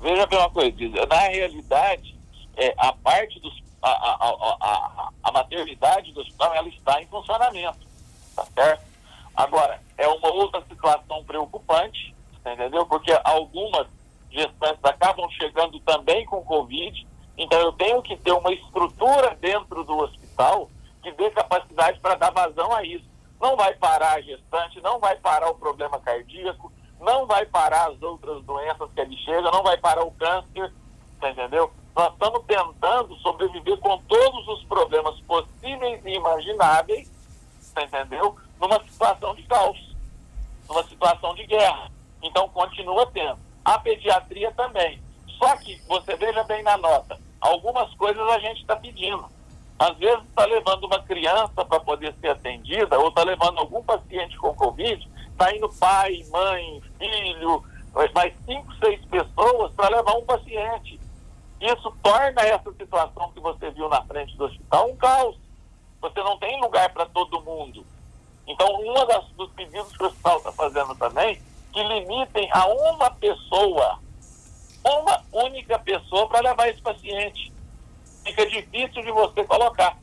Veja 0.03 0.27
bem 0.27 0.39
uma 0.41 0.51
coisa, 0.51 0.77
na 1.09 1.21
realidade, 1.29 2.17
é, 2.57 2.75
a 2.77 2.93
parte 2.93 3.39
dos 3.41 3.62
a, 3.83 3.91
a, 3.91 4.57
a, 4.61 5.09
a 5.23 5.33
maternidade 5.33 6.13
do 6.13 6.21
hospital 6.21 6.55
ela 6.55 6.69
está 6.69 7.03
em 7.03 7.07
funcionamento, 7.07 7.79
tá 8.35 8.47
certo? 8.55 8.85
Agora, 9.35 9.81
é 9.97 10.07
uma 10.07 10.29
outra 10.33 10.63
situação 10.69 11.25
preocupante, 11.25 12.15
entendeu? 12.47 12.87
Porque 12.87 13.13
algumas 13.25 13.87
gestantes 14.31 14.85
acabam 14.85 15.29
chegando 15.31 15.81
também 15.81 16.25
com 16.27 16.45
Covid, 16.45 17.07
então 17.37 17.59
eu 17.61 17.73
tenho 17.73 18.03
que 18.03 18.17
ter 18.17 18.33
uma 18.33 18.53
estrutura 18.53 19.37
dentro 19.41 19.85
do 19.85 19.99
hospital 19.99 20.71
que 21.03 21.11
dê 21.13 21.31
capacidade 21.31 21.99
para 22.01 22.15
dar 22.15 22.31
vazão 22.31 22.73
a 22.73 22.85
isso. 22.85 23.05
Não 23.41 23.57
vai 23.57 23.75
parar 23.75 24.13
a 24.13 24.21
gestante, 24.21 24.81
não 24.81 25.01
vai 25.01 25.17
parar 25.17 25.51
o 25.51 25.55
problema 25.55 25.99
cardíaco, 25.99 26.73
não 27.01 27.27
vai 27.27 27.45
parar 27.47 27.91
as 27.91 28.01
outras 28.01 28.43
doenças 28.45 28.89
que 28.93 29.01
ele 29.01 29.17
chega, 29.17 29.51
não 29.51 29.63
vai 29.63 29.77
parar 29.79 30.05
o 30.05 30.13
câncer, 30.13 30.73
entendeu? 31.17 31.73
Nós 31.95 32.13
estamos 32.13 32.43
tentando 32.47 33.15
sobreviver 33.17 33.77
com 33.79 33.99
todos 34.09 34.49
os 34.49 34.65
problemas 34.65 35.19
possíveis 35.21 36.05
e 36.05 36.15
imagináveis, 36.15 37.11
você 37.61 37.83
entendeu? 37.83 38.37
Numa 38.59 38.83
situação 38.85 39.35
de 39.35 39.43
caos, 39.43 39.95
numa 40.69 40.83
situação 40.85 41.35
de 41.35 41.47
guerra. 41.47 41.91
Então 42.23 42.49
continua 42.49 43.07
tendo. 43.13 43.39
A 43.65 43.79
pediatria 43.79 44.51
também. 44.53 45.03
Só 45.39 45.57
que 45.57 45.81
você 45.87 46.17
veja 46.17 46.43
bem 46.45 46.63
na 46.63 46.79
nota, 46.79 47.19
algumas 47.41 47.93
coisas 47.95 48.23
a 48.29 48.39
gente 48.39 48.61
está 48.61 48.77
pedindo. 48.77 49.25
Às 49.79 49.97
vezes 49.99 50.23
está 50.25 50.45
levando 50.47 50.85
uma 50.85 51.03
criança 51.03 51.65
para 51.65 51.81
poder 51.81 52.15
ser 52.21 52.29
atendida, 52.29 52.99
ou 52.99 53.09
está 53.09 53.25
levando 53.25 53.59
algum 53.59 53.83
paciente 53.83 54.37
com 54.39 54.55
Covid, 54.55 55.09
está 55.33 55.55
indo 55.55 55.69
pai, 55.71 56.25
mãe, 56.31 56.81
filho, 56.99 57.65
mais 58.15 58.33
cinco, 58.47 58.73
seis 58.77 59.05
pessoas 59.07 59.73
para 59.73 59.97
levar 59.97 60.15
um. 60.15 60.22
Isso 61.63 61.95
torna 62.03 62.43
essa 62.43 62.73
situação 62.73 63.31
que 63.33 63.39
você 63.39 63.71
viu 63.71 63.89
na 63.89 64.03
frente 64.03 64.37
do 64.37 64.47
hospital 64.47 64.91
um 64.91 64.97
caos. 64.97 65.37
Você 66.01 66.21
não 66.21 66.37
tem 66.37 66.61
lugar 66.61 66.93
para 66.93 67.07
todo 67.07 67.41
mundo. 67.43 67.87
Então, 68.49 68.67
um 68.81 69.37
dos 69.37 69.53
pedidos 69.53 69.97
que 69.97 70.03
o 70.03 70.07
hospital 70.09 70.39
está 70.39 70.51
fazendo 70.51 70.93
também, 70.97 71.41
que 71.73 71.81
limitem 71.81 72.49
a 72.53 72.67
uma 72.67 73.09
pessoa, 73.13 74.01
uma 74.85 75.23
única 75.33 75.79
pessoa 75.79 76.29
para 76.29 76.51
levar 76.51 76.69
esse 76.69 76.83
paciente. 76.83 77.53
Fica 78.25 78.45
difícil 78.47 79.01
de 79.01 79.13
você 79.13 79.45
colocar 79.45 79.97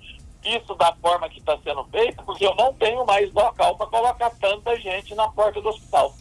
isso 0.46 0.74
da 0.76 0.94
forma 1.02 1.28
que 1.28 1.40
está 1.40 1.58
sendo 1.62 1.84
feita, 1.86 2.24
porque 2.24 2.46
eu 2.46 2.56
não 2.56 2.74
tenho 2.74 3.06
mais 3.06 3.32
local 3.34 3.76
para 3.76 3.88
colocar 3.88 4.30
tanta 4.40 4.80
gente 4.80 5.14
na 5.14 5.28
porta 5.28 5.60
do 5.60 5.68
hospital. 5.68 6.14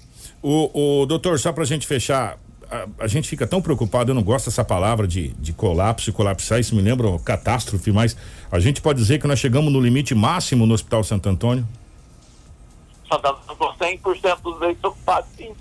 O, 0.42 1.03
o 1.03 1.07
doutor, 1.07 1.38
só 1.38 1.53
para 1.53 1.62
a 1.62 1.66
gente 1.66 1.87
fechar, 1.87 2.37
a, 2.70 3.04
a, 3.04 3.07
gente 3.07 3.28
fica 3.28 3.46
tão 3.46 3.62
preocupado, 3.62 4.11
eu 4.11 4.14
não 4.14 4.22
gosto 4.22 4.46
dessa 4.46 4.64
palavra 4.64 5.07
de, 5.07 5.28
de 5.35 5.52
colapso 5.52 6.11
e 6.11 6.12
colapsar, 6.12 6.61
isso 6.61 6.74
me 6.74 6.83
lembra 6.83 7.07
catástrofe, 7.20 7.90
mas 7.90 8.16
a 8.50 8.59
gente 8.59 8.81
pode 8.81 8.98
dizer 8.98 9.20
que 9.20 9.26
nós 9.26 9.38
chegamos 9.38 9.72
no 9.72 9.81
limite 9.81 10.14
máximo 10.14 10.66
no 10.66 10.74
Hospital 10.74 11.02
Santo 11.02 11.28
Antônio? 11.28 11.66
Santo 13.09 13.26
Antônio 13.26 13.57
com 13.57 13.74
100% 13.74 14.40
dos 14.42 14.61
leitos 14.61 14.85
ocupados, 14.85 15.31
sim. 15.37 15.54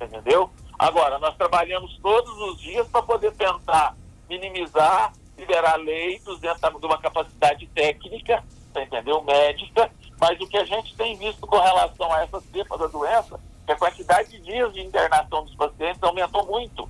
Entendeu? 0.00 0.50
Agora, 0.78 1.18
nós 1.18 1.36
trabalhamos 1.36 1.98
todos 2.02 2.32
os 2.48 2.60
dias 2.60 2.86
para 2.88 3.02
poder 3.02 3.32
tentar 3.32 3.94
minimizar, 4.28 5.12
liberar 5.38 5.76
leitos 5.76 6.40
dentro 6.40 6.80
de 6.80 6.86
uma 6.86 6.98
capacidade 6.98 7.66
técnica, 7.68 8.42
entendeu? 8.74 9.22
Médica, 9.22 9.90
mas 10.20 10.40
o 10.40 10.46
que 10.46 10.56
a 10.56 10.64
gente 10.64 10.94
tem 10.96 11.16
visto 11.16 11.46
com 11.46 11.58
relação 11.58 12.12
a 12.12 12.22
essa 12.22 12.40
cepa 12.52 12.76
da 12.76 12.86
doença 12.86 13.38
que 13.64 13.72
a 13.72 13.76
quantidade 13.76 14.30
de 14.30 14.38
dias 14.40 14.72
de 14.72 14.80
internação 14.80 15.44
dos 15.44 15.54
pacientes 15.54 16.02
aumentou 16.02 16.44
muito. 16.46 16.88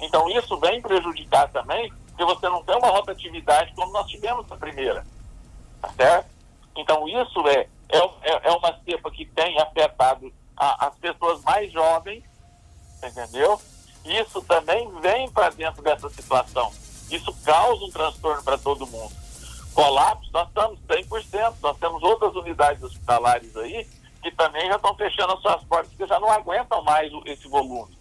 Então 0.00 0.28
isso 0.28 0.58
vem 0.58 0.82
prejudicar 0.82 1.48
também, 1.50 1.92
porque 2.08 2.24
você 2.24 2.48
não 2.48 2.62
tem 2.64 2.76
uma 2.76 2.88
rotatividade 2.88 3.72
como 3.74 3.92
nós 3.92 4.06
tivemos 4.08 4.46
na 4.48 4.56
primeira. 4.56 5.06
Tá 5.80 5.90
certo? 5.90 6.28
Então 6.76 7.08
isso 7.08 7.46
é, 7.48 7.68
é, 7.88 8.48
é, 8.48 8.50
uma 8.52 8.78
cepa 8.84 9.10
que 9.10 9.24
tem 9.24 9.60
afetado 9.60 10.32
a, 10.56 10.86
as 10.86 10.94
pessoas 10.96 11.42
mais 11.42 11.72
jovens, 11.72 12.24
entendeu? 13.02 13.60
Isso 14.04 14.42
também 14.42 14.90
vem 15.00 15.30
para 15.30 15.50
dentro 15.50 15.82
dessa 15.82 16.08
situação. 16.10 16.72
Isso 17.10 17.32
causa 17.44 17.84
um 17.84 17.90
transtorno 17.90 18.42
para 18.42 18.58
todo 18.58 18.86
mundo. 18.86 19.12
Colapso, 19.72 20.30
nós 20.32 20.48
estamos 20.48 20.78
100%, 20.80 21.54
nós 21.62 21.76
temos 21.78 22.02
outras 22.02 22.34
unidades 22.34 22.82
hospitalares 22.82 23.56
aí 23.56 23.86
que 24.24 24.36
também 24.36 24.66
já 24.68 24.76
estão 24.76 24.94
fechando 24.94 25.34
as 25.34 25.42
suas 25.42 25.62
portas, 25.64 25.88
porque 25.88 26.06
já 26.06 26.18
não 26.18 26.30
aguentam 26.30 26.82
mais 26.82 27.12
esse 27.26 27.46
volume. 27.46 27.96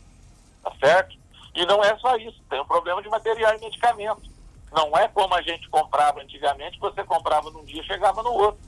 Tá 0.64 0.72
certo? 0.80 1.18
E 1.54 1.66
não 1.66 1.84
é 1.84 1.98
só 1.98 2.16
isso, 2.16 2.42
tem 2.50 2.62
um 2.62 2.66
problema 2.66 3.02
de 3.02 3.10
material 3.10 3.54
e 3.56 3.60
medicamento. 3.60 4.32
Não 4.72 4.98
é 4.98 5.08
como 5.10 5.36
a 5.36 5.42
gente 5.42 5.68
comprava 5.70 6.22
antigamente, 6.22 6.80
você 6.80 7.04
comprava 7.04 7.52
num 7.52 7.66
dia 7.66 7.82
e 7.82 7.86
chegava 7.86 8.24
no 8.24 8.32
outro. 8.32 8.62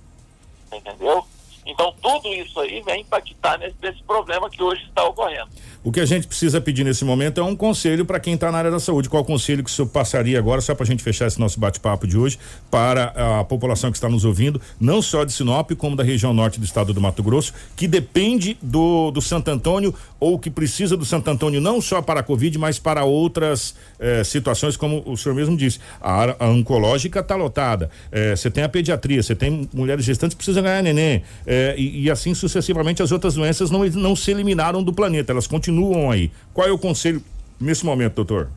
Entendeu? 0.71 1.25
Então, 1.65 1.95
tudo 2.01 2.27
isso 2.27 2.59
aí 2.59 2.81
vem 2.81 3.01
impactar 3.01 3.57
nesse, 3.57 3.75
nesse 3.81 4.03
problema 4.03 4.49
que 4.49 4.61
hoje 4.61 4.83
está 4.83 5.03
ocorrendo. 5.05 5.49
O 5.85 5.91
que 5.91 5.99
a 5.99 6.05
gente 6.05 6.25
precisa 6.25 6.59
pedir 6.59 6.83
nesse 6.83 7.05
momento 7.05 7.39
é 7.39 7.43
um 7.43 7.55
conselho 7.55 8.05
para 8.05 8.19
quem 8.19 8.33
está 8.33 8.51
na 8.51 8.57
área 8.57 8.71
da 8.71 8.79
saúde. 8.79 9.07
Qual 9.07 9.23
conselho 9.23 9.63
que 9.63 9.69
o 9.69 9.71
senhor 9.71 9.87
passaria 9.87 10.39
agora, 10.39 10.59
só 10.59 10.73
para 10.73 10.83
a 10.83 10.87
gente 10.87 11.03
fechar 11.03 11.27
esse 11.27 11.39
nosso 11.39 11.59
bate-papo 11.59 12.07
de 12.07 12.17
hoje, 12.17 12.39
para 12.71 13.13
a 13.39 13.43
população 13.43 13.91
que 13.91 13.97
está 13.97 14.09
nos 14.09 14.25
ouvindo, 14.25 14.59
não 14.79 14.99
só 14.99 15.23
de 15.23 15.31
Sinop, 15.31 15.69
como 15.73 15.95
da 15.95 16.03
região 16.03 16.33
norte 16.33 16.59
do 16.59 16.65
estado 16.65 16.91
do 16.91 16.99
Mato 16.99 17.21
Grosso, 17.21 17.53
que 17.75 17.87
depende 17.87 18.57
do, 18.63 19.11
do 19.11 19.21
Santo 19.21 19.49
Antônio 19.51 19.93
ou 20.19 20.39
que 20.39 20.49
precisa 20.49 20.97
do 20.97 21.05
Santo 21.05 21.29
Antônio 21.29 21.61
não 21.61 21.79
só 21.79 22.01
para 22.01 22.21
a 22.21 22.23
Covid, 22.23 22.57
mas 22.57 22.79
para 22.79 23.03
outras 23.03 23.75
eh, 23.99 24.23
situações, 24.23 24.75
como 24.75 25.03
o 25.05 25.15
senhor 25.15 25.35
mesmo 25.35 25.55
disse. 25.55 25.79
A 26.01 26.35
a 26.39 26.49
oncológica 26.49 27.19
está 27.19 27.35
lotada, 27.35 27.91
eh, 28.11 28.35
você 28.35 28.49
tem 28.49 28.63
a 28.63 28.69
pediatria, 28.69 29.21
você 29.21 29.35
tem 29.35 29.69
mulheres 29.71 30.03
gestantes 30.03 30.33
que 30.33 30.37
precisam 30.39 30.63
ganhar 30.63 30.81
neném, 30.81 31.21
eh, 31.45 31.75
e, 31.77 32.05
e 32.05 32.09
assim 32.09 32.33
sucessivamente 32.33 33.03
as 33.03 33.11
outras 33.11 33.35
doenças 33.35 33.69
não, 33.69 33.85
não 33.85 34.15
se 34.15 34.31
eliminaram 34.31 34.81
do 34.81 34.91
planeta, 34.91 35.31
elas 35.31 35.45
continuam 35.45 35.74
continuam 35.75 36.11
aí. 36.11 36.31
Qual 36.53 36.67
é 36.67 36.71
o 36.71 36.79
conselho 36.79 37.21
nesse 37.59 37.85
momento, 37.85 38.15
doutor? 38.15 38.49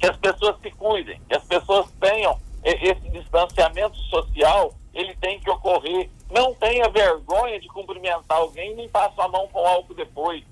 Que 0.00 0.06
as 0.06 0.16
pessoas 0.16 0.56
se 0.60 0.70
cuidem, 0.72 1.20
que 1.28 1.36
as 1.36 1.44
pessoas 1.44 1.86
tenham 2.00 2.38
esse 2.64 3.08
distanciamento 3.10 3.96
social, 4.10 4.74
ele 4.92 5.14
tem 5.16 5.38
que 5.40 5.48
ocorrer. 5.50 6.10
Não 6.30 6.52
tenha 6.54 6.88
vergonha 6.88 7.58
de 7.60 7.68
cumprimentar 7.68 8.38
alguém, 8.38 8.74
nem 8.74 8.88
passa 8.88 9.22
a 9.22 9.28
mão 9.28 9.48
com 9.48 9.66
álcool 9.66 9.94
depois. 9.94 10.44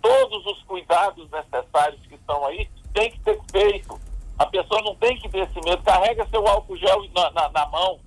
Todos 0.00 0.46
os 0.46 0.62
cuidados 0.62 1.28
necessários 1.30 2.00
que 2.06 2.14
estão 2.14 2.46
aí 2.46 2.68
tem 2.94 3.10
que 3.10 3.20
ser 3.22 3.38
feito. 3.50 4.00
A 4.38 4.46
pessoa 4.46 4.80
não 4.82 4.94
tem 4.96 5.16
que 5.18 5.28
ter 5.28 5.40
esse 5.40 5.60
medo. 5.64 5.82
Carrega 5.82 6.26
seu 6.28 6.46
álcool 6.46 6.76
gel 6.76 7.04
na, 7.14 7.30
na, 7.30 7.48
na 7.50 7.66
mão, 7.66 8.00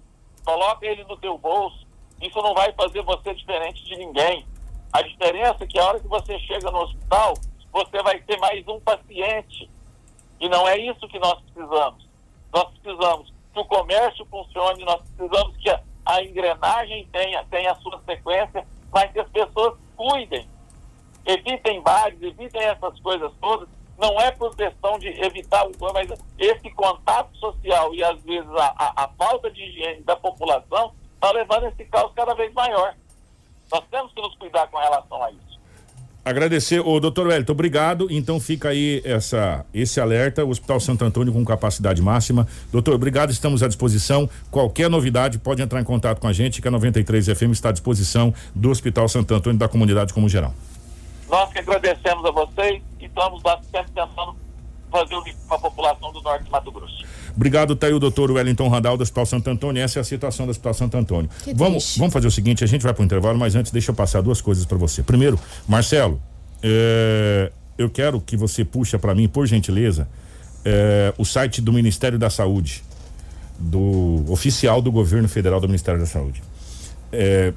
coloca 0.43 0.85
ele 0.85 1.03
no 1.03 1.15
teu 1.17 1.37
bolso. 1.37 1.85
Isso 2.21 2.41
não 2.41 2.53
vai 2.53 2.71
fazer 2.73 3.01
você 3.03 3.33
diferente 3.33 3.83
de 3.85 3.95
ninguém. 3.97 4.45
A 4.95 5.01
diferença 5.01 5.57
é 5.61 5.67
que 5.67 5.77
a 5.77 5.85
hora 5.87 5.99
que 5.99 6.07
você 6.07 6.39
chega 6.39 6.71
no 6.71 6.83
hospital, 6.83 7.33
você 7.69 8.01
vai 8.01 8.17
ter 8.21 8.39
mais 8.39 8.65
um 8.65 8.79
paciente. 8.79 9.69
E 10.39 10.47
não 10.47 10.65
é 10.65 10.77
isso 10.77 11.05
que 11.09 11.19
nós 11.19 11.37
precisamos. 11.41 12.07
Nós 12.53 12.69
precisamos 12.79 13.33
que 13.53 13.59
o 13.59 13.65
comércio 13.65 14.25
funcione, 14.27 14.85
nós 14.85 15.01
precisamos 15.01 15.57
que 15.57 15.69
a, 15.69 15.81
a 16.05 16.23
engrenagem 16.23 17.05
tenha, 17.11 17.43
tenha 17.51 17.73
a 17.73 17.75
sua 17.75 18.01
sequência, 18.05 18.65
mas 18.89 19.11
que 19.11 19.19
as 19.19 19.27
pessoas 19.27 19.77
cuidem. 19.97 20.47
Evitem 21.25 21.81
bares, 21.81 22.21
evitem 22.21 22.61
essas 22.61 22.97
coisas 23.01 23.33
todas. 23.41 23.67
Não 23.97 24.17
é 24.21 24.31
por 24.31 24.55
questão 24.55 24.97
de 24.97 25.09
evitar 25.09 25.67
o 25.67 25.71
mas 25.93 26.09
esse 26.39 26.69
contato 26.71 27.35
social 27.35 27.93
e 27.93 28.01
às 28.01 28.21
vezes 28.23 28.49
a, 28.51 28.73
a, 28.77 29.03
a 29.03 29.07
falta 29.17 29.51
de 29.51 29.61
higiene 29.61 30.03
da 30.03 30.15
população 30.15 30.93
está 31.15 31.33
levando 31.33 31.65
esse 31.65 31.83
caos 31.83 32.13
cada 32.15 32.33
vez 32.33 32.53
maior. 32.53 32.95
Nós 33.71 33.83
temos 33.89 34.13
que 34.13 34.21
nos 34.21 34.35
cuidar 34.35 34.67
com 34.67 34.77
relação 34.77 35.23
a 35.23 35.31
isso. 35.31 35.55
Agradecer, 36.25 36.79
o 36.79 36.99
doutor 36.99 37.27
Wellington, 37.27 37.51
obrigado. 37.51 38.07
Então 38.09 38.39
fica 38.39 38.69
aí 38.69 38.99
essa, 39.05 39.63
esse 39.71 40.01
alerta, 40.01 40.43
o 40.43 40.49
Hospital 40.49 40.79
Santo 40.79 41.05
Antônio 41.05 41.31
com 41.31 41.45
capacidade 41.45 42.01
máxima. 42.01 42.47
Doutor, 42.71 42.95
obrigado, 42.95 43.29
estamos 43.29 43.61
à 43.61 43.67
disposição. 43.67 44.27
Qualquer 44.49 44.89
novidade 44.89 45.37
pode 45.37 45.61
entrar 45.61 45.79
em 45.79 45.83
contato 45.83 46.19
com 46.19 46.27
a 46.27 46.33
gente, 46.33 46.63
que 46.63 46.67
a 46.67 46.71
93 46.71 47.27
FM 47.27 47.51
está 47.51 47.69
à 47.69 47.71
disposição 47.71 48.33
do 48.55 48.71
Hospital 48.71 49.07
Santo 49.07 49.35
Antônio 49.35 49.59
da 49.59 49.67
comunidade 49.67 50.15
como 50.15 50.27
geral. 50.27 50.51
Nós 51.29 51.51
que 51.51 51.59
agradecemos 51.59 52.25
a 52.25 52.31
vocês 52.31 52.81
e 52.99 53.05
estamos 53.05 53.43
lá 53.43 53.59
sempre 53.71 53.91
tentando 53.91 54.35
fazer 54.91 55.15
o 55.15 55.23
para 55.47 55.57
a 55.57 55.59
população 55.59 56.11
do 56.11 56.21
norte 56.21 56.45
de 56.45 56.49
Mato 56.49 56.71
Grosso. 56.71 56.84
Obrigado, 57.35 57.75
tá 57.75 57.87
aí 57.87 57.93
o 57.93 57.99
doutor 57.99 58.31
Wellington 58.31 58.69
Randal 58.69 58.95
do 58.95 59.01
Hospital 59.01 59.25
Santo 59.25 59.49
Antônio. 59.49 59.81
Essa 59.81 59.99
é 59.99 60.01
a 60.01 60.03
situação 60.03 60.45
do 60.45 60.51
Hospital 60.51 60.73
Santo 60.73 60.97
Antônio. 60.97 61.29
vamos, 61.53 61.97
vamos 61.97 62.13
fazer 62.13 62.27
o 62.27 62.31
seguinte: 62.31 62.63
a 62.63 62.67
gente 62.67 62.81
vai 62.81 62.93
para 62.93 63.01
o 63.01 63.05
intervalo, 63.05 63.37
mas 63.37 63.55
antes 63.55 63.71
deixa 63.71 63.91
eu 63.91 63.95
passar 63.95 64.21
duas 64.21 64.39
coisas 64.39 64.65
para 64.65 64.77
você. 64.77 65.03
Primeiro, 65.03 65.37
Marcelo, 65.67 66.21
é, 66.63 67.51
eu 67.77 67.89
quero 67.89 68.21
que 68.21 68.37
você 68.37 68.63
puxa 68.63 68.97
para 68.97 69.13
mim, 69.13 69.27
por 69.27 69.45
gentileza, 69.45 70.07
é, 70.63 71.13
o 71.17 71.25
site 71.25 71.61
do 71.61 71.73
Ministério 71.73 72.17
da 72.17 72.29
Saúde, 72.29 72.83
do 73.59 74.23
oficial 74.29 74.81
do 74.81 74.91
governo 74.91 75.27
federal 75.27 75.59
do 75.59 75.67
Ministério 75.67 75.99
da 75.99 76.05
Saúde. 76.05 76.41
É, 77.11 77.53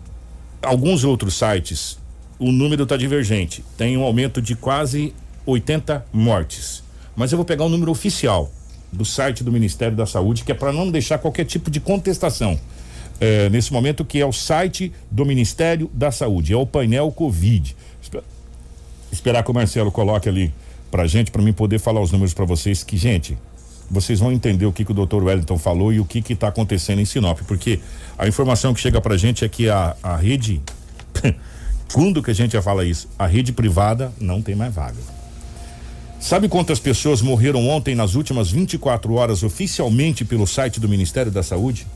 alguns 0.61 1.05
outros 1.05 1.39
sites, 1.39 1.99
o 2.39 2.51
número 2.51 2.83
está 2.83 2.97
divergente. 2.97 3.64
Tem 3.76 3.97
um 3.97 4.03
aumento 4.03 4.43
de 4.43 4.57
quase 4.57 5.14
80 5.47 6.05
mortes. 6.12 6.83
Mas 7.14 7.33
eu 7.33 7.37
vou 7.37 7.45
pegar 7.45 7.64
o 7.64 7.68
número 7.68 7.91
oficial 7.91 8.53
do 8.93 9.05
site 9.05 9.45
do 9.45 9.53
Ministério 9.53 9.97
da 9.97 10.07
Saúde, 10.07 10.45
que 10.45 10.53
é 10.53 10.55
para 10.55 10.72
não 10.72 10.91
deixar 10.91 11.18
qualquer 11.18 11.45
tipo 11.45 11.70
de 11.70 11.80
contestação. 11.80 12.59
É, 13.20 13.49
nesse 13.49 13.72
momento, 13.72 14.05
que 14.05 14.20
é 14.20 14.26
o 14.26 14.32
site 14.32 14.93
do 15.11 15.24
Ministério 15.26 15.91
da 15.93 16.11
Saúde, 16.11 16.53
é 16.53 16.57
o 16.57 16.66
painel 16.66 17.11
Covid. 17.11 17.76
Esperar 19.11 19.43
que 19.43 19.51
o 19.51 19.55
Marcelo 19.55 19.91
coloque 19.91 20.28
ali 20.28 20.53
pra 20.91 21.07
gente, 21.07 21.30
para 21.30 21.43
mim 21.43 21.53
poder 21.53 21.78
falar 21.78 22.01
os 22.01 22.12
números 22.12 22.32
para 22.32 22.45
vocês, 22.45 22.82
que, 22.84 22.97
gente, 22.97 23.36
vocês 23.91 24.20
vão 24.20 24.30
entender 24.30 24.66
o 24.66 24.72
que, 24.72 24.84
que 24.84 24.93
o 24.93 25.07
Dr. 25.07 25.22
Wellington 25.22 25.59
falou 25.59 25.93
e 25.93 25.99
o 25.99 26.05
que 26.05 26.22
está 26.32 26.49
acontecendo 26.49 27.01
em 27.01 27.05
Sinop, 27.05 27.41
porque 27.47 27.80
a 28.16 28.28
informação 28.28 28.74
que 28.74 28.80
chega 28.80 29.01
pra 29.01 29.16
gente 29.16 29.45
é 29.45 29.49
que 29.49 29.68
a, 29.68 29.97
a 30.03 30.16
rede. 30.16 30.61
quando 31.93 32.22
que 32.22 32.30
a 32.30 32.34
gente 32.34 32.53
já 32.53 32.62
fala 32.62 32.84
isso? 32.84 33.09
A 33.18 33.26
rede 33.26 33.53
privada 33.53 34.12
não 34.20 34.43
tem 34.43 34.55
mais 34.55 34.74
vaga. 34.74 35.18
Sabe 36.21 36.49
quantas 36.49 36.81
pessoas 36.81 37.23
morreram 37.23 37.69
ontem 37.69 37.95
nas 37.95 38.14
últimas 38.14 38.51
24 38.51 39.14
horas 39.14 39.45
oficialmente 39.45 40.25
pelo 40.25 40.47
site 40.47 40.81
do 40.81 40.89
Ministério 40.89 41.31
da 41.31 41.43
Saúde? 41.43 41.87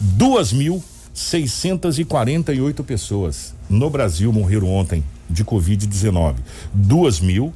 Duas 0.00 0.52
mil 0.52 0.80
seiscentas 1.12 1.98
e 1.98 2.04
quarenta 2.04 2.54
e 2.54 2.60
oito 2.60 2.82
pessoas 2.82 3.54
no 3.68 3.90
Brasil 3.90 4.32
morreram 4.32 4.72
ontem 4.72 5.04
de 5.28 5.44
Covid-19. 5.44 6.36
Duas 6.72 7.20
mil 7.20 7.52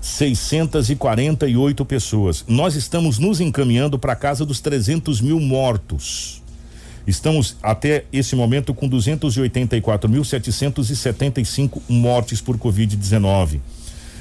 seiscentas 0.00 0.90
e 0.90 0.96
quarenta 0.96 1.48
e 1.48 1.56
oito 1.56 1.84
pessoas. 1.84 2.44
Nós 2.46 2.76
estamos 2.76 3.18
nos 3.18 3.40
encaminhando 3.40 3.98
para 3.98 4.14
casa 4.14 4.44
dos 4.44 4.60
300 4.60 5.22
mil 5.22 5.40
mortos. 5.40 6.40
Estamos 7.06 7.56
até 7.62 8.04
esse 8.12 8.36
momento 8.36 8.74
com 8.74 8.86
284.775 8.88 11.80
mortes 11.88 12.42
por 12.42 12.58
Covid-19. 12.58 13.60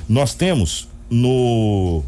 Nós 0.08 0.34
temos 0.34 0.88
no 1.10 2.04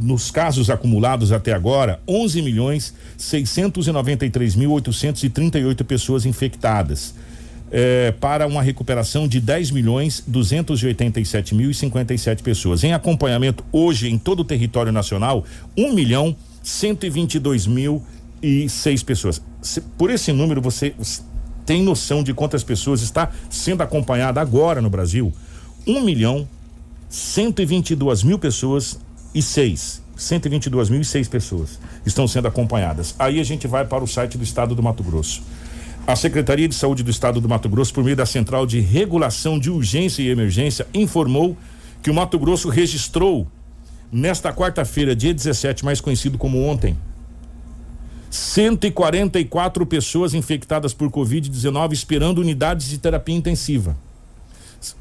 nos 0.00 0.30
casos 0.30 0.70
acumulados 0.70 1.30
até 1.30 1.52
agora, 1.52 2.00
11 2.08 2.42
milhões 2.42 2.94
693 3.16 4.56
mil 4.56 4.72
838 4.72 5.84
pessoas 5.84 6.26
infectadas. 6.26 7.14
É, 7.70 8.12
para 8.12 8.46
uma 8.46 8.62
recuperação 8.62 9.26
de 9.26 9.40
10 9.40 9.72
milhões 9.72 10.22
287 10.26 11.54
mil 11.54 11.70
e 11.70 11.74
57 11.74 12.42
pessoas. 12.42 12.84
Em 12.84 12.92
acompanhamento 12.92 13.64
hoje 13.72 14.08
em 14.08 14.18
todo 14.18 14.40
o 14.40 14.44
território 14.44 14.92
nacional, 14.92 15.44
1 15.76 15.92
milhão 15.92 16.36
122 16.62 17.66
mil 17.66 18.02
e 18.42 18.68
seis 18.68 19.02
pessoas. 19.02 19.40
Se, 19.62 19.80
por 19.80 20.10
esse 20.10 20.32
número 20.32 20.60
você 20.60 20.94
tem 21.64 21.82
noção 21.82 22.22
de 22.22 22.34
quantas 22.34 22.62
pessoas 22.62 23.00
está 23.00 23.30
sendo 23.48 23.82
acompanhada 23.82 24.40
agora 24.40 24.80
no 24.80 24.90
Brasil? 24.90 25.32
1 25.86 26.00
milhão 26.02 26.46
122 27.14 28.24
mil 28.24 28.40
pessoas 28.40 28.98
e 29.32 29.40
seis. 29.40 30.02
122 30.16 30.90
mil 30.90 31.00
e 31.00 31.04
seis 31.04 31.28
pessoas 31.28 31.78
estão 32.04 32.26
sendo 32.26 32.48
acompanhadas. 32.48 33.14
Aí 33.16 33.38
a 33.38 33.44
gente 33.44 33.68
vai 33.68 33.84
para 33.84 34.02
o 34.02 34.06
site 34.06 34.36
do 34.36 34.42
Estado 34.42 34.74
do 34.74 34.82
Mato 34.82 35.04
Grosso. 35.04 35.40
A 36.08 36.16
Secretaria 36.16 36.66
de 36.66 36.74
Saúde 36.74 37.04
do 37.04 37.12
Estado 37.12 37.40
do 37.40 37.48
Mato 37.48 37.68
Grosso, 37.68 37.94
por 37.94 38.02
meio 38.02 38.16
da 38.16 38.26
Central 38.26 38.66
de 38.66 38.80
Regulação 38.80 39.60
de 39.60 39.70
Urgência 39.70 40.22
e 40.22 40.28
Emergência, 40.28 40.88
informou 40.92 41.56
que 42.02 42.10
o 42.10 42.14
Mato 42.14 42.36
Grosso 42.36 42.68
registrou 42.68 43.46
nesta 44.10 44.52
quarta-feira, 44.52 45.14
dia 45.14 45.32
17, 45.32 45.84
mais 45.84 46.00
conhecido 46.00 46.36
como 46.36 46.66
ontem, 46.66 46.96
144 48.28 49.86
pessoas 49.86 50.34
infectadas 50.34 50.92
por 50.92 51.08
Covid-19 51.12 51.92
esperando 51.92 52.40
unidades 52.40 52.88
de 52.88 52.98
terapia 52.98 53.36
intensiva. 53.36 53.96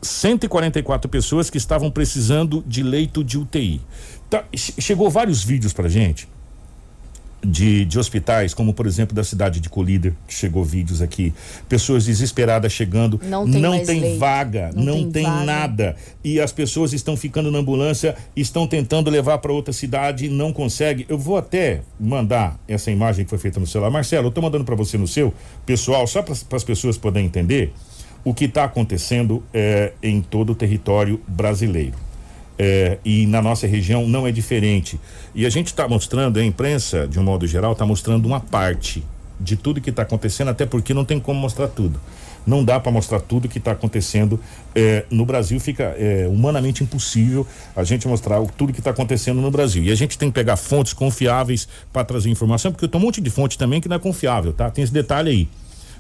144 0.01 1.09
pessoas 1.09 1.49
que 1.49 1.57
estavam 1.57 1.91
precisando 1.91 2.63
de 2.65 2.83
leito 2.83 3.23
de 3.23 3.37
UTI. 3.37 3.81
Tá, 4.29 4.45
chegou 4.55 5.09
vários 5.09 5.43
vídeos 5.43 5.73
pra 5.73 5.87
gente 5.89 6.27
de, 7.43 7.83
de 7.85 7.99
hospitais, 7.99 8.53
como 8.53 8.73
por 8.73 8.87
exemplo 8.87 9.13
da 9.13 9.23
cidade 9.23 9.59
de 9.59 9.69
Colíder, 9.69 10.13
que 10.27 10.33
chegou 10.33 10.63
vídeos 10.63 11.01
aqui, 11.01 11.33
pessoas 11.67 12.05
desesperadas 12.05 12.71
chegando, 12.71 13.19
não 13.23 13.49
tem, 13.49 13.61
não 13.61 13.85
tem 13.85 14.17
vaga, 14.17 14.71
não, 14.73 14.83
não 14.83 14.93
tem, 14.93 15.11
tem 15.11 15.23
vaga. 15.23 15.45
nada, 15.45 15.95
e 16.23 16.39
as 16.39 16.51
pessoas 16.51 16.93
estão 16.93 17.17
ficando 17.17 17.51
na 17.51 17.59
ambulância, 17.59 18.15
estão 18.35 18.65
tentando 18.65 19.09
levar 19.09 19.39
para 19.39 19.51
outra 19.51 19.73
cidade, 19.73 20.29
não 20.29 20.53
consegue. 20.53 21.05
Eu 21.09 21.17
vou 21.17 21.37
até 21.37 21.81
mandar 21.99 22.57
essa 22.67 22.89
imagem 22.89 23.25
que 23.25 23.29
foi 23.29 23.39
feita 23.39 23.59
no 23.59 23.67
celular, 23.67 23.91
Marcelo, 23.91 24.27
eu 24.27 24.31
tô 24.31 24.41
mandando 24.41 24.63
para 24.63 24.75
você 24.75 24.97
no 24.97 25.07
seu, 25.07 25.33
pessoal, 25.65 26.07
só 26.07 26.21
para 26.21 26.33
as 26.33 26.63
pessoas 26.63 26.97
poderem 26.97 27.27
entender 27.27 27.73
o 28.23 28.33
que 28.33 28.45
está 28.45 28.63
acontecendo 28.63 29.43
é, 29.53 29.93
em 30.01 30.21
todo 30.21 30.51
o 30.51 30.55
território 30.55 31.19
brasileiro. 31.27 31.95
É, 32.57 32.99
e 33.03 33.25
na 33.25 33.41
nossa 33.41 33.67
região 33.67 34.07
não 34.07 34.27
é 34.27 34.31
diferente. 34.31 34.99
E 35.33 35.45
a 35.45 35.49
gente 35.49 35.67
está 35.67 35.87
mostrando, 35.87 36.39
a 36.39 36.43
imprensa, 36.43 37.07
de 37.07 37.19
um 37.19 37.23
modo 37.23 37.47
geral, 37.47 37.73
está 37.73 37.85
mostrando 37.85 38.25
uma 38.25 38.39
parte 38.39 39.03
de 39.39 39.55
tudo 39.55 39.81
que 39.81 39.89
está 39.89 40.03
acontecendo, 40.03 40.49
até 40.49 40.65
porque 40.65 40.93
não 40.93 41.03
tem 41.03 41.19
como 41.19 41.39
mostrar 41.39 41.67
tudo. 41.67 41.99
Não 42.45 42.63
dá 42.63 42.79
para 42.79 42.91
mostrar 42.91 43.21
tudo 43.21 43.47
que 43.47 43.57
está 43.57 43.71
acontecendo 43.71 44.39
é, 44.75 45.05
no 45.09 45.25
Brasil. 45.25 45.59
Fica 45.59 45.95
é, 45.97 46.27
humanamente 46.27 46.83
impossível 46.83 47.47
a 47.75 47.83
gente 47.83 48.07
mostrar 48.07 48.39
o, 48.39 48.47
tudo 48.47 48.73
que 48.73 48.79
está 48.79 48.91
acontecendo 48.91 49.41
no 49.41 49.49
Brasil. 49.49 49.83
E 49.83 49.91
a 49.91 49.95
gente 49.95 50.17
tem 50.17 50.29
que 50.29 50.35
pegar 50.35 50.57
fontes 50.57 50.93
confiáveis 50.93 51.67
para 51.91 52.03
trazer 52.03 52.29
informação, 52.29 52.71
porque 52.71 52.87
tem 52.87 52.99
um 52.99 53.03
monte 53.03 53.21
de 53.21 53.29
fonte 53.29 53.57
também 53.57 53.79
que 53.79 53.87
não 53.87 53.95
é 53.95 53.99
confiável, 53.99 54.51
tá? 54.51 54.69
Tem 54.69 54.83
esse 54.83 54.93
detalhe 54.93 55.29
aí, 55.29 55.49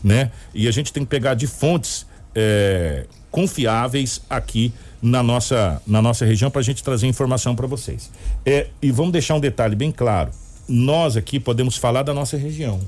né? 0.03 0.31
E 0.53 0.67
a 0.67 0.71
gente 0.71 0.91
tem 0.91 1.03
que 1.03 1.09
pegar 1.09 1.33
de 1.33 1.47
fontes 1.47 2.05
é, 2.35 3.05
confiáveis 3.31 4.21
aqui 4.29 4.73
na 5.01 5.21
nossa, 5.21 5.81
na 5.85 6.01
nossa 6.01 6.25
região 6.25 6.49
para 6.49 6.61
a 6.61 6.63
gente 6.63 6.83
trazer 6.83 7.07
informação 7.07 7.55
para 7.55 7.67
vocês. 7.67 8.09
É, 8.45 8.67
e 8.81 8.91
vamos 8.91 9.11
deixar 9.11 9.35
um 9.35 9.39
detalhe 9.39 9.75
bem 9.75 9.91
claro: 9.91 10.31
nós 10.67 11.17
aqui 11.17 11.39
podemos 11.39 11.75
falar 11.75 12.03
da 12.03 12.13
nossa 12.13 12.37
região. 12.37 12.79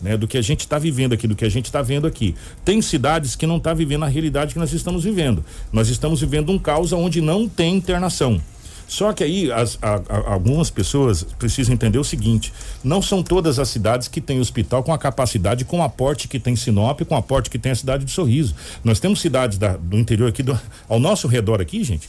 Né, 0.00 0.16
do 0.16 0.28
que 0.28 0.38
a 0.38 0.42
gente 0.42 0.60
está 0.60 0.78
vivendo 0.78 1.12
aqui, 1.12 1.26
do 1.26 1.34
que 1.34 1.44
a 1.44 1.48
gente 1.48 1.64
está 1.64 1.82
vendo 1.82 2.06
aqui. 2.06 2.32
Tem 2.64 2.80
cidades 2.80 3.34
que 3.34 3.48
não 3.48 3.56
estão 3.56 3.72
tá 3.72 3.74
vivendo 3.74 4.04
a 4.04 4.06
realidade 4.06 4.52
que 4.52 4.58
nós 4.60 4.72
estamos 4.72 5.02
vivendo. 5.02 5.44
Nós 5.72 5.88
estamos 5.88 6.20
vivendo 6.20 6.52
um 6.52 6.58
caos 6.58 6.92
onde 6.92 7.20
não 7.20 7.48
tem 7.48 7.74
internação. 7.74 8.40
Só 8.88 9.12
que 9.12 9.22
aí 9.22 9.52
as, 9.52 9.78
a, 9.82 9.96
a, 9.96 10.32
algumas 10.32 10.70
pessoas 10.70 11.22
precisam 11.38 11.74
entender 11.74 11.98
o 11.98 12.04
seguinte: 12.04 12.52
não 12.82 13.02
são 13.02 13.22
todas 13.22 13.58
as 13.58 13.68
cidades 13.68 14.08
que 14.08 14.20
têm 14.20 14.40
hospital 14.40 14.82
com 14.82 14.92
a 14.92 14.98
capacidade, 14.98 15.66
com 15.66 15.80
o 15.80 15.82
aporte 15.82 16.26
que 16.26 16.40
tem 16.40 16.56
Sinop, 16.56 17.02
com 17.02 17.14
o 17.14 17.18
aporte 17.18 17.50
que 17.50 17.58
tem 17.58 17.70
a 17.70 17.76
cidade 17.76 18.06
de 18.06 18.10
Sorriso. 18.10 18.54
Nós 18.82 18.98
temos 18.98 19.20
cidades 19.20 19.58
da, 19.58 19.76
do 19.76 19.98
interior 19.98 20.30
aqui, 20.30 20.42
do, 20.42 20.58
ao 20.88 20.98
nosso 20.98 21.28
redor 21.28 21.60
aqui, 21.60 21.84
gente. 21.84 22.08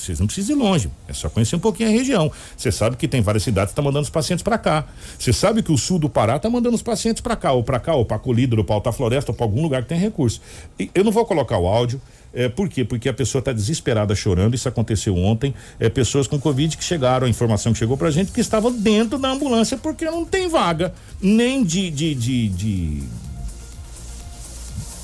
Vocês 0.00 0.18
não 0.18 0.26
precisam 0.26 0.56
ir 0.56 0.58
longe, 0.58 0.90
é 1.06 1.12
só 1.12 1.28
conhecer 1.28 1.56
um 1.56 1.58
pouquinho 1.58 1.90
a 1.90 1.92
região. 1.92 2.32
Você 2.56 2.72
sabe 2.72 2.96
que 2.96 3.06
tem 3.06 3.20
várias 3.20 3.42
cidades 3.42 3.70
que 3.70 3.72
estão 3.72 3.84
tá 3.84 3.88
mandando 3.88 4.04
os 4.04 4.10
pacientes 4.10 4.42
para 4.42 4.56
cá. 4.56 4.86
Você 5.18 5.30
sabe 5.30 5.62
que 5.62 5.70
o 5.70 5.76
sul 5.76 5.98
do 5.98 6.08
Pará 6.08 6.36
está 6.36 6.48
mandando 6.48 6.74
os 6.74 6.82
pacientes 6.82 7.20
para 7.20 7.36
cá, 7.36 7.52
ou 7.52 7.62
para 7.62 7.78
cá, 7.78 7.94
ou 7.94 8.04
para 8.04 8.18
Colídero, 8.18 8.62
ou 8.62 8.64
para 8.64 8.76
Alta 8.76 8.92
Floresta, 8.92 9.30
ou 9.30 9.36
para 9.36 9.44
algum 9.44 9.60
lugar 9.60 9.82
que 9.82 9.88
tem 9.88 9.98
recurso. 9.98 10.40
E 10.78 10.90
eu 10.94 11.04
não 11.04 11.12
vou 11.12 11.26
colocar 11.26 11.58
o 11.58 11.66
áudio, 11.66 12.00
é, 12.32 12.48
por 12.48 12.68
quê? 12.68 12.84
Porque 12.84 13.08
a 13.08 13.12
pessoa 13.12 13.40
está 13.40 13.52
desesperada 13.52 14.14
chorando, 14.14 14.54
isso 14.54 14.68
aconteceu 14.68 15.16
ontem. 15.16 15.54
É, 15.78 15.88
pessoas 15.88 16.26
com 16.26 16.38
Covid 16.38 16.76
que 16.76 16.84
chegaram, 16.84 17.26
a 17.26 17.30
informação 17.30 17.72
que 17.72 17.78
chegou 17.78 17.96
pra 17.96 18.10
gente, 18.10 18.30
que 18.30 18.40
estavam 18.40 18.72
dentro 18.72 19.18
da 19.18 19.30
ambulância 19.30 19.76
porque 19.76 20.04
não 20.04 20.24
tem 20.24 20.48
vaga, 20.48 20.92
nem 21.20 21.64
de, 21.64 21.90
de, 21.90 22.14
de, 22.14 22.48
de, 22.48 23.02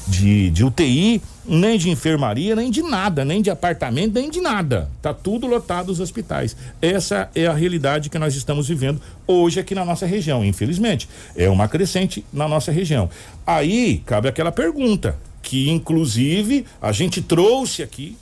de, 0.06 0.50
de 0.50 0.64
UTI, 0.64 1.20
nem 1.48 1.78
de 1.78 1.90
enfermaria, 1.90 2.54
nem 2.56 2.70
de 2.70 2.82
nada, 2.82 3.24
nem 3.24 3.40
de 3.40 3.50
apartamento, 3.50 4.14
nem 4.14 4.30
de 4.30 4.40
nada. 4.40 4.88
Tá 5.00 5.14
tudo 5.14 5.46
lotado 5.46 5.90
os 5.90 6.00
hospitais. 6.00 6.56
Essa 6.80 7.30
é 7.34 7.46
a 7.46 7.52
realidade 7.52 8.10
que 8.10 8.18
nós 8.18 8.34
estamos 8.34 8.68
vivendo 8.68 9.00
hoje 9.26 9.60
aqui 9.60 9.74
na 9.74 9.84
nossa 9.84 10.06
região, 10.06 10.44
infelizmente. 10.44 11.08
É 11.36 11.48
uma 11.48 11.68
crescente 11.68 12.24
na 12.32 12.48
nossa 12.48 12.70
região. 12.70 13.08
Aí 13.46 14.02
cabe 14.06 14.28
aquela 14.28 14.52
pergunta: 14.52 15.16
que 15.46 15.70
inclusive 15.70 16.66
a 16.82 16.90
gente 16.90 17.22
trouxe 17.22 17.80
aqui 17.80 18.18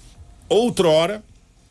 outrora 0.46 1.24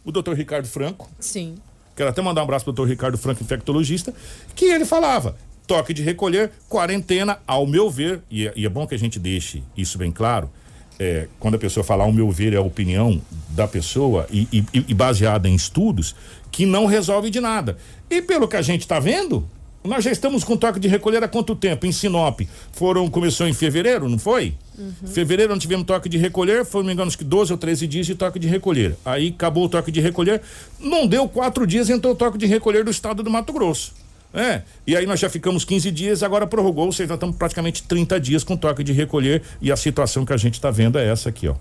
o 0.03 0.11
doutor 0.11 0.35
Ricardo 0.35 0.67
Franco. 0.67 1.07
Sim. 1.19 1.55
Quero 1.95 2.09
até 2.09 2.23
mandar 2.23 2.41
um 2.41 2.45
abraço 2.45 2.65
pro 2.65 2.73
doutor 2.73 2.89
Ricardo 2.89 3.19
Franco, 3.19 3.43
infectologista, 3.43 4.11
que 4.55 4.65
ele 4.65 4.83
falava: 4.83 5.37
toque 5.67 5.93
de 5.93 6.01
recolher, 6.01 6.51
quarentena, 6.67 7.37
ao 7.45 7.67
meu 7.67 7.87
ver, 7.87 8.23
e 8.31 8.47
é, 8.47 8.53
e 8.55 8.65
é 8.65 8.69
bom 8.69 8.87
que 8.87 8.95
a 8.95 8.97
gente 8.97 9.19
deixe 9.19 9.63
isso 9.77 9.95
bem 9.95 10.11
claro. 10.11 10.49
É, 10.99 11.27
quando 11.39 11.53
a 11.53 11.59
pessoa 11.59 11.83
falar, 11.83 12.05
ao 12.05 12.11
meu 12.11 12.31
ver, 12.31 12.53
é 12.53 12.57
a 12.57 12.61
opinião 12.61 13.21
da 13.49 13.67
pessoa 13.67 14.25
e, 14.31 14.47
e, 14.51 14.65
e 14.73 14.93
baseada 14.93 15.47
em 15.47 15.53
estudos, 15.53 16.15
que 16.51 16.65
não 16.65 16.87
resolve 16.87 17.29
de 17.29 17.39
nada. 17.39 17.77
E 18.09 18.23
pelo 18.23 18.47
que 18.47 18.55
a 18.55 18.61
gente 18.63 18.81
está 18.81 18.99
vendo, 18.99 19.47
nós 19.83 20.03
já 20.03 20.11
estamos 20.11 20.43
com 20.43 20.55
toque 20.55 20.79
de 20.79 20.87
recolher 20.87 21.23
há 21.23 21.27
quanto 21.27 21.55
tempo? 21.55 21.85
Em 21.85 21.91
Sinop. 21.91 22.41
Foram, 22.71 23.09
começou 23.09 23.47
em 23.47 23.53
fevereiro, 23.53 24.07
não 24.07 24.17
foi? 24.17 24.53
Uhum. 24.77 25.07
Fevereiro 25.07 25.51
não 25.51 25.59
tivemos 25.59 25.85
toque 25.85 26.07
de 26.07 26.17
recolher, 26.17 26.65
foi, 26.65 26.81
não 26.81 26.87
me 26.87 26.93
engano, 26.93 27.07
acho 27.07 27.17
que 27.17 27.23
12 27.23 27.51
ou 27.51 27.57
13 27.57 27.85
dias 27.87 28.05
de 28.05 28.15
toque 28.15 28.39
de 28.39 28.47
recolher. 28.47 28.95
Aí 29.05 29.29
acabou 29.29 29.65
o 29.65 29.69
toque 29.69 29.91
de 29.91 29.99
recolher, 29.99 30.41
não 30.79 31.05
deu 31.05 31.27
quatro 31.27 31.67
dias, 31.67 31.89
entrou 31.89 32.13
o 32.13 32.15
toque 32.15 32.37
de 32.37 32.45
recolher 32.45 32.83
do 32.83 32.91
estado 32.91 33.21
do 33.21 33.29
Mato 33.29 33.51
Grosso. 33.51 33.93
É, 34.33 34.63
e 34.87 34.95
aí 34.95 35.05
nós 35.05 35.19
já 35.19 35.29
ficamos 35.29 35.63
15 35.63 35.91
dias, 35.91 36.23
agora 36.23 36.47
prorrogou, 36.47 36.87
ou 36.87 36.91
seja, 36.91 37.09
já 37.09 37.13
estamos 37.13 37.35
praticamente 37.35 37.83
30 37.83 38.19
dias 38.19 38.43
com 38.43 38.57
toque 38.57 38.83
de 38.83 38.91
recolher 38.91 39.43
e 39.61 39.71
a 39.71 39.75
situação 39.75 40.25
que 40.25 40.33
a 40.33 40.37
gente 40.37 40.55
está 40.55 40.71
vendo 40.71 40.97
é 40.97 41.07
essa 41.07 41.29
aqui, 41.29 41.47
ó. 41.47 41.55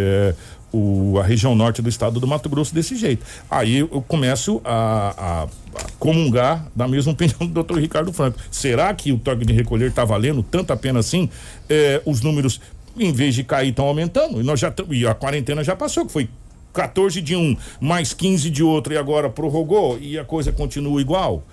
É, 0.00 0.34
o, 0.72 1.18
a 1.18 1.24
região 1.24 1.54
norte 1.54 1.82
do 1.82 1.88
estado 1.88 2.20
do 2.20 2.26
Mato 2.26 2.48
Grosso 2.48 2.74
desse 2.74 2.96
jeito. 2.96 3.24
Aí 3.50 3.78
eu 3.78 4.04
começo 4.06 4.60
a, 4.64 5.14
a, 5.16 5.42
a 5.42 5.86
comungar 5.98 6.66
da 6.74 6.86
mesma 6.86 7.12
opinião 7.12 7.38
do 7.40 7.48
doutor 7.48 7.78
Ricardo 7.78 8.12
Franco. 8.12 8.38
Será 8.50 8.92
que 8.94 9.12
o 9.12 9.18
toque 9.18 9.44
de 9.44 9.52
recolher 9.52 9.88
está 9.88 10.04
valendo 10.04 10.42
tanto 10.42 10.72
a 10.72 10.76
pena 10.76 11.00
assim? 11.00 11.28
É, 11.68 12.00
os 12.04 12.20
números, 12.20 12.60
em 12.96 13.12
vez 13.12 13.34
de 13.34 13.44
cair, 13.44 13.70
estão 13.70 13.86
aumentando. 13.86 14.40
E, 14.40 14.44
nós 14.44 14.60
já, 14.60 14.72
e 14.90 15.06
a 15.06 15.14
quarentena 15.14 15.64
já 15.64 15.74
passou, 15.74 16.06
que 16.06 16.12
foi 16.12 16.28
14 16.72 17.20
de 17.20 17.34
um, 17.34 17.56
mais 17.80 18.12
15 18.14 18.48
de 18.48 18.62
outro, 18.62 18.92
e 18.92 18.96
agora 18.96 19.28
prorrogou 19.28 19.98
e 20.00 20.18
a 20.18 20.24
coisa 20.24 20.52
continua 20.52 21.00
igual. 21.00 21.44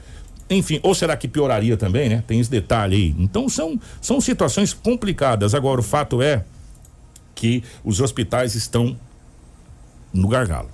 Enfim, 0.50 0.80
ou 0.82 0.95
será 0.95 1.18
que 1.18 1.28
pioraria 1.28 1.76
também, 1.76 2.08
né? 2.08 2.24
Tem 2.26 2.39
esse 2.39 2.50
detalhe 2.50 2.95
aí. 2.95 3.16
Então 3.20 3.50
são, 3.50 3.78
são 4.00 4.22
situações 4.22 4.74
complicadas. 4.74 5.54
Agora, 5.54 5.82
o 5.82 5.84
fato 5.84 6.22
é 6.22 6.45
que 7.38 7.63
os 7.85 8.01
hospitais 8.01 8.55
estão 8.55 8.97
no 10.11 10.27
gargalo. 10.27 10.69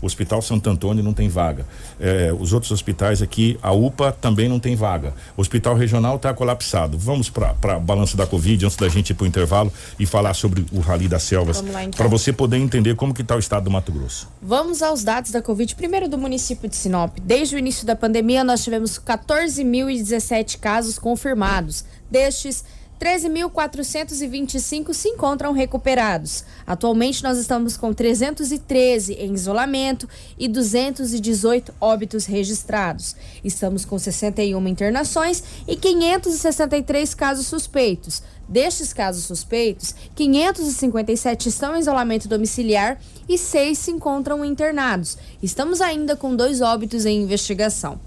O 0.00 0.06
Hospital 0.06 0.42
Santo 0.42 0.68
Antônio 0.68 1.02
não 1.02 1.14
tem 1.14 1.28
vaga. 1.28 1.66
É, 1.98 2.32
os 2.38 2.52
outros 2.52 2.70
hospitais 2.70 3.22
aqui, 3.22 3.58
a 3.62 3.72
UPA 3.72 4.12
também 4.12 4.48
não 4.48 4.60
tem 4.60 4.76
vaga. 4.76 5.14
O 5.36 5.40
Hospital 5.40 5.74
Regional 5.74 6.16
está 6.16 6.34
colapsado. 6.34 6.98
Vamos 6.98 7.30
para 7.30 7.54
a 7.62 7.78
balança 7.78 8.16
da 8.16 8.26
Covid 8.26 8.66
antes 8.66 8.76
da 8.76 8.88
gente 8.88 9.10
ir 9.10 9.14
para 9.14 9.24
o 9.24 9.26
intervalo 9.26 9.72
e 9.98 10.04
falar 10.04 10.34
sobre 10.34 10.66
o 10.70 10.80
Rally 10.80 11.08
das 11.08 11.22
Selvas. 11.22 11.60
Então. 11.60 11.90
Para 11.96 12.08
você 12.08 12.30
poder 12.32 12.58
entender 12.58 12.94
como 12.94 13.14
que 13.14 13.22
está 13.22 13.34
o 13.36 13.38
estado 13.38 13.64
do 13.64 13.70
Mato 13.70 13.90
Grosso. 13.90 14.28
Vamos 14.42 14.82
aos 14.82 15.02
dados 15.02 15.30
da 15.30 15.40
Covid. 15.40 15.74
Primeiro 15.74 16.08
do 16.08 16.18
município 16.18 16.68
de 16.68 16.76
Sinop. 16.76 17.16
Desde 17.22 17.56
o 17.56 17.58
início 17.58 17.86
da 17.86 17.96
pandemia, 17.96 18.44
nós 18.44 18.62
tivemos 18.62 18.98
14.017 18.98 20.58
casos 20.58 20.98
confirmados. 20.98 21.84
Destes, 22.10 22.64
13.425 23.00 24.94
se 24.94 25.08
encontram 25.08 25.52
recuperados. 25.52 26.44
Atualmente 26.66 27.22
nós 27.22 27.38
estamos 27.38 27.76
com 27.76 27.92
313 27.92 29.14
em 29.14 29.34
isolamento 29.34 30.08
e 30.38 30.48
218 30.48 31.74
óbitos 31.80 32.26
registrados. 32.26 33.14
Estamos 33.44 33.84
com 33.84 33.98
61 33.98 34.66
internações 34.68 35.42
e 35.68 35.76
563 35.76 37.14
casos 37.14 37.46
suspeitos. 37.46 38.22
Destes 38.48 38.92
casos 38.92 39.24
suspeitos, 39.24 39.92
557 40.14 41.48
estão 41.48 41.76
em 41.76 41.80
isolamento 41.80 42.28
domiciliar 42.28 43.00
e 43.28 43.36
seis 43.36 43.78
se 43.78 43.90
encontram 43.90 44.44
internados. 44.44 45.18
Estamos 45.42 45.80
ainda 45.80 46.14
com 46.14 46.36
dois 46.36 46.60
óbitos 46.60 47.04
em 47.04 47.22
investigação. 47.22 47.98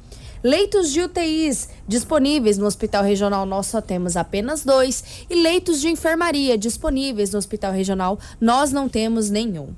Leitos 0.42 0.94
de 0.94 1.02
UTIs 1.02 1.68
disponíveis 1.86 2.58
no 2.58 2.66
Hospital 2.66 3.04
Regional 3.04 3.46
nós 3.46 3.68
só 3.68 3.82
temos 3.82 4.16
apenas 4.16 4.64
dois 4.64 5.04
e 5.30 5.36
leitos 5.36 5.82
de 5.82 5.90
enfermaria 5.90 6.58
disponíveis 6.58 7.34
no 7.34 7.38
Hospital 7.38 7.74
Regional 7.74 8.18
nós 8.40 8.72
não 8.72 8.88
temos 8.88 9.30
nenhum. 9.30 9.74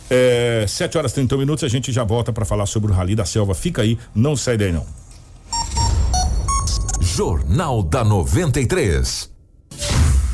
É, 0.10 0.66
7 0.68 0.98
horas 0.98 1.12
e 1.12 1.16
30 1.16 1.38
minutos, 1.38 1.64
a 1.64 1.68
gente 1.68 1.92
já 1.92 2.04
volta 2.04 2.32
para 2.32 2.46
falar 2.46 2.66
sobre 2.66 2.92
o 2.92 2.94
Rally 2.94 3.16
da 3.16 3.26
Selva. 3.26 3.54
Fica 3.54 3.82
aí, 3.82 3.98
não 4.16 4.36
sai 4.36 4.58
daí 4.58 4.72
não. 4.72 4.86
Jornal 7.02 7.84
da 7.84 8.04
93. 8.04 9.38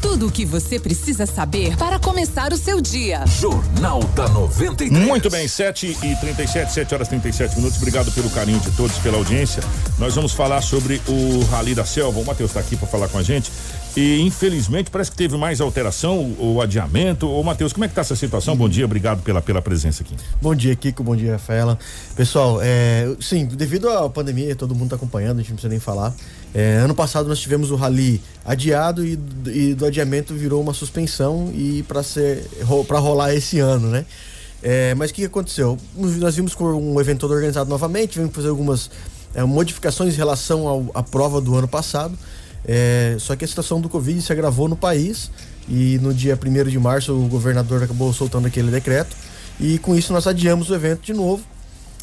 Tudo 0.01 0.27
o 0.27 0.31
que 0.31 0.45
você 0.45 0.77
precisa 0.77 1.25
saber 1.25 1.77
para 1.77 1.97
começar 1.97 2.51
o 2.51 2.57
seu 2.57 2.81
dia. 2.81 3.25
Jornal 3.25 4.03
da 4.13 4.27
93. 4.27 5.07
Muito 5.07 5.29
bem, 5.29 5.47
7 5.47 5.97
e 6.03 6.15
37, 6.17 6.73
7 6.73 6.93
horas 6.93 7.07
e 7.07 7.11
37 7.11 7.55
minutos. 7.55 7.77
Obrigado 7.77 8.11
pelo 8.11 8.29
carinho 8.29 8.59
de 8.59 8.69
todos, 8.71 8.97
pela 8.97 9.17
audiência. 9.17 9.63
Nós 9.97 10.13
vamos 10.13 10.33
falar 10.33 10.61
sobre 10.61 11.01
o 11.07 11.45
Rally 11.45 11.73
da 11.73 11.85
Selva. 11.85 12.19
O 12.19 12.25
Matheus 12.25 12.49
está 12.49 12.59
aqui 12.59 12.75
para 12.75 12.87
falar 12.87 13.07
com 13.07 13.17
a 13.17 13.23
gente. 13.23 13.49
E 13.95 14.21
infelizmente 14.21 14.89
parece 14.89 15.11
que 15.11 15.17
teve 15.17 15.37
mais 15.37 15.61
alteração 15.61 16.35
ou 16.39 16.59
adiamento. 16.61 17.29
Ô, 17.29 17.43
Matheus, 17.43 17.71
como 17.71 17.85
é 17.85 17.87
que 17.87 17.93
tá 17.93 18.01
essa 18.01 18.15
situação? 18.15 18.55
Bom 18.57 18.67
dia, 18.67 18.85
obrigado 18.85 19.21
pela, 19.21 19.39
pela 19.39 19.61
presença 19.61 20.01
aqui. 20.01 20.15
Bom 20.41 20.55
dia, 20.55 20.75
Kiko. 20.75 21.03
Bom 21.03 21.15
dia, 21.15 21.33
Rafaela. 21.33 21.77
Pessoal, 22.15 22.57
é, 22.59 23.15
sim, 23.21 23.45
devido 23.45 23.87
à 23.89 24.09
pandemia, 24.09 24.55
todo 24.55 24.73
mundo 24.73 24.85
está 24.85 24.95
acompanhando, 24.95 25.37
a 25.37 25.41
gente 25.41 25.49
não 25.49 25.55
precisa 25.57 25.69
nem 25.69 25.79
falar. 25.79 26.11
É, 26.55 26.77
ano 26.77 26.95
passado 26.95 27.29
nós 27.29 27.39
tivemos 27.39 27.69
o 27.69 27.75
rally 27.75 28.19
adiado 28.43 29.05
e, 29.05 29.19
e 29.45 29.73
do 29.75 29.85
adiamento 29.85 30.33
virou 30.33 30.59
uma 30.59 30.73
suspensão 30.73 31.51
e 31.53 31.83
para 31.87 32.01
ser 32.01 32.47
para 32.87 32.97
rolar 32.97 33.35
esse 33.35 33.59
ano, 33.59 33.89
né? 33.89 34.05
É, 34.63 34.95
mas 34.95 35.11
o 35.11 35.13
que 35.13 35.25
aconteceu? 35.25 35.77
Nós 35.95 36.35
vimos 36.35 36.55
com 36.55 36.63
um 36.73 36.99
evento 36.99 37.27
organizado 37.27 37.69
novamente, 37.69 38.17
que 38.19 38.27
fazer 38.29 38.47
algumas 38.49 38.89
é, 39.35 39.43
modificações 39.43 40.15
em 40.15 40.17
relação 40.17 40.67
ao- 40.67 40.85
à 40.95 41.03
prova 41.03 41.39
do 41.39 41.53
ano 41.55 41.67
passado. 41.67 42.17
É, 42.65 43.17
só 43.19 43.35
que 43.35 43.43
a 43.43 43.47
situação 43.47 43.81
do 43.81 43.89
Covid 43.89 44.21
se 44.21 44.31
agravou 44.31 44.69
no 44.69 44.75
país 44.75 45.29
e 45.67 45.99
no 46.01 46.13
dia 46.13 46.39
1 46.41 46.69
de 46.69 46.79
março 46.79 47.13
o 47.13 47.27
governador 47.27 47.83
acabou 47.83 48.13
soltando 48.13 48.47
aquele 48.47 48.71
decreto 48.71 49.15
e 49.59 49.77
com 49.79 49.95
isso 49.95 50.13
nós 50.13 50.27
adiamos 50.27 50.69
o 50.69 50.75
evento 50.75 51.01
de 51.01 51.13
novo 51.13 51.43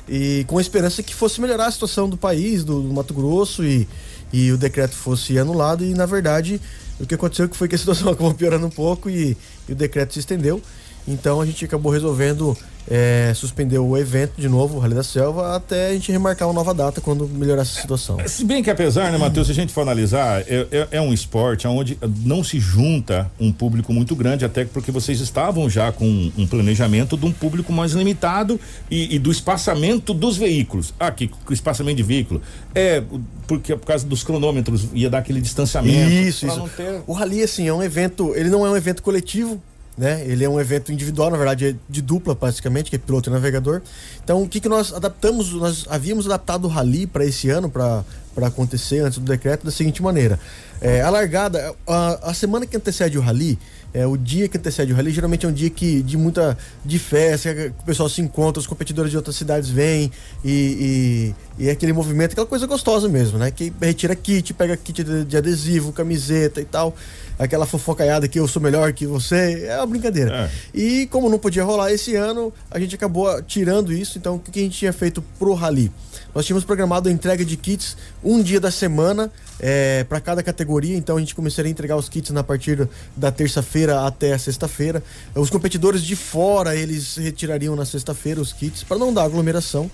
e 0.07 0.45
com 0.47 0.59
a 0.59 0.61
esperança 0.61 1.03
que 1.03 1.15
fosse 1.15 1.41
melhorar 1.41 1.67
a 1.67 1.71
situação 1.71 2.09
do 2.09 2.17
país, 2.17 2.63
do, 2.63 2.83
do 2.83 2.93
Mato 2.93 3.15
Grosso 3.15 3.65
e, 3.65 3.89
e 4.33 4.53
o 4.53 4.59
decreto 4.59 4.95
fosse 4.95 5.39
anulado 5.39 5.83
e 5.83 5.95
na 5.95 6.05
verdade 6.05 6.61
o 6.99 7.07
que 7.07 7.15
aconteceu 7.15 7.49
foi 7.53 7.67
que 7.67 7.75
a 7.75 7.79
situação 7.79 8.09
acabou 8.09 8.35
piorando 8.35 8.67
um 8.67 8.71
pouco 8.71 9.09
e, 9.09 9.37
e 9.69 9.73
o 9.73 9.75
decreto 9.75 10.13
se 10.13 10.21
estendeu. 10.21 10.61
Então 11.09 11.41
a 11.41 11.47
gente 11.47 11.65
acabou 11.65 11.91
resolvendo 11.93 12.57
é, 12.89 13.33
suspender 13.35 13.79
o 13.79 13.97
evento 13.97 14.33
de 14.37 14.49
novo, 14.49 14.77
o 14.77 14.81
Rally 14.81 14.95
da 14.95 15.03
Selva, 15.03 15.55
até 15.55 15.89
a 15.89 15.93
gente 15.93 16.11
remarcar 16.11 16.49
uma 16.49 16.55
nova 16.55 16.73
data 16.75 17.01
quando 17.01 17.27
melhorar 17.29 17.63
essa 17.63 17.81
situação. 17.81 18.17
Se 18.27 18.45
bem 18.45 18.63
que 18.63 18.71
apesar, 18.71 19.13
né, 19.13 19.19
Matheus, 19.19 19.47
se 19.47 19.53
a 19.53 19.55
gente 19.55 19.73
for 19.73 19.83
analisar, 19.83 20.41
é, 20.43 20.67
é- 20.73 20.89
é 20.93 21.01
um 21.01 21.13
esporte 21.13 21.67
onde 21.69 21.97
não 22.25 22.43
se 22.43 22.59
junta 22.59 23.31
um 23.39 23.53
público 23.53 23.93
muito 23.93 24.15
grande, 24.17 24.45
até 24.45 24.65
porque 24.65 24.91
vocês 24.91 25.21
estavam 25.21 25.69
já 25.71 25.93
com 25.93 26.33
um 26.37 26.47
planejamento 26.47 27.17
de 27.17 27.27
um 27.27 27.33
público 27.33 27.73
mais 27.73 27.93
limitado 27.93 28.59
e, 28.91 29.15
e 29.15 29.19
do 29.19 29.31
espaçamento 29.31 30.13
dos 30.13 30.37
veículos. 30.37 30.93
Aqui, 30.99 31.31
o 31.49 31.53
espaçamento 31.53 31.97
de 31.97 32.03
veículo. 32.03 32.41
É, 32.75 33.03
porque 33.47 33.75
por 33.77 33.87
causa 33.87 34.07
dos 34.07 34.23
cronômetros 34.25 34.89
ia 34.95 35.09
dar 35.11 35.19
aquele 35.19 35.41
distanciamento. 35.41 36.11
Isso, 36.11 36.47
isso. 36.47 36.71
ter- 36.77 37.03
O 37.07 37.13
rally, 37.13 37.43
assim, 37.43 37.69
é 37.69 37.73
um 37.73 37.83
evento. 37.83 38.33
Ele 38.35 38.49
não 38.49 38.65
é 38.67 38.71
um 38.71 38.77
evento 38.77 39.03
coletivo, 39.03 39.61
né? 40.01 40.25
Ele 40.27 40.43
é 40.43 40.49
um 40.49 40.59
evento 40.59 40.91
individual, 40.91 41.31
na 41.31 41.37
verdade, 41.37 41.67
é 41.67 41.75
de 41.87 42.01
dupla, 42.01 42.35
praticamente, 42.35 42.89
que 42.89 42.97
é 42.97 42.99
piloto 42.99 43.29
e 43.29 43.33
navegador. 43.33 43.83
Então, 44.25 44.43
o 44.43 44.49
que, 44.49 44.59
que 44.59 44.69
nós 44.69 44.95
adaptamos? 44.95 45.53
Nós 45.53 45.85
havíamos 45.91 46.25
adaptado 46.25 46.65
o 46.65 46.69
rally 46.69 47.07
para 47.07 47.23
esse 47.23 47.51
ano, 47.51 47.69
para 47.69 48.03
acontecer 48.47 49.01
antes 49.01 49.19
do 49.19 49.25
decreto, 49.27 49.67
da 49.67 49.71
seguinte 49.71 50.03
maneira: 50.03 50.41
É, 50.81 51.03
a 51.03 51.11
largada, 51.11 51.75
a, 51.87 52.31
a 52.31 52.35
semana 52.35 52.65
que 52.65 52.75
antecede 52.75 53.19
o 53.19 53.21
rally. 53.21 53.59
É, 53.93 54.07
o 54.07 54.17
dia 54.17 54.47
que 54.49 54.57
antecede 54.57 54.93
o 54.93 54.97
rally 54.97 55.11
geralmente 55.11 55.45
é 55.45 55.49
um 55.49 55.53
dia 55.53 55.69
que 55.69 56.01
de 56.01 56.17
muita 56.17 56.57
de 56.85 56.97
festa, 56.97 57.53
que 57.53 57.73
o 57.81 57.85
pessoal 57.85 58.09
se 58.09 58.23
encontra, 58.23 58.61
os 58.61 58.67
competidores 58.67 59.11
de 59.11 59.17
outras 59.17 59.35
cidades 59.35 59.69
vêm 59.69 60.13
e, 60.45 61.35
e, 61.59 61.65
e 61.65 61.69
é 61.69 61.73
aquele 61.73 61.93
movimento, 61.93 62.31
aquela 62.31 62.47
coisa 62.47 62.69
gostosa 62.69 63.09
mesmo, 63.09 63.37
né? 63.37 63.51
Que 63.51 63.73
retira 63.81 64.15
kit, 64.15 64.55
pega 64.55 64.77
kit 64.77 65.03
de, 65.03 65.25
de 65.25 65.37
adesivo, 65.37 65.93
camiseta 65.93 66.61
e 66.61 66.65
tal, 66.65 66.95
aquela 67.41 67.65
fofocaiada 67.65 68.29
que 68.29 68.39
eu 68.39 68.47
sou 68.47 68.61
melhor 68.61 68.93
que 68.93 69.07
você, 69.07 69.65
é 69.67 69.77
uma 69.79 69.87
brincadeira. 69.87 70.51
E 70.75 71.07
como 71.07 71.31
não 71.31 71.39
podia 71.39 71.65
rolar 71.65 71.91
esse 71.91 72.15
ano, 72.15 72.53
a 72.71 72.79
gente 72.79 72.95
acabou 72.95 73.43
tirando 73.43 73.93
isso, 73.93 74.19
então 74.19 74.37
o 74.37 74.39
que 74.39 74.51
que 74.51 74.61
a 74.61 74.63
gente 74.63 74.79
tinha 74.79 74.93
feito 74.93 75.23
pro 75.39 75.55
rally? 75.55 75.91
Nós 76.35 76.45
tínhamos 76.45 76.65
programado 76.65 77.09
a 77.09 77.13
entrega 77.13 77.43
de 77.43 77.57
kits 77.57 77.97
um 78.23 78.43
dia 78.43 78.61
da 78.61 78.71
semana 78.71 79.33
é, 79.59 80.05
para 80.05 80.21
cada 80.21 80.43
categoria, 80.43 80.97
então 80.97 81.17
a 81.17 81.21
gente 81.21 81.35
começaria 81.35 81.71
a 81.71 81.73
entregar 81.73 81.97
os 81.97 82.11
kits 82.11 82.31
na 82.31 82.45
partir 82.45 82.87
da 83.17 83.33
terça-feira 83.33 84.07
até 84.07 84.35
a 84.35 84.39
sexta-feira. 84.39 85.03
Os 85.35 85.49
competidores 85.49 86.03
de 86.03 86.15
fora, 86.15 86.77
eles 86.77 87.17
retirariam 87.17 87.75
na 87.75 87.87
sexta-feira 87.87 88.39
os 88.39 88.53
kits 88.53 88.85
para 88.85 88.99
não 88.99 89.15
dar 89.15 89.25
aglomeração. 89.25 89.91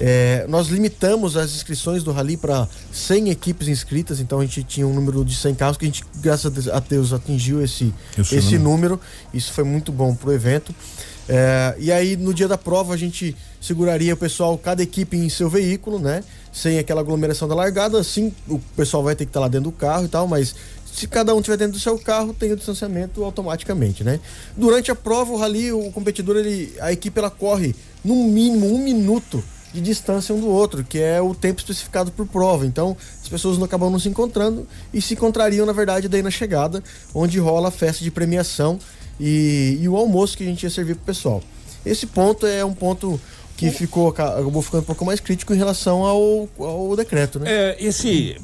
É, 0.00 0.46
nós 0.48 0.68
limitamos 0.68 1.36
as 1.36 1.54
inscrições 1.54 2.04
do 2.04 2.12
Rally 2.12 2.36
para 2.36 2.68
100 2.92 3.30
equipes 3.30 3.66
inscritas, 3.66 4.20
então 4.20 4.38
a 4.38 4.44
gente 4.44 4.62
tinha 4.62 4.86
um 4.86 4.94
número 4.94 5.24
de 5.24 5.34
100 5.34 5.54
carros 5.56 5.76
que 5.76 5.84
a 5.84 5.88
gente, 5.88 6.04
graças 6.16 6.68
a 6.68 6.78
Deus, 6.78 7.12
atingiu 7.12 7.62
esse, 7.62 7.92
Esse 8.16 8.36
esse 8.36 8.58
número. 8.58 8.68
número. 8.94 9.00
Isso 9.34 9.52
foi 9.52 9.64
muito 9.64 9.90
bom 9.90 10.14
pro 10.14 10.32
evento. 10.32 10.74
É, 11.28 11.74
e 11.78 11.92
aí, 11.92 12.16
no 12.16 12.32
dia 12.32 12.48
da 12.48 12.56
prova, 12.56 12.94
a 12.94 12.96
gente 12.96 13.36
seguraria 13.60 14.14
o 14.14 14.16
pessoal, 14.16 14.56
cada 14.56 14.82
equipe 14.82 15.16
em 15.16 15.28
seu 15.28 15.50
veículo, 15.50 15.98
né? 15.98 16.24
Sem 16.52 16.78
aquela 16.78 17.02
aglomeração 17.02 17.46
da 17.46 17.54
largada. 17.54 17.98
Assim, 17.98 18.32
o 18.48 18.58
pessoal 18.74 19.02
vai 19.02 19.14
ter 19.14 19.26
que 19.26 19.30
estar 19.30 19.40
lá 19.40 19.48
dentro 19.48 19.70
do 19.70 19.76
carro 19.76 20.06
e 20.06 20.08
tal, 20.08 20.26
mas 20.26 20.54
se 20.90 21.06
cada 21.06 21.34
um 21.34 21.38
estiver 21.38 21.58
dentro 21.58 21.74
do 21.74 21.80
seu 21.80 21.98
carro, 21.98 22.32
tem 22.32 22.50
o 22.50 22.56
distanciamento 22.56 23.22
automaticamente, 23.22 24.02
né? 24.02 24.18
Durante 24.56 24.90
a 24.90 24.94
prova, 24.94 25.32
o 25.32 25.36
rally, 25.36 25.70
o 25.70 25.90
competidor, 25.92 26.36
ele, 26.36 26.72
a 26.80 26.92
equipe, 26.92 27.18
ela 27.18 27.30
corre 27.30 27.74
no 28.02 28.14
mínimo 28.24 28.74
um 28.74 28.78
minuto 28.78 29.44
de 29.72 29.80
distância 29.80 30.34
um 30.34 30.40
do 30.40 30.48
outro, 30.48 30.82
que 30.82 30.98
é 30.98 31.20
o 31.20 31.34
tempo 31.34 31.60
especificado 31.60 32.10
por 32.10 32.26
prova. 32.26 32.66
Então, 32.66 32.96
as 33.20 33.28
pessoas 33.28 33.58
não 33.58 33.64
acabam 33.64 33.90
não 33.90 33.98
se 33.98 34.08
encontrando 34.08 34.66
e 34.92 35.00
se 35.00 35.14
encontrariam, 35.14 35.66
na 35.66 35.72
verdade, 35.72 36.08
daí 36.08 36.22
na 36.22 36.30
chegada, 36.30 36.82
onde 37.14 37.38
rola 37.38 37.68
a 37.68 37.70
festa 37.70 38.02
de 38.02 38.10
premiação 38.10 38.78
e, 39.20 39.78
e 39.80 39.88
o 39.88 39.96
almoço 39.96 40.36
que 40.36 40.44
a 40.44 40.46
gente 40.46 40.62
ia 40.62 40.70
servir 40.70 40.94
pro 40.94 41.04
pessoal. 41.04 41.42
Esse 41.84 42.06
ponto 42.06 42.46
é 42.46 42.64
um 42.64 42.74
ponto 42.74 43.20
que 43.56 43.70
ficou, 43.70 44.08
acabou 44.08 44.62
ficando 44.62 44.82
um 44.82 44.86
pouco 44.86 45.04
mais 45.04 45.20
crítico 45.20 45.52
em 45.52 45.56
relação 45.56 46.04
ao, 46.04 46.48
ao 46.58 46.96
decreto, 46.96 47.40
né? 47.40 47.50
É, 47.50 47.76
esse. 47.80 48.36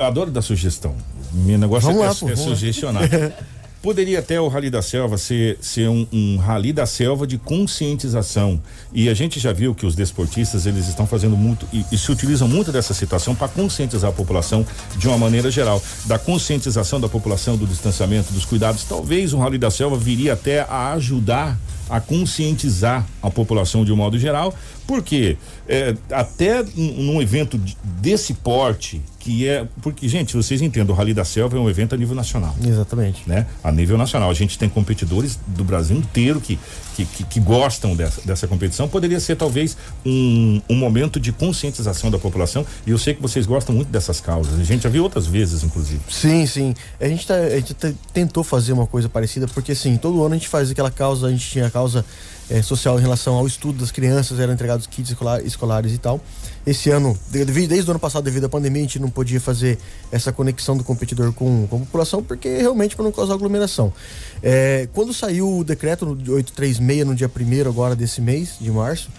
Adoro 0.00 0.30
dar 0.30 0.42
sugestão. 0.42 0.94
Meu 1.32 1.58
negócio 1.58 1.88
Vamos 1.88 2.02
é, 2.02 2.06
lá, 2.06 2.12
é 2.12 2.14
pô, 2.14 2.26
lá. 2.26 2.36
sugestionar. 2.36 3.02
Poderia 3.84 4.20
até 4.20 4.40
o 4.40 4.48
Rally 4.48 4.70
da 4.70 4.80
Selva 4.80 5.18
ser, 5.18 5.58
ser 5.60 5.90
um, 5.90 6.06
um 6.10 6.38
Rally 6.38 6.72
da 6.72 6.86
Selva 6.86 7.26
de 7.26 7.36
conscientização. 7.36 8.58
E 8.94 9.10
a 9.10 9.14
gente 9.14 9.38
já 9.38 9.52
viu 9.52 9.74
que 9.74 9.84
os 9.84 9.94
desportistas 9.94 10.64
eles 10.64 10.88
estão 10.88 11.06
fazendo 11.06 11.36
muito 11.36 11.68
e, 11.70 11.84
e 11.92 11.98
se 11.98 12.10
utilizam 12.10 12.48
muito 12.48 12.72
dessa 12.72 12.94
situação 12.94 13.34
para 13.34 13.46
conscientizar 13.46 14.08
a 14.08 14.12
população 14.14 14.64
de 14.96 15.06
uma 15.06 15.18
maneira 15.18 15.50
geral. 15.50 15.82
Da 16.06 16.18
conscientização 16.18 16.98
da 16.98 17.10
população, 17.10 17.58
do 17.58 17.66
distanciamento, 17.66 18.32
dos 18.32 18.46
cuidados. 18.46 18.84
Talvez 18.84 19.34
o 19.34 19.38
Rally 19.38 19.58
da 19.58 19.70
Selva 19.70 19.98
viria 19.98 20.32
até 20.32 20.60
a 20.60 20.94
ajudar 20.94 21.58
a 21.88 22.00
conscientizar 22.00 23.06
a 23.22 23.30
população 23.30 23.84
de 23.84 23.92
um 23.92 23.96
modo 23.96 24.18
geral, 24.18 24.54
porque 24.86 25.36
é, 25.68 25.94
até 26.10 26.62
num 26.76 27.20
evento 27.22 27.58
de- 27.58 27.76
desse 28.00 28.34
porte, 28.34 29.00
que 29.18 29.48
é. 29.48 29.66
Porque, 29.80 30.06
gente, 30.08 30.36
vocês 30.36 30.60
entendem, 30.60 30.92
o 30.94 30.96
Rally 30.96 31.14
da 31.14 31.24
Selva 31.24 31.56
é 31.56 31.60
um 31.60 31.70
evento 31.70 31.94
a 31.94 31.98
nível 31.98 32.14
nacional. 32.14 32.54
Exatamente. 32.62 33.22
Né? 33.26 33.46
A 33.62 33.72
nível 33.72 33.96
nacional. 33.96 34.30
A 34.30 34.34
gente 34.34 34.58
tem 34.58 34.68
competidores 34.68 35.38
do 35.46 35.64
Brasil 35.64 35.96
inteiro 35.96 36.40
que, 36.42 36.58
que, 36.94 37.06
que, 37.06 37.24
que 37.24 37.40
gostam 37.40 37.96
dessa, 37.96 38.20
dessa 38.22 38.46
competição. 38.46 38.86
Poderia 38.86 39.18
ser, 39.18 39.36
talvez, 39.36 39.76
um, 40.04 40.60
um 40.68 40.74
momento 40.76 41.18
de 41.18 41.32
conscientização 41.32 42.10
da 42.10 42.18
população. 42.18 42.66
E 42.86 42.90
eu 42.90 42.98
sei 42.98 43.14
que 43.14 43.22
vocês 43.22 43.46
gostam 43.46 43.74
muito 43.74 43.88
dessas 43.88 44.20
causas. 44.20 44.60
A 44.60 44.64
gente 44.64 44.82
já 44.82 44.90
viu 44.90 45.02
outras 45.02 45.26
vezes, 45.26 45.64
inclusive. 45.64 46.00
Sim, 46.10 46.44
sim. 46.46 46.74
A 47.00 47.08
gente, 47.08 47.26
tá, 47.26 47.34
a 47.36 47.56
gente 47.56 47.72
te- 47.72 47.96
tentou 48.12 48.44
fazer 48.44 48.74
uma 48.74 48.86
coisa 48.86 49.08
parecida, 49.08 49.46
porque 49.48 49.72
assim, 49.72 49.96
todo 49.96 50.22
ano 50.22 50.34
a 50.34 50.38
gente 50.38 50.48
faz 50.48 50.70
aquela 50.70 50.90
causa, 50.90 51.28
a 51.28 51.30
gente 51.30 51.48
tinha 51.48 51.66
a 51.66 51.70
causa 51.70 52.04
eh, 52.50 52.60
social 52.60 52.98
em 52.98 53.02
relação 53.02 53.34
ao 53.36 53.46
estudo 53.46 53.78
das 53.78 53.90
crianças, 53.90 54.38
eram 54.38 54.52
entregados 54.74 54.86
kits 54.86 55.10
escolar- 55.10 55.44
escolares 55.44 55.92
e 55.92 55.98
tal. 55.98 56.20
esse 56.66 56.90
ano, 56.90 57.16
desde, 57.30 57.66
desde 57.66 57.88
o 57.88 57.92
ano 57.92 58.00
passado, 58.00 58.24
devido 58.24 58.44
à 58.44 58.48
pandemia, 58.48 58.80
a 58.80 58.84
gente 58.84 58.98
não 58.98 59.10
podia 59.10 59.40
fazer 59.40 59.78
essa 60.10 60.32
conexão 60.32 60.76
do 60.76 60.82
competidor 60.82 61.32
com, 61.32 61.66
com 61.66 61.76
a 61.76 61.78
população, 61.80 62.22
porque 62.22 62.56
realmente 62.58 62.96
para 62.96 63.04
não 63.04 63.12
causar 63.12 63.34
aglomeração. 63.34 63.92
É, 64.42 64.88
quando 64.92 65.12
saiu 65.12 65.58
o 65.58 65.64
decreto 65.64 66.06
no 66.06 66.12
836, 66.12 67.06
no 67.06 67.14
dia 67.14 67.30
1 67.30 67.68
agora 67.68 67.94
desse 67.94 68.20
mês, 68.20 68.54
de 68.58 68.70
março, 68.70 69.10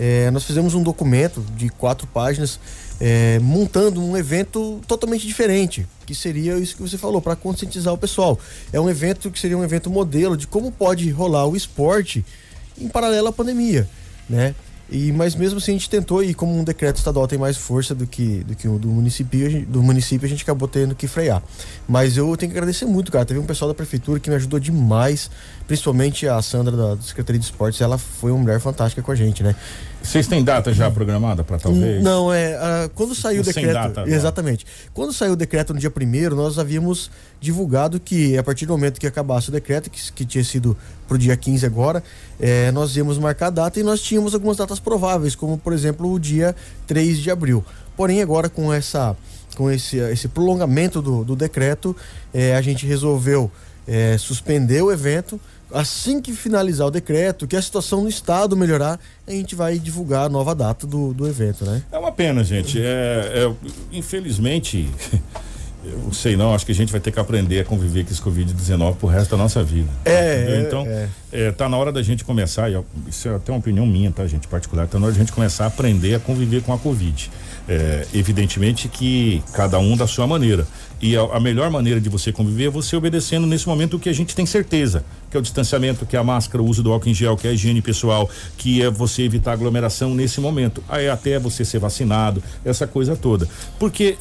é, 0.00 0.30
nós 0.30 0.44
fizemos 0.44 0.74
um 0.74 0.82
documento 0.82 1.44
de 1.56 1.68
quatro 1.68 2.06
páginas 2.06 2.58
é, 2.98 3.38
montando 3.38 4.02
um 4.02 4.16
evento 4.16 4.80
totalmente 4.86 5.26
diferente, 5.26 5.86
que 6.06 6.14
seria 6.14 6.56
isso 6.56 6.74
que 6.74 6.82
você 6.82 6.96
falou, 6.96 7.20
para 7.20 7.36
conscientizar 7.36 7.92
o 7.92 7.98
pessoal. 7.98 8.38
É 8.72 8.80
um 8.80 8.88
evento 8.88 9.30
que 9.30 9.38
seria 9.38 9.58
um 9.58 9.64
evento 9.64 9.90
modelo 9.90 10.36
de 10.36 10.46
como 10.46 10.72
pode 10.72 11.10
rolar 11.10 11.46
o 11.46 11.54
esporte 11.54 12.24
em 12.78 12.88
paralelo 12.88 13.28
à 13.28 13.32
pandemia, 13.32 13.88
né? 14.28 14.54
E, 14.94 15.10
mas 15.10 15.34
mesmo 15.34 15.58
assim 15.58 15.72
a 15.72 15.74
gente 15.74 15.90
tentou, 15.90 16.22
e 16.22 16.32
como 16.32 16.56
um 16.56 16.62
decreto 16.62 16.98
estadual 16.98 17.26
tem 17.26 17.36
mais 17.36 17.56
força 17.56 17.96
do 17.96 18.06
que, 18.06 18.44
do 18.44 18.54
que 18.54 18.68
o 18.68 18.78
do 18.78 18.86
município, 18.86 19.66
do 19.66 19.82
município, 19.82 20.24
a 20.24 20.28
gente 20.28 20.44
acabou 20.44 20.68
tendo 20.68 20.94
que 20.94 21.08
frear. 21.08 21.42
Mas 21.88 22.16
eu 22.16 22.36
tenho 22.36 22.52
que 22.52 22.56
agradecer 22.56 22.84
muito, 22.84 23.10
cara. 23.10 23.24
Teve 23.24 23.40
um 23.40 23.44
pessoal 23.44 23.68
da 23.68 23.74
prefeitura 23.74 24.20
que 24.20 24.30
me 24.30 24.36
ajudou 24.36 24.60
demais, 24.60 25.28
principalmente 25.66 26.28
a 26.28 26.40
Sandra 26.42 26.76
da 26.76 27.02
Secretaria 27.02 27.38
de 27.38 27.46
Esportes, 27.46 27.80
ela 27.80 27.96
foi 27.96 28.30
uma 28.30 28.40
mulher 28.40 28.60
fantástica 28.60 29.02
com 29.02 29.10
a 29.10 29.14
gente, 29.14 29.42
né? 29.42 29.54
Vocês 30.02 30.26
têm 30.26 30.44
data 30.44 30.72
já 30.72 30.90
programada 30.90 31.42
para 31.42 31.58
talvez? 31.58 32.02
Não, 32.02 32.30
é. 32.30 32.56
Uh, 32.56 32.90
quando 32.94 33.14
saiu 33.14 33.40
o 33.40 33.44
decreto. 33.44 33.72
data 33.72 34.04
exatamente. 34.06 34.66
Quando 34.92 35.14
saiu 35.14 35.32
o 35.32 35.36
decreto 35.36 35.72
no 35.72 35.80
dia 35.80 35.90
primeiro, 35.90 36.36
nós 36.36 36.58
havíamos 36.58 37.10
divulgado 37.40 37.98
que 37.98 38.36
a 38.36 38.42
partir 38.42 38.66
do 38.66 38.74
momento 38.74 39.00
que 39.00 39.06
acabasse 39.06 39.48
o 39.48 39.52
decreto, 39.52 39.88
que, 39.88 40.12
que 40.12 40.26
tinha 40.26 40.44
sido 40.44 40.76
para 41.08 41.14
o 41.14 41.18
dia 41.18 41.34
15 41.36 41.64
agora, 41.64 42.04
é, 42.38 42.70
nós 42.70 42.94
íamos 42.96 43.18
marcar 43.18 43.46
a 43.46 43.50
data 43.50 43.80
e 43.80 43.82
nós 43.82 44.02
tínhamos 44.02 44.34
algumas 44.34 44.58
datas 44.58 44.78
prováveis, 44.78 45.34
como 45.34 45.56
por 45.56 45.72
exemplo 45.72 46.12
o 46.12 46.20
dia 46.20 46.54
3 46.86 47.18
de 47.18 47.30
abril. 47.30 47.64
Porém, 47.96 48.20
agora 48.20 48.50
com 48.50 48.72
essa 48.72 49.16
com 49.56 49.70
esse, 49.70 49.96
esse 49.96 50.28
prolongamento 50.28 51.00
do, 51.00 51.24
do 51.24 51.36
decreto, 51.36 51.96
é, 52.32 52.56
a 52.56 52.60
gente 52.60 52.86
resolveu 52.86 53.50
é, 53.86 54.16
suspender 54.18 54.82
o 54.82 54.92
evento 54.92 55.40
assim 55.72 56.20
que 56.20 56.32
finalizar 56.32 56.86
o 56.86 56.90
decreto, 56.90 57.46
que 57.46 57.56
a 57.56 57.62
situação 57.62 58.02
no 58.02 58.08
estado 58.08 58.56
melhorar, 58.56 58.98
a 59.26 59.30
gente 59.30 59.54
vai 59.54 59.78
divulgar 59.78 60.26
a 60.26 60.28
nova 60.28 60.54
data 60.54 60.86
do, 60.86 61.12
do 61.12 61.26
evento, 61.26 61.64
né? 61.64 61.82
É 61.90 61.98
uma 61.98 62.12
pena, 62.12 62.44
gente. 62.44 62.80
É, 62.80 63.46
é 63.46 63.52
infelizmente, 63.92 64.88
eu 65.84 66.12
sei 66.12 66.36
não, 66.36 66.54
acho 66.54 66.64
que 66.64 66.72
a 66.72 66.74
gente 66.74 66.92
vai 66.92 67.00
ter 67.00 67.10
que 67.10 67.20
aprender 67.20 67.60
a 67.60 67.64
conviver 67.64 68.04
com 68.04 68.12
esse 68.12 68.22
Covid-19 68.22 68.96
pro 68.96 69.08
resto 69.08 69.30
da 69.32 69.36
nossa 69.36 69.62
vida. 69.62 69.88
É, 70.04 70.64
então, 70.66 70.86
é. 70.86 71.08
É, 71.32 71.52
tá 71.52 71.68
na 71.68 71.76
hora 71.76 71.92
da 71.92 72.02
gente 72.02 72.24
começar, 72.24 72.70
e 72.70 72.80
isso 73.08 73.28
é 73.28 73.34
até 73.34 73.52
uma 73.52 73.58
opinião 73.58 73.86
minha, 73.86 74.10
tá, 74.10 74.26
gente, 74.26 74.46
particular, 74.48 74.86
tá 74.86 74.98
na 74.98 75.06
hora 75.06 75.14
da 75.14 75.18
gente 75.18 75.32
começar 75.32 75.64
a 75.64 75.66
aprender 75.68 76.14
a 76.14 76.20
conviver 76.20 76.62
com 76.62 76.72
a 76.72 76.78
Covid. 76.78 77.30
É, 77.66 78.06
evidentemente 78.12 78.88
que 78.88 79.42
cada 79.54 79.78
um 79.78 79.96
da 79.96 80.06
sua 80.06 80.26
maneira. 80.26 80.66
E 81.00 81.16
a, 81.16 81.22
a, 81.22 81.40
melhor 81.40 81.70
maneira 81.70 81.98
de 81.98 82.10
você 82.10 82.30
conviver 82.30 82.66
é 82.66 82.70
você 82.70 82.94
obedecendo 82.94 83.46
nesse 83.46 83.66
momento 83.66 83.96
o 83.96 83.98
que 83.98 84.08
a 84.08 84.12
gente 84.12 84.34
tem 84.34 84.44
certeza, 84.44 85.02
que 85.30 85.36
é 85.36 85.40
o 85.40 85.42
distanciamento, 85.42 86.04
que 86.04 86.14
é 86.14 86.18
a 86.18 86.24
máscara, 86.24 86.62
o 86.62 86.66
uso 86.66 86.82
do 86.82 86.92
álcool 86.92 87.08
em 87.08 87.14
gel, 87.14 87.38
que 87.38 87.46
é 87.46 87.50
a 87.50 87.52
higiene 87.54 87.80
pessoal, 87.80 88.28
que 88.58 88.82
é 88.82 88.90
você 88.90 89.22
evitar 89.22 89.52
aglomeração 89.52 90.14
nesse 90.14 90.40
momento. 90.42 90.84
Aí 90.88 91.08
até 91.08 91.38
você 91.38 91.64
ser 91.64 91.78
vacinado, 91.78 92.42
essa 92.64 92.86
coisa 92.86 93.16
toda. 93.16 93.48
Porque 93.78 94.18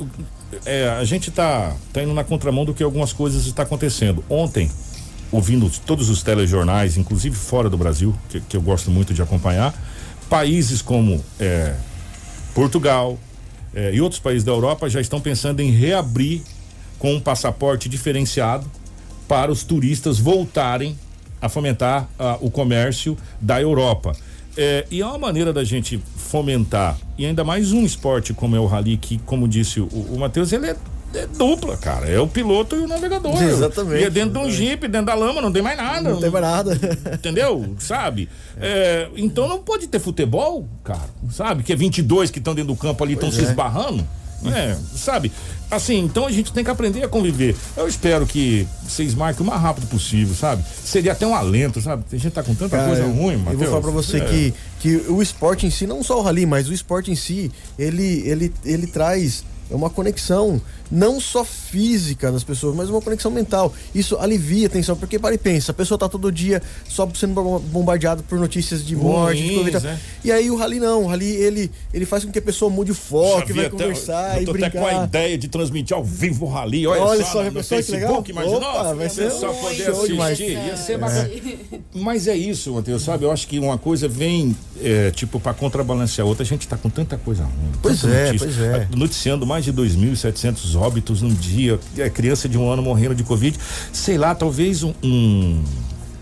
é, 0.66 0.90
a 0.90 1.04
gente 1.04 1.32
tá, 1.32 1.76
tá 1.92 2.02
indo 2.02 2.14
na 2.14 2.24
contramão 2.24 2.64
do 2.64 2.74
que 2.74 2.84
algumas 2.84 3.12
coisas 3.12 3.46
está 3.46 3.64
acontecendo. 3.64 4.24
Ontem, 4.30 4.72
ouvindo 5.32 5.70
todos 5.86 6.10
os 6.10 6.22
telejornais, 6.22 6.96
inclusive 6.96 7.36
fora 7.36 7.70
do 7.70 7.78
Brasil, 7.78 8.16
que, 8.30 8.40
que 8.40 8.56
eu 8.56 8.62
gosto 8.62 8.92
muito 8.92 9.14
de 9.14 9.22
acompanhar, 9.22 9.74
países 10.30 10.82
como 10.82 11.24
é, 11.40 11.74
Portugal, 12.54 13.18
eh, 13.76 13.96
e 13.96 14.02
outros 14.02 14.20
países 14.20 14.44
da 14.44 14.52
Europa 14.52 14.90
já 14.90 15.02
estão 15.02 15.20
pensando 15.20 15.60
em 15.60 15.72
reabrir 15.72 16.42
com 17.00 17.14
um 17.14 17.20
passaporte 17.20 17.90
diferenciado 17.90 18.70
para 19.28 19.52
os 19.52 19.64
turistas 19.64 20.20
voltarem 20.20 20.98
a 21.42 21.50
fomentar 21.50 22.08
o 22.40 22.50
comércio 22.50 23.18
da 23.42 23.62
Europa. 23.62 24.16
Eh, 24.56 24.86
e 24.92 25.02
é 25.02 25.06
uma 25.06 25.18
maneira 25.18 25.52
da 25.52 25.64
gente 25.64 26.00
fomentar, 26.16 26.98
e 27.18 27.26
ainda 27.26 27.44
mais 27.44 27.72
um 27.72 27.84
esporte 27.84 28.34
como 28.34 28.56
é 28.56 28.60
o 28.60 28.66
rally, 28.66 28.98
que, 28.98 29.18
como 29.20 29.48
disse 29.48 29.80
o, 29.80 29.88
o 29.88 30.18
Matheus, 30.20 30.54
ele 30.54 30.68
é 30.68 30.76
é 31.20 31.28
dupla, 31.28 31.78
cara. 31.78 32.08
É 32.08 32.20
o 32.20 32.28
piloto 32.28 32.76
e 32.76 32.80
o 32.80 32.88
navegador. 32.88 33.42
Exatamente. 33.42 34.02
E 34.02 34.06
é 34.06 34.10
dentro 34.10 34.34
de 34.34 34.40
um 34.40 34.50
jipe, 34.50 34.88
dentro 34.88 35.08
da 35.08 35.16
lama, 35.16 35.42
não 35.42 35.52
tem 35.52 35.62
mais 35.62 35.78
nada. 35.78 36.02
Não, 36.02 36.12
não 36.12 36.20
tem 36.22 36.30
mais 36.30 36.44
nada. 36.46 36.78
Entendeu? 37.14 37.76
Sabe? 37.80 38.30
É, 38.60 39.10
então 39.16 39.48
não 39.48 39.60
pode 39.60 39.88
ter 39.88 40.00
futebol, 40.00 40.68
cara. 40.84 41.10
Sabe? 41.32 41.64
Que 41.64 41.74
é 41.74 41.76
22 41.76 42.32
que 42.32 42.40
estão 42.40 42.54
dentro 42.56 42.74
do 42.74 42.80
campo 42.80 43.04
ali, 43.04 43.14
estão 43.14 43.32
se 43.32 43.40
é. 43.42 43.44
esbarrando. 43.44 44.06
É, 44.46 44.76
sabe? 44.94 45.32
Assim, 45.72 46.00
então 46.00 46.26
a 46.26 46.32
gente 46.32 46.52
tem 46.52 46.66
que 46.66 46.70
aprender 46.70 47.02
a 47.02 47.08
conviver. 47.08 47.56
Eu 47.78 47.88
espero 47.88 48.26
que 48.26 48.68
vocês 48.86 49.16
marquem 49.16 49.42
o 49.42 49.50
mais 49.50 49.62
rápido 49.62 49.88
possível, 49.88 50.36
sabe? 50.36 50.62
Seria 50.84 51.14
até 51.14 51.26
um 51.26 51.34
alento, 51.34 51.82
sabe? 51.82 52.04
A 52.12 52.16
gente 52.18 52.30
tá 52.30 52.44
com 52.44 52.54
tanta 52.54 52.76
Cara, 52.76 52.88
coisa 52.90 53.04
eu- 53.04 53.12
ruim, 53.14 53.34
Eu 53.36 53.40
Matheus. 53.40 53.60
vou 53.62 53.68
falar 53.70 53.82
pra 53.82 53.92
você 53.92 54.18
É. 54.18 54.26
que, 54.26 54.54
que 54.82 54.96
o 55.10 55.22
esporte 55.22 55.66
em 55.66 55.70
si, 55.70 55.88
não 55.88 56.04
só 56.04 56.20
o 56.20 56.22
rally, 56.22 56.46
mas 56.46 56.68
o 56.68 56.74
esporte 56.74 57.10
em 57.10 57.16
si, 57.16 57.50
ele, 57.80 58.22
ele, 58.28 58.54
ele 58.66 58.86
traz 58.86 59.46
uma 59.72 59.90
conexão 59.90 60.62
não 60.92 61.20
só 61.20 61.44
física 61.44 62.32
das 62.32 62.44
pessoas, 62.44 62.76
mas 62.76 62.90
uma 62.90 63.02
conexão 63.02 63.32
mental. 63.32 63.74
Isso 63.96 64.16
alivia 64.18 64.68
a 64.68 64.70
tensão, 64.70 64.96
porque 64.96 65.18
para 65.18 65.34
e 65.34 65.38
pensa, 65.38 65.72
a 65.72 65.76
pessoa 65.76 65.98
tá 65.98 66.08
todo 66.08 66.32
dia 66.32 66.62
só 66.88 67.10
sendo 67.16 67.34
bom- 67.34 67.60
bombardeada 67.60 68.22
por 68.24 68.40
notícias 68.40 68.86
de 68.86 68.96
morte, 68.96 69.42
de 69.42 69.48
Ruins, 69.56 69.58
Covid. 69.72 69.86
né? 69.86 70.00
E 70.24 70.32
aí 70.32 70.52
o 70.52 70.56
rally 70.56 70.80
não, 70.80 71.04
o 71.04 71.08
rally 71.08 71.26
ele, 71.26 71.72
ele 71.94 72.06
faz 72.06 72.24
com 72.24 72.32
que 72.32 72.40
a 72.40 72.42
pessoa 72.42 72.70
mude 72.70 72.92
o 72.92 72.96
foco, 72.96 73.54
vai 73.54 73.66
até- 73.66 73.70
conversar 73.70 74.38
eu 74.38 74.44
e 74.44 74.46
tô 74.46 74.52
até 74.52 74.70
com 74.70 74.80
a 74.80 74.84
brincar. 74.90 75.04
ideia 75.06 75.38
de 75.38 75.48
transmitir 75.48 75.96
ao 75.96 76.04
vivo 76.04 76.46
o 76.46 76.50
rally. 76.50 76.86
Olha, 76.88 77.02
Olha 77.02 77.26
só, 77.26 77.32
só, 77.32 77.38
no, 77.40 77.46
já 77.46 77.52
no 77.52 77.64
Facebook, 77.64 78.32
imaginou? 78.32 78.58
Opa, 78.58 78.94
vai 78.94 79.10
ser 79.10 79.32
só 79.32 79.52
um 79.52 79.56
poder 79.56 79.84
show 79.86 80.08
demais. 80.08 80.34
assistir. 80.34 80.58
Ia 80.58 80.78
ser 80.78 80.94
É. 81.04 81.80
Mas 81.96 82.28
é 82.28 82.36
isso, 82.36 82.74
Matheus, 82.74 83.04
sabe? 83.04 83.26
Eu 83.26 83.32
acho 83.32 83.48
que 83.48 83.60
uma 83.60 83.78
coisa 83.78 84.08
vem, 84.08 84.56
é, 84.82 85.12
tipo, 85.12 85.40
para 85.40 85.54
contrabalancear 85.54 86.26
a 86.26 86.30
outra. 86.30 86.44
A 86.44 86.46
gente 86.46 86.68
tá 86.68 86.78
com 86.78 86.90
tanta 86.90 87.18
coisa 87.18 87.44
ruim. 87.44 87.54
Pois 87.82 88.04
é, 88.04 88.26
notícia. 88.32 88.48
pois 88.48 88.60
é. 88.60 88.88
Noticiando 88.96 89.46
mais 89.46 89.64
de 89.66 89.72
2.700 89.74 90.73
óbitos 90.76 91.22
num 91.22 91.34
dia. 91.34 91.80
É, 91.98 92.10
criança 92.10 92.48
de 92.48 92.58
um 92.58 92.70
ano 92.70 92.82
morrendo 92.82 93.16
de 93.16 93.24
Covid. 93.24 93.58
Sei 93.92 94.18
lá, 94.18 94.34
talvez 94.36 94.84
um. 94.84 94.94
um 95.04 95.64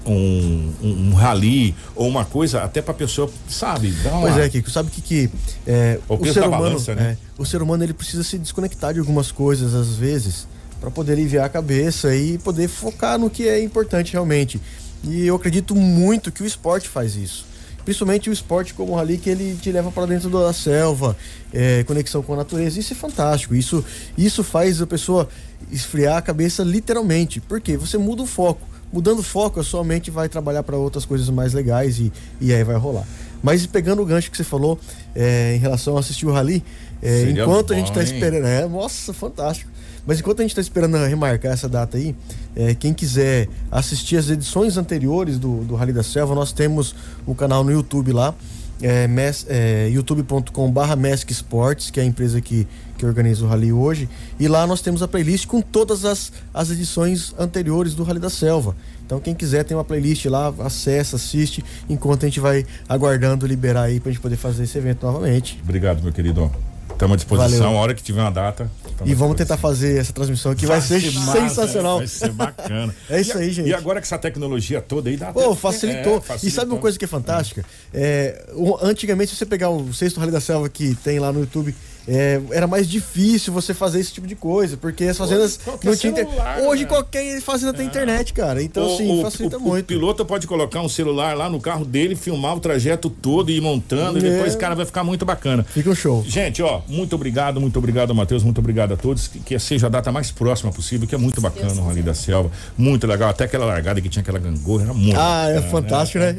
um, 0.03 0.73
um, 0.81 1.09
um 1.09 1.13
rally 1.13 1.75
ou 1.95 2.07
uma 2.07 2.25
coisa 2.25 2.63
até 2.63 2.81
pra 2.81 2.91
pessoa, 2.91 3.29
sabe? 3.47 3.93
Pois 4.19 4.35
é, 4.35 4.49
Kiko, 4.49 4.71
sabe 4.71 4.89
o 4.89 4.91
que 4.91 4.99
que 4.99 5.29
é, 5.67 5.99
O 6.09 6.15
o, 6.15 6.25
ser 6.25 6.39
humano, 6.39 6.63
balança, 6.63 6.95
né? 6.95 7.11
é, 7.11 7.17
o 7.37 7.45
ser 7.45 7.61
humano 7.61 7.83
ele 7.83 7.93
precisa 7.93 8.23
se 8.23 8.39
desconectar 8.39 8.93
de 8.95 8.99
algumas 8.99 9.31
coisas 9.31 9.75
às 9.75 9.95
vezes 9.95 10.47
para 10.79 10.89
poder 10.89 11.13
aliviar 11.13 11.45
a 11.45 11.49
cabeça 11.49 12.15
e 12.15 12.39
poder 12.39 12.67
focar 12.67 13.19
no 13.19 13.29
que 13.29 13.47
é 13.47 13.63
importante 13.63 14.13
realmente. 14.13 14.59
E 15.03 15.25
eu 15.25 15.35
acredito 15.35 15.75
muito 15.75 16.31
que 16.31 16.41
o 16.41 16.45
esporte 16.45 16.89
faz 16.89 17.15
isso. 17.15 17.45
Principalmente 17.83 18.29
o 18.29 18.33
esporte 18.33 18.73
como 18.73 18.93
o 18.93 18.95
rally 18.95 19.17
que 19.17 19.29
ele 19.29 19.57
te 19.61 19.71
leva 19.71 19.91
para 19.91 20.05
dentro 20.05 20.29
da 20.29 20.53
selva, 20.53 21.17
é, 21.53 21.83
conexão 21.83 22.21
com 22.21 22.33
a 22.33 22.37
natureza. 22.37 22.79
Isso 22.79 22.93
é 22.93 22.95
fantástico. 22.95 23.55
Isso, 23.55 23.83
isso 24.17 24.43
faz 24.43 24.81
a 24.81 24.87
pessoa 24.87 25.27
esfriar 25.71 26.17
a 26.17 26.21
cabeça 26.21 26.63
literalmente. 26.63 27.41
Porque 27.41 27.77
você 27.77 27.97
muda 27.97 28.21
o 28.21 28.27
foco. 28.27 28.67
Mudando 28.91 29.19
o 29.19 29.23
foco, 29.23 29.59
a 29.59 29.63
sua 29.63 29.83
mente 29.83 30.11
vai 30.11 30.27
trabalhar 30.27 30.63
para 30.63 30.75
outras 30.75 31.05
coisas 31.05 31.29
mais 31.29 31.53
legais 31.53 31.97
e, 31.97 32.11
e 32.41 32.53
aí 32.53 32.63
vai 32.63 32.75
rolar. 32.75 33.05
Mas 33.41 33.65
pegando 33.65 34.01
o 34.01 34.05
gancho 34.05 34.29
que 34.29 34.37
você 34.37 34.43
falou 34.43 34.77
é, 35.15 35.55
em 35.55 35.59
relação 35.59 35.97
a 35.97 36.01
assistir 36.01 36.25
o 36.25 36.31
rally, 36.31 36.63
é, 37.01 37.23
enquanto 37.29 37.73
a 37.73 37.75
gente 37.75 37.91
bom, 37.91 37.99
está 37.99 38.03
esperando. 38.03 38.45
É, 38.45 38.67
nossa, 38.67 39.13
fantástico. 39.13 39.71
Mas 40.05 40.19
enquanto 40.19 40.39
a 40.39 40.43
gente 40.43 40.51
está 40.51 40.61
esperando 40.61 40.97
remarcar 40.97 41.51
essa 41.51 41.69
data 41.69 41.97
aí, 41.97 42.15
é, 42.55 42.73
quem 42.73 42.93
quiser 42.93 43.47
assistir 43.71 44.17
as 44.17 44.29
edições 44.29 44.77
anteriores 44.77 45.37
do, 45.37 45.63
do 45.63 45.75
Rally 45.75 45.93
da 45.93 46.03
Selva, 46.03 46.33
nós 46.33 46.51
temos 46.51 46.95
o 47.25 47.35
canal 47.35 47.63
no 47.63 47.71
YouTube 47.71 48.11
lá, 48.11 48.33
é, 48.81 49.07
é, 49.47 49.89
youtube.com/barra 49.89 50.95
Mask 50.95 51.29
Sports, 51.29 51.91
que 51.91 51.99
é 51.99 52.03
a 52.03 52.05
empresa 52.05 52.41
que, 52.41 52.67
que 52.97 53.05
organiza 53.05 53.45
o 53.45 53.47
Rally 53.47 53.71
hoje. 53.71 54.09
E 54.39 54.47
lá 54.47 54.65
nós 54.65 54.81
temos 54.81 55.03
a 55.03 55.07
playlist 55.07 55.45
com 55.45 55.61
todas 55.61 56.03
as, 56.03 56.31
as 56.53 56.71
edições 56.71 57.33
anteriores 57.37 57.93
do 57.93 58.03
Rally 58.03 58.19
da 58.19 58.29
Selva. 58.29 58.75
Então 59.05 59.19
quem 59.19 59.35
quiser 59.35 59.63
tem 59.63 59.77
uma 59.77 59.83
playlist 59.83 60.25
lá, 60.25 60.53
acessa, 60.59 61.17
assiste, 61.17 61.63
enquanto 61.87 62.23
a 62.23 62.27
gente 62.27 62.39
vai 62.39 62.65
aguardando 62.89 63.45
liberar 63.45 63.83
aí 63.83 63.99
pra 63.99 64.11
gente 64.11 64.21
poder 64.21 64.37
fazer 64.37 64.63
esse 64.63 64.77
evento 64.77 65.05
novamente. 65.05 65.59
Obrigado, 65.63 66.01
meu 66.01 66.11
querido. 66.11 66.49
Estamos 66.93 67.13
à 67.13 67.17
disposição. 67.17 67.59
Valeu. 67.63 67.77
A 67.77 67.81
hora 67.81 67.93
que 67.95 68.03
tiver 68.03 68.21
uma 68.21 68.31
data. 68.31 68.69
E 69.03 69.15
vamos 69.15 69.35
tentar 69.35 69.57
fazer 69.57 69.97
essa 69.99 70.13
transmissão 70.13 70.51
aqui, 70.51 70.67
vai, 70.67 70.79
ser, 70.79 71.01
massa, 71.13 71.31
sensacional. 71.41 71.97
Vai 71.97 72.07
ser 72.07 72.31
bacana. 72.31 72.93
É 73.09 73.19
isso 73.19 73.35
E- 73.37 73.41
aí, 73.41 73.51
gente. 73.51 73.69
E 73.69 73.73
agora 73.73 73.99
que 73.99 74.05
essa 74.05 74.17
tecnologia 74.19 74.79
toda 74.81 75.09
aí 75.09 75.17
dá 75.17 75.33
Pô, 75.33 75.55
facilitou. 75.55 76.23
É, 76.29 76.35
E 76.45 76.51
sabe 76.51 76.71
uma 76.71 76.79
coisa 76.79 76.99
que 76.99 77.05
é 77.05 77.07
fantástica? 77.07 77.65
É, 77.91 78.45
o- 78.53 78.77
antigamente, 78.81 79.31
se 79.31 79.37
você 79.37 79.45
pegar 79.45 79.69
o 79.71 79.91
sexto 79.91 80.19
Rally 80.19 80.31
da 80.31 80.39
Selva 80.39 80.69
que 80.69 80.93
tem 80.95 81.17
lá 81.19 81.31
no 81.33 81.39
YouTube, 81.39 81.73
é, 82.07 82.41
era 82.51 82.67
mais 82.67 82.87
difícil 82.89 83.53
você 83.53 83.73
fazer 83.73 83.99
esse 83.99 84.11
tipo 84.13 84.27
de 84.27 84.35
coisa, 84.35 84.77
porque 84.77 85.03
as 85.05 85.17
fazendas 85.17 85.59
não 85.83 85.95
tinham 85.95 86.11
inter... 86.13 86.27
Hoje 86.65 86.83
né? 86.83 86.89
qualquer 86.89 87.41
fazenda 87.41 87.73
tem 87.73 87.85
internet, 87.85 88.33
cara. 88.33 88.61
Então, 88.61 88.87
O- 88.89 88.93
assim, 88.95 89.19
o, 89.19 89.21
facilita 89.21 89.57
o- 89.57 89.61
muito. 89.61 89.83
O 89.83 89.87
piloto 89.87 90.25
pode 90.25 90.47
colocar 90.47 90.81
um 90.81 90.89
celular 90.89 91.35
lá 91.37 91.49
no 91.49 91.59
carro 91.59 91.85
dele, 91.85 92.15
filmar 92.15 92.55
o 92.55 92.59
trajeto 92.59 93.09
todo 93.09 93.49
e 93.51 93.57
ir 93.57 93.61
montando, 93.61 94.19
e 94.19 94.25
É. 94.27 94.31
depois, 94.31 94.55
cara, 94.55 94.75
vai 94.75 94.85
ficar 94.85 95.03
muito 95.03 95.25
bacana. 95.25 95.63
Fica 95.63 95.89
um 95.89 95.95
show. 95.95 96.23
Gente, 96.27 96.61
ó, 96.61 96.81
muito 96.87 97.15
obrigado, 97.15 97.59
muito 97.61 97.77
obrigado, 97.77 98.13
Matheus, 98.15 98.43
muito 98.43 98.59
obrigado 98.59 98.93
a 98.93 98.97
todos. 98.97 99.27
Que, 99.27 99.39
que 99.39 99.59
seja 99.59 99.87
a 99.87 99.89
data 99.89 100.11
mais 100.11 100.31
próxima 100.31 100.71
possível, 100.71 101.07
que 101.07 101.13
é 101.15 101.17
muito 101.17 101.39
bacana 101.41 101.81
o 101.81 101.85
Rally 101.85 102.01
da 102.01 102.13
Selva. 102.13 102.51
Muito 102.77 103.05
legal. 103.07 103.29
Até 103.29 103.43
aquela 103.45 103.65
largada 103.65 104.01
que 104.01 104.09
tinha 104.09 104.21
aquela 104.21 104.39
gangorra, 104.39 104.83
era 104.85 104.93
muito 104.93 105.19
Ah, 105.19 105.45
é 105.49 105.53
bacana, 105.55 105.71
fantástico, 105.71 106.19
né? 106.19 106.35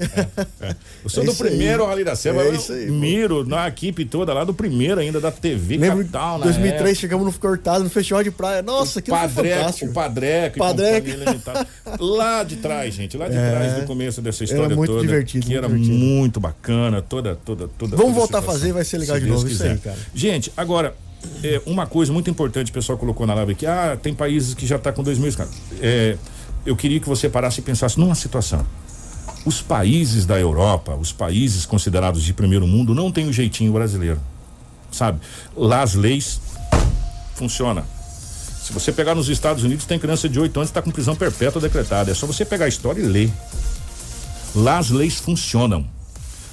Eu 1.04 1.10
sou 1.10 1.22
É 1.22 1.26
do 1.26 1.32
isso 1.32 1.42
aí. 1.44 1.48
primeiro 1.50 1.86
Rally 1.86 2.04
da 2.04 2.16
Selva. 2.16 2.42
É 2.42 2.48
eu 2.48 2.54
isso 2.54 2.72
aí, 2.72 2.86
pô. 2.86 2.92
miro 2.92 3.46
na 3.46 3.68
equipe 3.68 4.04
toda 4.04 4.32
lá 4.34 4.44
do 4.44 4.52
primeiro 4.54 5.00
ainda, 5.00 5.20
da 5.20 5.30
TV 5.30 5.61
Lembro 5.68 5.98
Capital, 5.98 6.38
na 6.38 6.44
2003 6.44 6.80
época. 6.80 6.94
chegamos 6.94 7.26
no 7.26 7.32
Cortado, 7.38 7.84
no 7.84 7.90
festival 7.90 8.22
de 8.22 8.30
praia. 8.30 8.62
Nossa, 8.62 8.98
aquilo 8.98 9.16
foi 9.16 9.28
Padreco, 9.28 9.58
fantástico. 9.58 9.90
o 9.90 9.94
Padreco, 9.94 10.56
e 10.56 10.58
Padreco. 10.58 11.06
Companhia 11.08 11.24
Limitada. 11.30 11.66
Lá 12.00 12.42
de 12.44 12.56
trás, 12.56 12.94
gente, 12.94 13.16
lá 13.16 13.28
de 13.28 13.36
É. 13.36 13.50
trás 13.50 13.74
do 13.80 13.86
começo 13.86 14.20
dessa 14.22 14.44
Era 14.44 14.52
história 14.52 14.76
muito 14.76 14.88
toda. 14.92 15.00
divertido, 15.02 15.46
Que 15.46 15.52
muito 15.52 15.64
era 15.64 15.74
divertido. 15.74 15.98
muito 16.04 16.40
bacana, 16.40 17.02
toda, 17.02 17.34
toda, 17.36 17.68
toda. 17.68 17.96
Vamos 17.96 18.12
toda 18.12 18.18
voltar 18.18 18.38
a 18.38 18.42
fazer, 18.42 18.72
vai 18.72 18.84
ser 18.84 18.98
legal 18.98 19.18
de 19.18 19.24
Deus 19.26 19.36
novo, 19.36 19.46
isso 19.48 19.58
quiser. 19.62 19.72
aí, 19.72 19.78
cara. 19.78 19.96
Gente, 20.14 20.52
agora, 20.56 20.94
é, 21.44 21.60
uma 21.66 21.86
coisa 21.86 22.12
muito 22.12 22.28
importante, 22.30 22.70
o 22.70 22.74
pessoal 22.74 22.96
colocou 22.98 23.26
na 23.26 23.34
live 23.34 23.52
aqui, 23.52 23.66
ah, 23.66 23.96
tem 24.00 24.14
países 24.14 24.54
que 24.54 24.66
já 24.66 24.78
tá 24.78 24.90
com 24.92 25.02
dois 25.02 25.18
mil. 25.18 25.32
É, 25.80 26.16
eu 26.64 26.74
queria 26.76 26.98
que 27.00 27.08
você 27.08 27.28
parasse 27.28 27.60
e 27.60 27.62
pensasse 27.62 27.98
numa 27.98 28.14
situação. 28.14 28.64
Os 29.44 29.60
países 29.60 30.24
da 30.24 30.38
Europa, 30.38 30.94
os 30.94 31.12
países 31.12 31.66
considerados 31.66 32.22
de 32.22 32.32
primeiro 32.32 32.66
mundo, 32.66 32.94
não 32.94 33.10
têm 33.10 33.28
o 33.28 33.32
jeitinho 33.32 33.72
brasileiro. 33.72 34.20
Sabe? 34.93 35.18
Lá 35.57 35.82
as 35.82 35.95
leis 35.95 36.40
funcionam. 37.34 37.84
Se 38.62 38.72
você 38.72 38.93
pegar 38.93 39.14
nos 39.14 39.28
Estados 39.28 39.64
Unidos, 39.64 39.84
tem 39.84 39.99
criança 39.99 40.28
de 40.28 40.38
8 40.38 40.57
anos 40.57 40.70
que 40.70 40.78
está 40.78 40.82
com 40.82 40.90
prisão 40.90 41.16
perpétua 41.16 41.61
decretada. 41.61 42.12
É 42.12 42.14
só 42.14 42.26
você 42.26 42.45
pegar 42.45 42.66
a 42.66 42.68
história 42.68 43.01
e 43.01 43.05
ler. 43.05 43.32
Lá 44.55 44.78
as 44.78 44.90
leis 44.90 45.18
funcionam. 45.18 45.84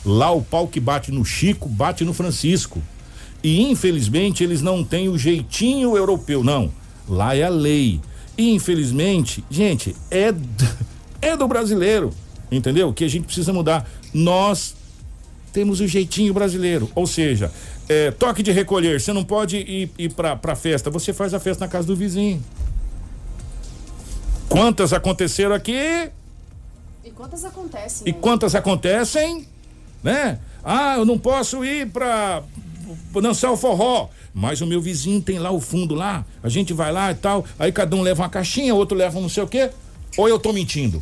Lá 0.03 0.31
o 0.31 0.41
pau 0.41 0.67
que 0.67 0.79
bate 0.79 1.11
no 1.11 1.23
Chico 1.23 1.69
bate 1.69 2.03
no 2.03 2.13
Francisco. 2.13 2.81
E 3.43 3.61
infelizmente 3.61 4.43
eles 4.43 4.61
não 4.61 4.83
têm 4.83 5.07
o 5.07 5.17
jeitinho 5.17 5.95
europeu, 5.95 6.43
não. 6.43 6.71
Lá 7.07 7.35
é 7.35 7.43
a 7.43 7.49
lei. 7.49 8.01
E 8.37 8.51
infelizmente, 8.51 9.43
gente, 9.49 9.95
é, 10.09 10.33
é 11.21 11.37
do 11.37 11.47
brasileiro. 11.47 12.11
Entendeu? 12.51 12.91
Que 12.91 13.03
a 13.03 13.07
gente 13.07 13.25
precisa 13.25 13.53
mudar. 13.53 13.87
Nós 14.13 14.73
temos 15.53 15.79
o 15.79 15.87
jeitinho 15.87 16.33
brasileiro. 16.33 16.89
Ou 16.95 17.05
seja, 17.05 17.51
é, 17.89 18.11
toque 18.11 18.43
de 18.43 18.51
recolher. 18.51 19.01
Você 19.01 19.11
não 19.11 19.23
pode 19.23 19.57
ir, 19.57 19.91
ir 19.97 20.13
pra, 20.13 20.35
pra 20.35 20.55
festa. 20.55 20.91
Você 20.91 21.11
faz 21.11 21.33
a 21.33 21.39
festa 21.39 21.65
na 21.65 21.69
casa 21.69 21.87
do 21.87 21.95
vizinho. 21.95 22.41
Quantas 24.47 24.93
aconteceram 24.93 25.55
aqui? 25.55 26.09
E 27.03 27.11
quantas 27.11 27.43
acontecem? 27.43 28.07
E 28.07 28.13
quantas 28.13 28.53
acontecem, 28.55 29.47
né? 30.03 30.39
Ah, 30.63 30.95
eu 30.97 31.05
não 31.05 31.17
posso 31.17 31.65
ir 31.65 31.87
pra 31.87 32.43
dançar 33.21 33.51
o 33.51 33.57
forró, 33.57 34.09
mas 34.33 34.61
o 34.61 34.67
meu 34.67 34.81
vizinho 34.81 35.21
tem 35.21 35.39
lá 35.39 35.51
o 35.51 35.59
fundo 35.59 35.95
lá, 35.95 36.25
a 36.43 36.49
gente 36.49 36.73
vai 36.73 36.91
lá 36.91 37.11
e 37.11 37.15
tal, 37.15 37.45
aí 37.57 37.71
cada 37.71 37.95
um 37.95 38.01
leva 38.01 38.23
uma 38.23 38.29
caixinha, 38.29 38.73
outro 38.75 38.97
leva 38.97 39.17
um 39.17 39.21
não 39.21 39.29
sei 39.29 39.43
o 39.43 39.47
quê, 39.47 39.69
ou 40.17 40.27
eu 40.27 40.39
tô 40.39 40.51
mentindo? 40.51 41.01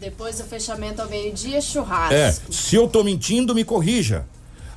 Depois 0.00 0.38
do 0.38 0.44
fechamento 0.44 1.00
ao 1.00 1.08
meio-dia, 1.08 1.60
churrasco. 1.60 2.14
É, 2.14 2.32
se 2.50 2.74
eu 2.74 2.88
tô 2.88 3.04
mentindo, 3.04 3.54
me 3.54 3.64
corrija. 3.64 4.26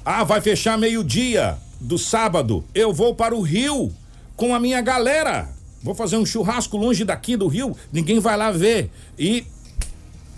Ah, 0.10 0.24
vai 0.24 0.40
fechar 0.40 0.78
meio-dia 0.78 1.58
do 1.82 1.98
sábado, 1.98 2.64
eu 2.74 2.94
vou 2.94 3.14
para 3.14 3.36
o 3.36 3.42
Rio 3.42 3.94
com 4.38 4.56
a 4.56 4.60
minha 4.60 4.80
galera. 4.80 5.50
Vou 5.84 5.94
fazer 5.94 6.16
um 6.16 6.26
churrasco 6.26 6.78
longe 6.78 7.04
daqui 7.04 7.36
do 7.36 7.46
Rio, 7.46 7.76
ninguém 7.92 8.18
vai 8.18 8.38
lá 8.38 8.50
ver. 8.50 8.90
E 9.20 9.46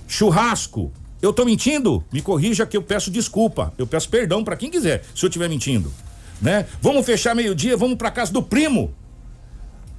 churrasco. 0.07 0.91
Eu 1.21 1.31
tô 1.31 1.45
mentindo? 1.45 2.03
Me 2.11 2.19
corrija 2.19 2.65
que 2.65 2.75
eu 2.75 2.81
peço 2.81 3.11
desculpa. 3.11 3.71
Eu 3.77 3.85
peço 3.85 4.09
perdão 4.09 4.43
para 4.43 4.57
quem 4.57 4.71
quiser, 4.71 5.03
se 5.13 5.23
eu 5.23 5.29
estiver 5.29 5.47
mentindo, 5.47 5.93
né? 6.41 6.65
Vamos 6.81 7.05
fechar 7.05 7.35
meio-dia, 7.35 7.77
vamos 7.77 7.95
para 7.95 8.09
casa 8.09 8.33
do 8.33 8.41
primo. 8.41 8.91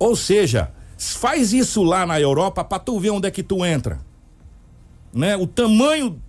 Ou 0.00 0.16
seja, 0.16 0.72
faz 0.98 1.52
isso 1.52 1.84
lá 1.84 2.04
na 2.04 2.20
Europa 2.20 2.64
para 2.64 2.80
tu 2.80 2.98
ver 2.98 3.10
onde 3.10 3.28
é 3.28 3.30
que 3.30 3.44
tu 3.44 3.64
entra. 3.64 4.00
Né? 5.14 5.36
O 5.36 5.46
tamanho 5.46 6.20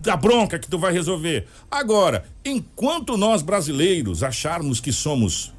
da 0.00 0.16
bronca 0.16 0.58
que 0.58 0.68
tu 0.68 0.78
vai 0.78 0.92
resolver. 0.92 1.46
Agora, 1.70 2.24
enquanto 2.44 3.16
nós 3.16 3.42
brasileiros 3.42 4.22
acharmos 4.22 4.80
que 4.80 4.92
somos 4.92 5.52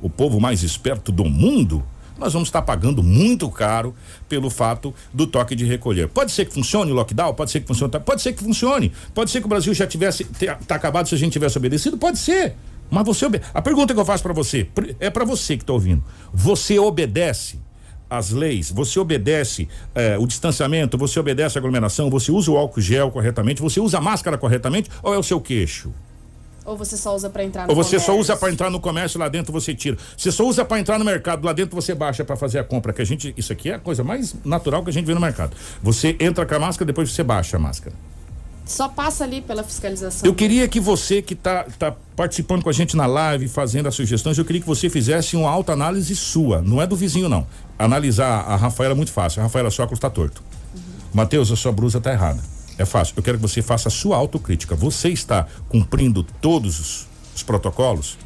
o 0.00 0.08
povo 0.08 0.40
mais 0.40 0.62
esperto 0.62 1.10
do 1.10 1.24
mundo, 1.24 1.84
nós 2.18 2.32
vamos 2.34 2.48
estar 2.48 2.62
pagando 2.62 3.02
muito 3.02 3.48
caro 3.50 3.94
pelo 4.28 4.50
fato 4.50 4.94
do 5.12 5.26
toque 5.26 5.54
de 5.56 5.64
recolher. 5.64 6.08
Pode 6.08 6.30
ser 6.32 6.44
que 6.44 6.52
funcione 6.52 6.92
o 6.92 6.94
lockdown, 6.94 7.34
pode 7.34 7.50
ser 7.50 7.60
que 7.60 7.66
funcione, 7.66 7.90
pode 8.00 8.20
ser 8.22 8.32
que 8.34 8.42
funcione, 8.44 8.92
pode 9.14 9.30
ser 9.30 9.40
que 9.40 9.46
o 9.46 9.48
Brasil 9.48 9.72
já 9.72 9.86
tivesse 9.86 10.24
te- 10.24 10.46
tá 10.66 10.74
acabado 10.74 11.08
se 11.08 11.14
a 11.14 11.18
gente 11.18 11.32
tivesse 11.32 11.56
obedecido, 11.56 11.96
pode 11.96 12.18
ser. 12.18 12.54
Mas 12.90 13.04
você 13.06 13.26
a 13.54 13.62
pergunta 13.62 13.94
que 13.94 14.00
eu 14.00 14.04
faço 14.04 14.22
para 14.22 14.32
você 14.34 14.68
é 14.98 15.08
para 15.08 15.24
você 15.24 15.56
que 15.56 15.64
tá 15.64 15.72
ouvindo. 15.72 16.04
Você 16.34 16.78
obedece 16.78 17.58
às 18.10 18.30
leis? 18.30 18.70
Você 18.70 18.98
obedece 18.98 19.68
eh, 19.94 20.18
o 20.18 20.26
distanciamento? 20.26 20.98
Você 20.98 21.18
obedece 21.20 21.56
a 21.56 21.60
aglomeração? 21.60 22.10
Você 22.10 22.32
usa 22.32 22.50
o 22.50 22.56
álcool 22.56 22.80
gel 22.80 23.10
corretamente? 23.10 23.62
Você 23.62 23.80
usa 23.80 23.98
a 23.98 24.00
máscara 24.00 24.36
corretamente? 24.36 24.90
Ou 25.02 25.14
é 25.14 25.18
o 25.18 25.22
seu 25.22 25.40
queixo? 25.40 25.92
Ou 26.64 26.76
você 26.76 26.96
só 26.96 27.14
usa 27.14 27.30
pra 27.30 27.42
entrar 27.42 27.66
no 27.66 27.70
Ou 27.70 27.76
você 27.76 27.98
só 27.98 28.06
comércio? 28.12 28.20
usa 28.20 28.36
para 28.36 28.52
entrar 28.52 28.70
no 28.70 28.80
comércio 28.80 29.18
lá 29.18 29.28
dentro 29.28 29.52
você 29.52 29.74
tira. 29.74 29.96
Você 30.16 30.30
só 30.30 30.44
usa 30.46 30.64
para 30.64 30.78
entrar 30.78 30.98
no 30.98 31.04
mercado 31.04 31.44
lá 31.44 31.52
dentro 31.52 31.74
você 31.74 31.94
baixa 31.94 32.24
para 32.24 32.36
fazer 32.36 32.58
a 32.58 32.64
compra, 32.64 32.92
que 32.92 33.00
a 33.00 33.04
gente 33.04 33.32
isso 33.36 33.52
aqui 33.52 33.70
é 33.70 33.74
a 33.74 33.78
coisa 33.78 34.04
mais 34.04 34.34
natural 34.44 34.84
que 34.84 34.90
a 34.90 34.92
gente 34.92 35.06
vê 35.06 35.14
no 35.14 35.20
mercado. 35.20 35.56
Você 35.82 36.16
entra 36.20 36.44
com 36.44 36.54
a 36.54 36.58
máscara, 36.58 36.86
depois 36.86 37.10
você 37.12 37.22
baixa 37.22 37.56
a 37.56 37.60
máscara. 37.60 37.94
Só 38.64 38.88
passa 38.88 39.24
ali 39.24 39.40
pela 39.40 39.64
fiscalização. 39.64 40.26
Eu 40.26 40.34
queria 40.34 40.68
que 40.68 40.78
você 40.78 41.20
que 41.20 41.34
tá, 41.34 41.64
tá 41.78 41.94
participando 42.14 42.62
com 42.62 42.70
a 42.70 42.72
gente 42.72 42.96
na 42.96 43.06
live, 43.06 43.48
fazendo 43.48 43.88
as 43.88 43.94
sugestões, 43.94 44.38
eu 44.38 44.44
queria 44.44 44.60
que 44.60 44.66
você 44.66 44.88
fizesse 44.88 45.36
uma 45.36 45.50
autoanálise 45.50 46.14
sua, 46.14 46.62
não 46.62 46.80
é 46.80 46.86
do 46.86 46.94
vizinho 46.94 47.28
não. 47.28 47.46
Analisar 47.78 48.40
a 48.40 48.56
Rafaela 48.56 48.94
é 48.94 48.96
muito 48.96 49.12
fácil, 49.12 49.40
a 49.40 49.44
Rafaela 49.44 49.70
só 49.70 49.84
está 49.84 50.08
torto. 50.08 50.42
Matheus, 51.12 51.50
a 51.50 51.56
sua 51.56 51.72
blusa 51.72 52.00
tá 52.00 52.12
errada. 52.12 52.40
É 52.78 52.84
fácil. 52.84 53.14
Eu 53.16 53.22
quero 53.22 53.36
que 53.36 53.42
você 53.42 53.60
faça 53.60 53.88
a 53.88 53.90
sua 53.90 54.16
autocrítica. 54.16 54.74
Você 54.74 55.10
está 55.10 55.46
cumprindo 55.68 56.22
todos 56.22 56.78
os, 56.80 57.06
os 57.34 57.42
protocolos? 57.42 58.16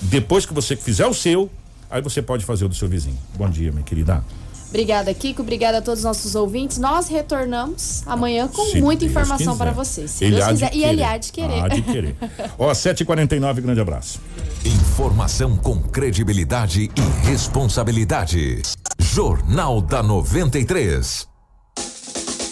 Depois 0.00 0.44
que 0.44 0.52
você 0.52 0.74
fizer 0.74 1.06
o 1.06 1.14
seu, 1.14 1.48
aí 1.88 2.02
você 2.02 2.20
pode 2.20 2.44
fazer 2.44 2.64
o 2.64 2.68
do 2.68 2.74
seu 2.74 2.88
vizinho. 2.88 3.18
Bom 3.36 3.48
dia, 3.48 3.70
minha 3.70 3.84
querida. 3.84 4.24
Obrigada, 4.72 5.12
Kiko. 5.12 5.42
Obrigada 5.42 5.78
a 5.78 5.82
todos 5.82 6.00
os 6.00 6.04
nossos 6.04 6.34
ouvintes. 6.34 6.78
Nós 6.78 7.06
retornamos 7.06 8.02
amanhã 8.06 8.48
com 8.48 8.64
Se 8.64 8.80
muita 8.80 9.00
Deus 9.00 9.10
informação 9.10 9.52
quiser. 9.52 9.58
para 9.58 9.70
vocês. 9.70 10.10
Se 10.10 10.24
Ele 10.24 10.36
Deus 10.36 10.48
quiser. 10.48 10.74
E 10.74 10.82
ele 10.82 11.02
há 11.04 11.18
de 11.18 11.30
querer. 11.30 11.60
Há 11.62 11.68
de 11.68 11.82
querer. 11.82 12.16
Ó, 12.58 12.72
7h49, 12.72 13.60
grande 13.60 13.80
abraço. 13.82 14.18
Informação 14.64 15.58
com 15.58 15.78
credibilidade 15.82 16.90
e 16.96 17.26
responsabilidade. 17.28 18.62
Jornal 18.98 19.82
da 19.82 20.02
93. 20.02 21.28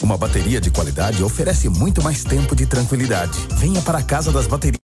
Uma 0.03 0.19
bateria 0.19 0.61
de 0.61 0.71
qualidade 0.71 1.25
oferece 1.25 1.71
muito 1.71 2.03
mais 2.03 2.23
tempo 2.23 2.55
de 2.55 2.67
tranquilidade. 2.67 3.39
Venha 3.57 3.81
para 3.81 3.99
a 3.99 4.03
Casa 4.03 4.31
das 4.31 4.47
Baterias. 4.47 4.90